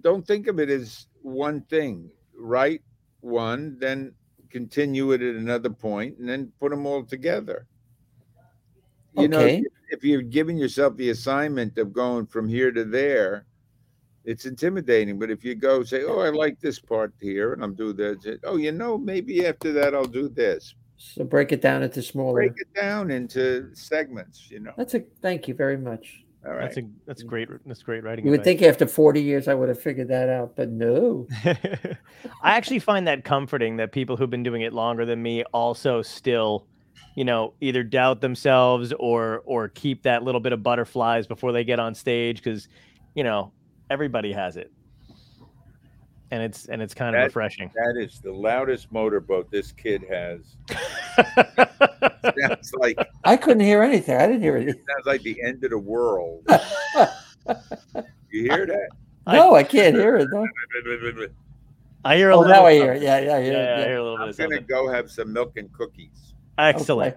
[0.00, 2.10] Don't think of it as one thing.
[2.38, 2.82] Write
[3.20, 4.12] one, then
[4.50, 7.66] continue it at another point, and then put them all together.
[9.14, 13.46] You know, if, if you're giving yourself the assignment of going from here to there,
[14.26, 15.18] it's intimidating.
[15.18, 18.18] But if you go say, "Oh, I like this part here, and I'm doing this,"
[18.44, 20.74] oh, you know, maybe after that I'll do this.
[20.98, 22.34] So break it down into smaller.
[22.34, 24.50] Break it down into segments.
[24.50, 24.72] You know.
[24.76, 26.24] That's a thank you very much.
[26.46, 26.62] All right.
[26.62, 27.28] That's a that's mm.
[27.28, 27.48] great.
[27.66, 28.24] That's great writing.
[28.24, 28.58] You would advice.
[28.58, 31.26] think after 40 years I would have figured that out, but no.
[31.44, 36.02] I actually find that comforting that people who've been doing it longer than me also
[36.02, 36.66] still,
[37.16, 41.64] you know, either doubt themselves or or keep that little bit of butterflies before they
[41.64, 42.68] get on stage because,
[43.14, 43.52] you know,
[43.90, 44.70] everybody has it,
[46.30, 47.70] and it's and it's kind of That- refreshing.
[47.74, 50.56] That is the loudest motorboat this kid has.
[52.40, 54.16] Sounds like I couldn't hear anything.
[54.16, 54.74] I didn't hear anything.
[54.94, 56.46] sounds like the end of the world.
[58.32, 58.88] You hear that?
[59.32, 60.28] No, I can't hear it.
[60.32, 60.46] No.
[62.04, 62.52] I hear a Oh, little.
[62.54, 62.96] now I hear it.
[62.96, 63.02] something.
[63.04, 63.86] Yeah, yeah, I Yeah, hear yeah, I it.
[63.86, 64.66] hear a little bit I'm of gonna something.
[64.66, 66.34] go have some milk and cookies.
[66.58, 67.16] Excellent.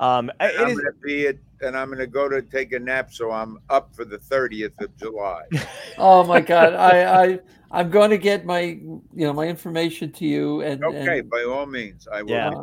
[0.00, 2.78] Um, And it I'm is, gonna be it, and I'm gonna go to take a
[2.78, 5.42] nap, so I'm up for the 30th of July.
[5.96, 6.74] Oh my God.
[6.74, 7.40] I, I
[7.70, 11.44] I'm going to get my you know my information to you and, Okay, and by
[11.44, 12.30] all means, I will.
[12.30, 12.54] Yeah.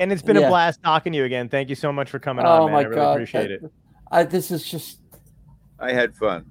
[0.00, 1.48] and it's been a blast talking to you again.
[1.48, 2.72] Thank you so much for coming oh on, man.
[2.72, 3.12] my I really God.
[3.14, 3.62] appreciate it.
[4.10, 4.98] I, this is just
[5.78, 6.44] I had fun.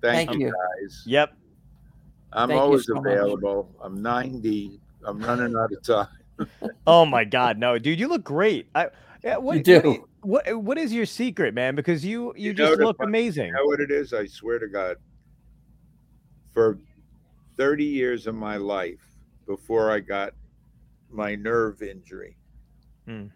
[0.00, 0.52] Thank, Thank you, you.
[0.52, 1.02] guys.
[1.06, 1.36] Yep.
[2.32, 3.06] I'm Thank always so much.
[3.06, 3.74] available.
[3.82, 4.80] I'm 90.
[5.04, 6.08] I'm running out of time.
[6.86, 8.68] Oh my God, no, dude, you look great.
[8.74, 8.88] I,
[9.22, 10.08] yeah, what, You do.
[10.22, 11.74] What, what is your secret, man?
[11.74, 13.46] Because you you, You just look fun- amazing.
[13.48, 14.12] You know what it is?
[14.12, 14.96] I swear to God.
[16.52, 16.78] For
[17.56, 19.00] 30 years of my life,
[19.46, 20.32] before I got
[21.10, 22.36] my nerve injury,
[23.06, 23.26] Hmm.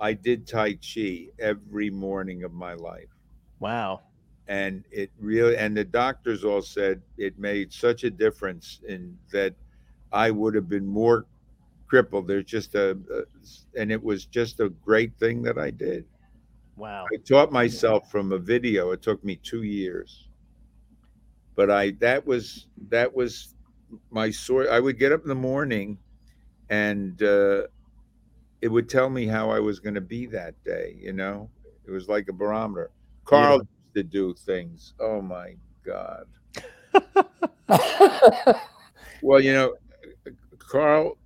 [0.00, 3.08] I did Tai Chi every morning of my life.
[3.60, 4.00] Wow.
[4.48, 9.54] And it really, and the doctors all said it made such a difference in that
[10.12, 11.26] I would have been more
[11.92, 12.26] crippled.
[12.26, 16.06] There's just a, a, and it was just a great thing that I did.
[16.74, 17.04] Wow.
[17.12, 18.92] I taught myself from a video.
[18.92, 20.28] It took me two years,
[21.54, 23.54] but I that was that was
[24.10, 24.68] my source.
[24.70, 25.98] I would get up in the morning,
[26.70, 27.64] and uh,
[28.62, 30.96] it would tell me how I was going to be that day.
[30.98, 31.50] You know,
[31.86, 32.90] it was like a barometer.
[33.26, 34.94] Carl used to do things.
[34.98, 36.24] Oh my god.
[39.22, 39.74] Well, you know,
[40.58, 41.16] Carl,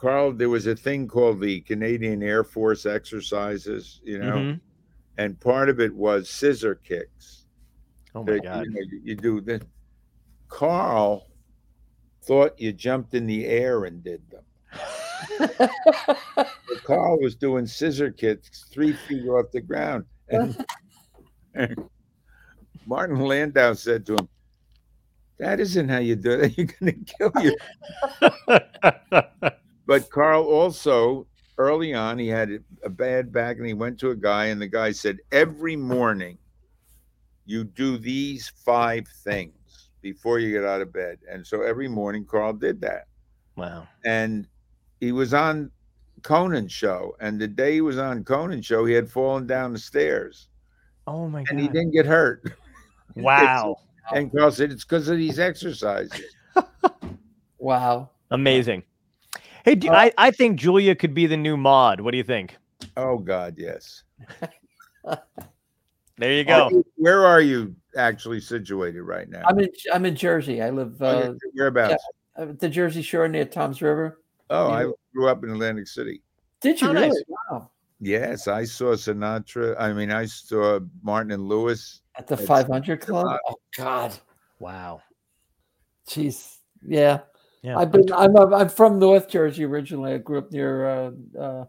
[0.00, 4.58] Carl, there was a thing called the Canadian Air Force exercises, you know, Mhm.
[5.18, 7.44] and part of it was scissor kicks.
[8.14, 8.64] Oh my that, god.
[8.64, 9.62] You, know, you do that.
[10.48, 11.28] Carl
[12.22, 14.42] thought you jumped in the air and did them.
[16.84, 20.06] Carl was doing scissor kicks three feet off the ground.
[20.30, 20.64] And,
[21.54, 21.76] and
[22.86, 24.30] Martin Landau said to him,
[25.36, 26.52] That isn't how you do it.
[26.56, 27.54] You're going to kill you.
[29.86, 31.26] But Carl also,
[31.58, 34.68] early on, he had a bad back and he went to a guy, and the
[34.68, 36.38] guy said, Every morning
[37.46, 41.18] you do these five things before you get out of bed.
[41.30, 43.06] And so every morning, Carl did that.
[43.56, 43.86] wow.
[44.04, 44.46] And
[45.00, 45.70] he was on
[46.22, 47.16] Conan's show.
[47.20, 50.48] And the day he was on Conan's show, he had fallen down the stairs
[51.06, 51.50] Oh my god.
[51.50, 52.44] and he didn't get hurt.
[53.16, 53.76] Wow.
[54.14, 56.22] And Carl said, It's because of these exercises.
[57.58, 58.10] wow.
[58.30, 58.84] Amazing.
[59.64, 62.00] Hey, do, Uh, I, I think Julia could be the new mod.
[62.00, 62.56] What do you think?
[62.96, 64.02] Oh, God, yes.
[66.18, 66.70] There you Are go.
[66.70, 69.42] you- where are you actually situated right now?
[69.46, 70.60] I'm in I'm in Jersey.
[70.60, 72.04] I live Oh, uh, you're- whereabouts?
[72.36, 74.20] at the Jersey Shore near Tom's River.
[74.50, 76.20] Oh, I you- grew up in Atlantic City.
[76.60, 77.08] Did you Oh, really?
[77.08, 77.22] nice.
[77.50, 77.70] Wow.
[78.00, 79.74] Yes, I saw Sinatra.
[79.78, 82.02] I mean, I saw Martin and Lewis.
[82.16, 83.38] At the It's- 500 Club.
[83.48, 84.12] Oh God.
[84.58, 85.00] Wow.
[86.06, 86.58] Jeez.
[86.86, 87.20] Yeah.
[87.62, 87.78] Yeah.
[87.78, 88.10] I've been.
[88.12, 88.36] I'm.
[88.36, 90.14] I'm from North Jersey originally.
[90.14, 91.64] I grew up near uh, uh,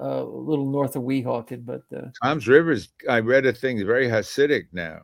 [0.00, 2.88] uh, a little north of Weehawken, but uh, Tom's Rivers.
[3.08, 3.84] I read a thing.
[3.86, 5.02] Very Hasidic now.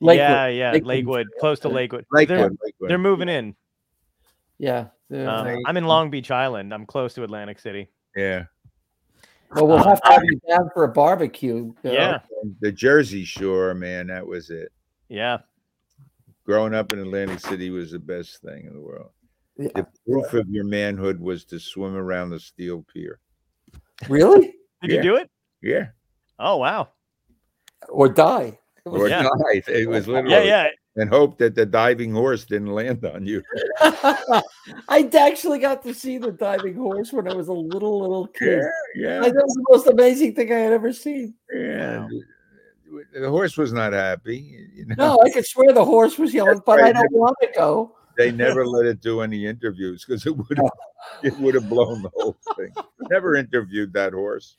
[0.00, 0.18] Lakewood.
[0.18, 0.70] Yeah, yeah.
[0.72, 0.86] Lakewood.
[0.88, 2.04] Lakewood, close to Lakewood.
[2.10, 2.38] Lakewood.
[2.38, 2.90] They're, Lakewood.
[2.90, 3.54] they're moving in.
[4.58, 4.86] yeah.
[5.08, 6.74] the- Uh, I'm in Long Beach Island.
[6.74, 7.88] I'm close to Atlantic City.
[8.16, 8.46] yeah.
[9.54, 11.72] well, we'll have to have you down for a barbecue.
[11.84, 11.92] Bill.
[11.92, 12.18] Yeah.
[12.60, 14.72] The Jersey Shore, man, that was it.
[15.08, 15.38] Yeah.
[16.46, 19.10] Growing up in Atlantic City was the best thing in the world.
[19.58, 19.68] Yeah.
[19.74, 23.20] The proof of your manhood was to swim around the steel pier.
[24.08, 24.54] Really?
[24.82, 24.96] Did Yeah.
[24.96, 25.30] you do it?
[25.62, 25.88] Yeah.
[26.38, 26.88] Oh wow.
[27.88, 28.58] Or die?
[28.84, 29.22] Or Yeah.
[29.22, 29.62] die.
[29.68, 30.34] It was literally.
[30.34, 30.68] Yeah, yeah.
[30.96, 33.42] And hope that the diving horse didn't land on you.
[33.80, 38.62] I actually got to see the diving horse when I was a little little kid.
[38.94, 39.20] Yeah.
[39.20, 41.34] Like, that was the most amazing thing I had ever seen.
[41.54, 42.00] Yeah.
[42.00, 42.08] Wow.
[43.14, 44.68] The, the horse was not happy.
[44.74, 44.94] You know?
[44.98, 47.96] No, I could swear the horse was yelling, That's but I don't want to go.
[48.16, 50.70] They never let it do any interviews because it would have
[51.22, 52.72] it would have blown the whole thing.
[53.10, 54.56] Never interviewed that horse.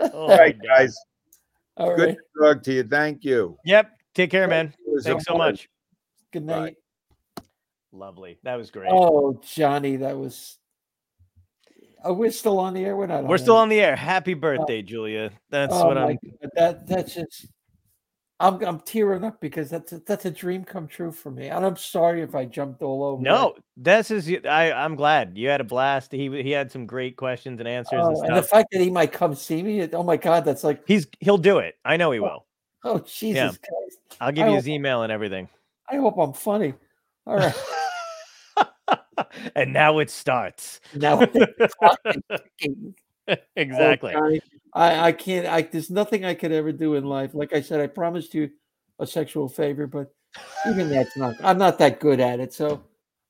[0.00, 0.60] Oh, All God.
[0.66, 0.96] guys.
[1.76, 2.16] All Good right.
[2.16, 2.82] to talk to you.
[2.84, 3.56] Thank you.
[3.64, 3.90] Yep.
[4.14, 4.74] Take care, man.
[4.86, 5.52] It was a Thanks so pleasure.
[5.52, 5.68] much.
[6.32, 6.58] Good Bye.
[6.60, 6.76] night.
[7.92, 8.38] Lovely.
[8.42, 8.90] That was great.
[8.92, 10.58] Oh, Johnny, that was.
[12.04, 12.96] Oh, we're still on the air.
[12.96, 13.24] We're not.
[13.24, 13.96] We're still on the air.
[13.96, 14.38] Happy oh.
[14.38, 15.30] birthday, Julia.
[15.50, 16.18] That's Oh what I'm.
[16.40, 17.46] God, that that's just.
[18.40, 21.66] I'm I'm tearing up because that's a, that's a dream come true for me, and
[21.66, 23.20] I'm sorry if I jumped all over.
[23.20, 24.30] No, this is.
[24.48, 24.70] I.
[24.72, 26.12] I'm glad you had a blast.
[26.12, 28.90] He he had some great questions and answers Oh, and and the fact that he
[28.90, 31.76] might come see me, oh my God, that's like, He's he'll do it.
[31.84, 32.46] I know he Oh, will.
[32.84, 33.98] oh Jesus Christ!
[34.20, 35.48] I'll give I you hope- his email and everything.
[35.90, 36.74] I hope I'm funny.
[37.26, 37.54] All right,
[39.56, 40.80] and now it starts.
[40.94, 44.12] now it's Oh, exactly.
[44.12, 44.40] Johnny,
[44.74, 45.46] I I can't.
[45.46, 47.34] I there's nothing I could ever do in life.
[47.34, 48.50] Like I said, I promised you
[48.98, 50.12] a sexual favor, but
[50.68, 51.36] even that's not.
[51.42, 52.52] I'm not that good at it.
[52.52, 52.82] So.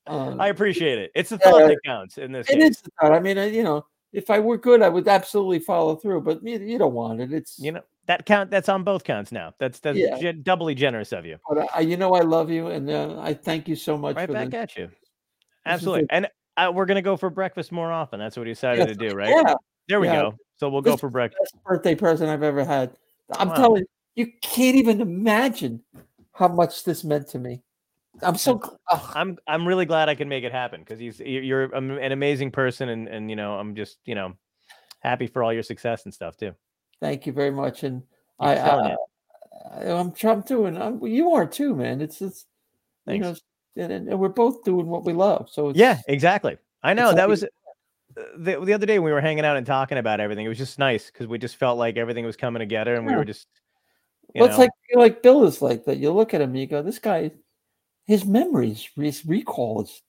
[0.07, 1.11] Um, I appreciate it.
[1.13, 1.67] It's the thought yeah.
[1.67, 2.71] that counts in this It case.
[2.71, 3.11] is the thought.
[3.11, 6.21] I mean, I, you know, if I were good, I would absolutely follow through.
[6.21, 7.31] But you, you don't want it.
[7.31, 8.49] It's You know that count.
[8.49, 9.53] That's on both counts now.
[9.59, 10.31] That's that's Yeah.
[10.41, 11.37] doubly generous of you.
[11.47, 14.31] But I, you know, I love you, and uh, I thank you so much Right
[14.31, 14.89] back the, at you.
[15.67, 16.07] Absolutely.
[16.09, 18.19] And uh, we're gonna go for breakfast more often.
[18.19, 19.29] That's what we decided Yes, to do, right?
[19.29, 19.53] Yeah,
[19.87, 20.21] There we yeah.
[20.21, 20.37] go.
[20.59, 21.53] So we'll go for breakfast.
[21.53, 22.91] best birthday present I've ever had.
[23.37, 23.55] I'm Wow.
[23.55, 25.81] telling you, you can't even imagine
[26.33, 27.61] how much this meant to me.
[28.21, 28.61] I'm so.
[28.91, 32.11] ugh, I'm I'm really glad I can make it happen because he's you- you're an
[32.11, 34.33] amazing person and and you know I'm just you know
[34.99, 36.53] happy for all your success and stuff too.
[36.99, 38.95] thank you very much, and Keep I, I.
[39.71, 42.01] I, I'm, I'm and I'm, you are too, man.
[42.01, 42.45] It's it's
[43.05, 43.35] you know,
[43.77, 45.49] and, and we're both doing what we love.
[45.51, 46.57] So it's, Yeah, exactly.
[46.83, 47.45] I know that was
[48.37, 50.45] the, the other day when we were hanging out and talking about everything.
[50.45, 53.15] It was just nice because we just felt like everything was coming together and we
[53.15, 53.47] were just.
[54.35, 55.97] You Well, it's like like Bill is like that.
[55.97, 57.31] You look at him, you go, "This guy,
[58.05, 60.01] his memories, his recall is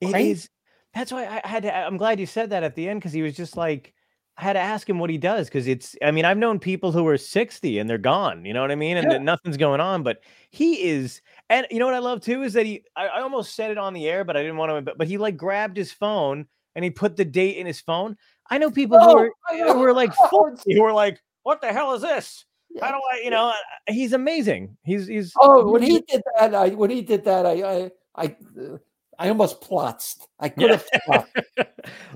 [0.00, 0.30] It crazy.
[0.30, 0.48] is
[0.94, 1.74] That's why I had to.
[1.74, 3.92] I'm glad you said that at the end because he was just like,
[4.36, 5.94] I had to ask him what he does because it's.
[6.02, 8.44] I mean, I've known people who are 60 and they're gone.
[8.44, 8.96] You know what I mean?
[8.96, 9.18] And Yeah.
[9.18, 10.02] nothing's going on.
[10.02, 10.20] But
[10.50, 11.20] he is.
[11.48, 12.82] And you know what I love too is that he.
[12.96, 14.82] I, I almost said it on the air, but I didn't want to.
[14.82, 18.16] But, but he like grabbed his phone and he put the date in his phone.
[18.50, 21.20] I know people who Oh, are I who are like Oh, 40 who are like,
[21.42, 22.44] what the hell is this?
[22.72, 22.84] Yeah.
[22.86, 23.20] How do I?
[23.24, 23.52] You know,
[23.88, 24.76] he's amazing.
[24.84, 25.32] He's he's.
[25.40, 28.76] Oh, when he did that, I when he did that, I I I, uh,
[29.18, 30.26] I almost plotzed.
[30.38, 30.86] I could have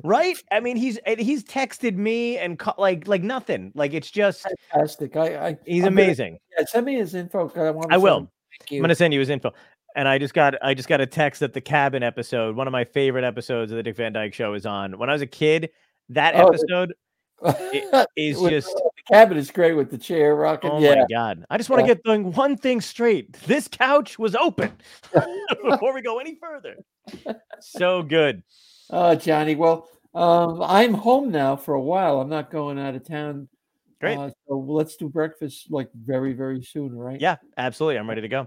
[0.04, 0.36] right?
[0.50, 3.72] I mean, he's he's texted me and ca- like like nothing.
[3.74, 5.16] Like it's just fantastic.
[5.16, 6.38] I, I he's I'm gonna- amazing.
[6.58, 7.50] yeah, send me his info.
[7.56, 8.30] I, want I will.
[8.58, 8.78] Thank you.
[8.78, 9.52] I'm gonna send you his info.
[9.94, 12.72] And I just got I just got a text that the cabin episode, one of
[12.72, 14.98] my favorite episodes of the Dick Van Dyke Show, is on.
[14.98, 15.70] When I was a kid,
[16.08, 16.94] that Oh, episode
[18.16, 20.70] is just the cabin is great with the chair rocking.
[20.70, 21.44] oh yeah, my god!
[21.50, 21.94] I just want to Yeah.
[21.94, 23.32] get the one thing straight.
[23.44, 24.72] This couch was open
[25.68, 26.76] before we go any further.
[27.60, 28.42] So good.
[28.90, 29.54] Oh, Johnny.
[29.54, 32.20] Well, um, I'm home now for a while.
[32.20, 33.48] I'm not going out of town.
[34.04, 34.18] Great.
[34.18, 37.18] Uh, so let's do breakfast like very, very soon, right?
[37.20, 37.98] Yeah, absolutely.
[37.98, 38.46] I'm ready to go.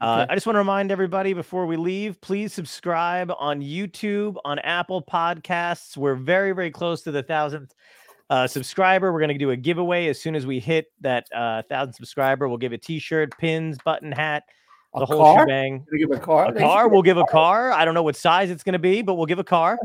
[0.00, 4.58] Uh, I just want to remind everybody before we leave, please subscribe on YouTube, on
[4.60, 5.96] Apple Podcasts.
[5.96, 7.74] We're very, very close to the thousandth
[8.30, 9.12] uh, subscriber.
[9.12, 12.46] We're going to do a giveaway as soon as we hit that uh, thousand subscriber.
[12.46, 14.44] We'll give a T-shirt, pins, button, hat,
[14.94, 15.40] A the whole car?
[15.44, 15.86] shebang.
[15.98, 16.50] Give a car?
[16.50, 16.88] A They car.
[16.88, 17.72] We'll give a car.
[17.72, 19.78] I don't know what size it's going to be, but we'll give a car.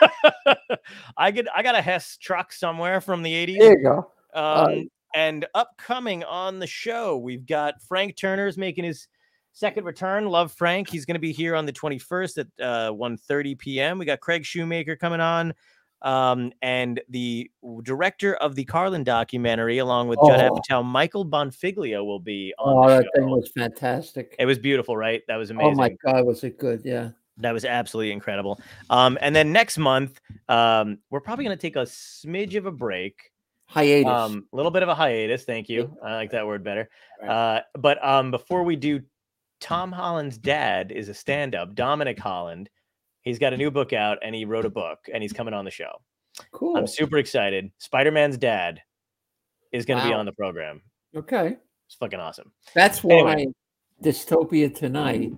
[1.16, 1.46] I get.
[1.54, 3.58] I got a Hess truck somewhere from the '80s.
[3.58, 4.10] There you go.
[4.38, 9.08] Um, and upcoming on the show, we've got Frank Turner's making his
[9.52, 10.26] second return.
[10.26, 10.88] Love Frank.
[10.88, 13.98] He's going to be here on the 21st at uh, 1.30 p.m.
[13.98, 15.54] We got Craig Shoemaker coming on.
[16.02, 17.50] Um, and the
[17.82, 20.54] director of the Carlin documentary, along with Judd Oh.
[20.70, 23.10] Apatow, Michael Bonfiglio will be on Oh, that show.
[23.20, 24.36] thing was fantastic.
[24.38, 25.22] it was beautiful, right?
[25.26, 25.72] That was amazing.
[25.72, 26.82] Oh my God, was it good?
[26.84, 27.10] Yeah.
[27.38, 28.60] That was absolutely incredible.
[28.90, 32.72] Um, and then next month, um, we're probably going to take a smidge of a
[32.72, 33.32] break.
[33.68, 34.10] Hiatus.
[34.10, 35.44] Um, a little bit of a hiatus.
[35.44, 35.96] Thank you.
[36.02, 36.88] I like that word better.
[37.26, 39.00] Uh, but um, before we do,
[39.60, 42.70] Tom Holland's dad is a stand-up, Dominic Holland.
[43.22, 45.64] He's got a new book out, and he wrote a book, and he's coming on
[45.64, 45.90] the show.
[46.52, 46.76] cool.
[46.76, 47.70] I'm super excited.
[47.78, 48.80] Spider-Man's dad
[49.72, 50.80] is going to be on the program.
[51.14, 51.56] okay.
[51.86, 52.52] It's fucking awesome.
[52.74, 53.46] That's why Anyway.
[54.02, 55.32] Dystopia Tonight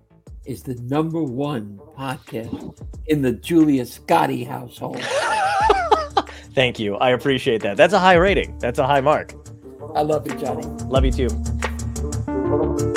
[0.45, 5.01] is the number one podcast in the Julia Scotti household.
[6.61, 6.97] Thank you.
[6.97, 7.79] I appreciate that.
[7.79, 8.59] That's a high rating.
[8.59, 9.33] That's a high mark.
[9.95, 10.67] I love you, Johnny.
[10.91, 12.90] Love you too.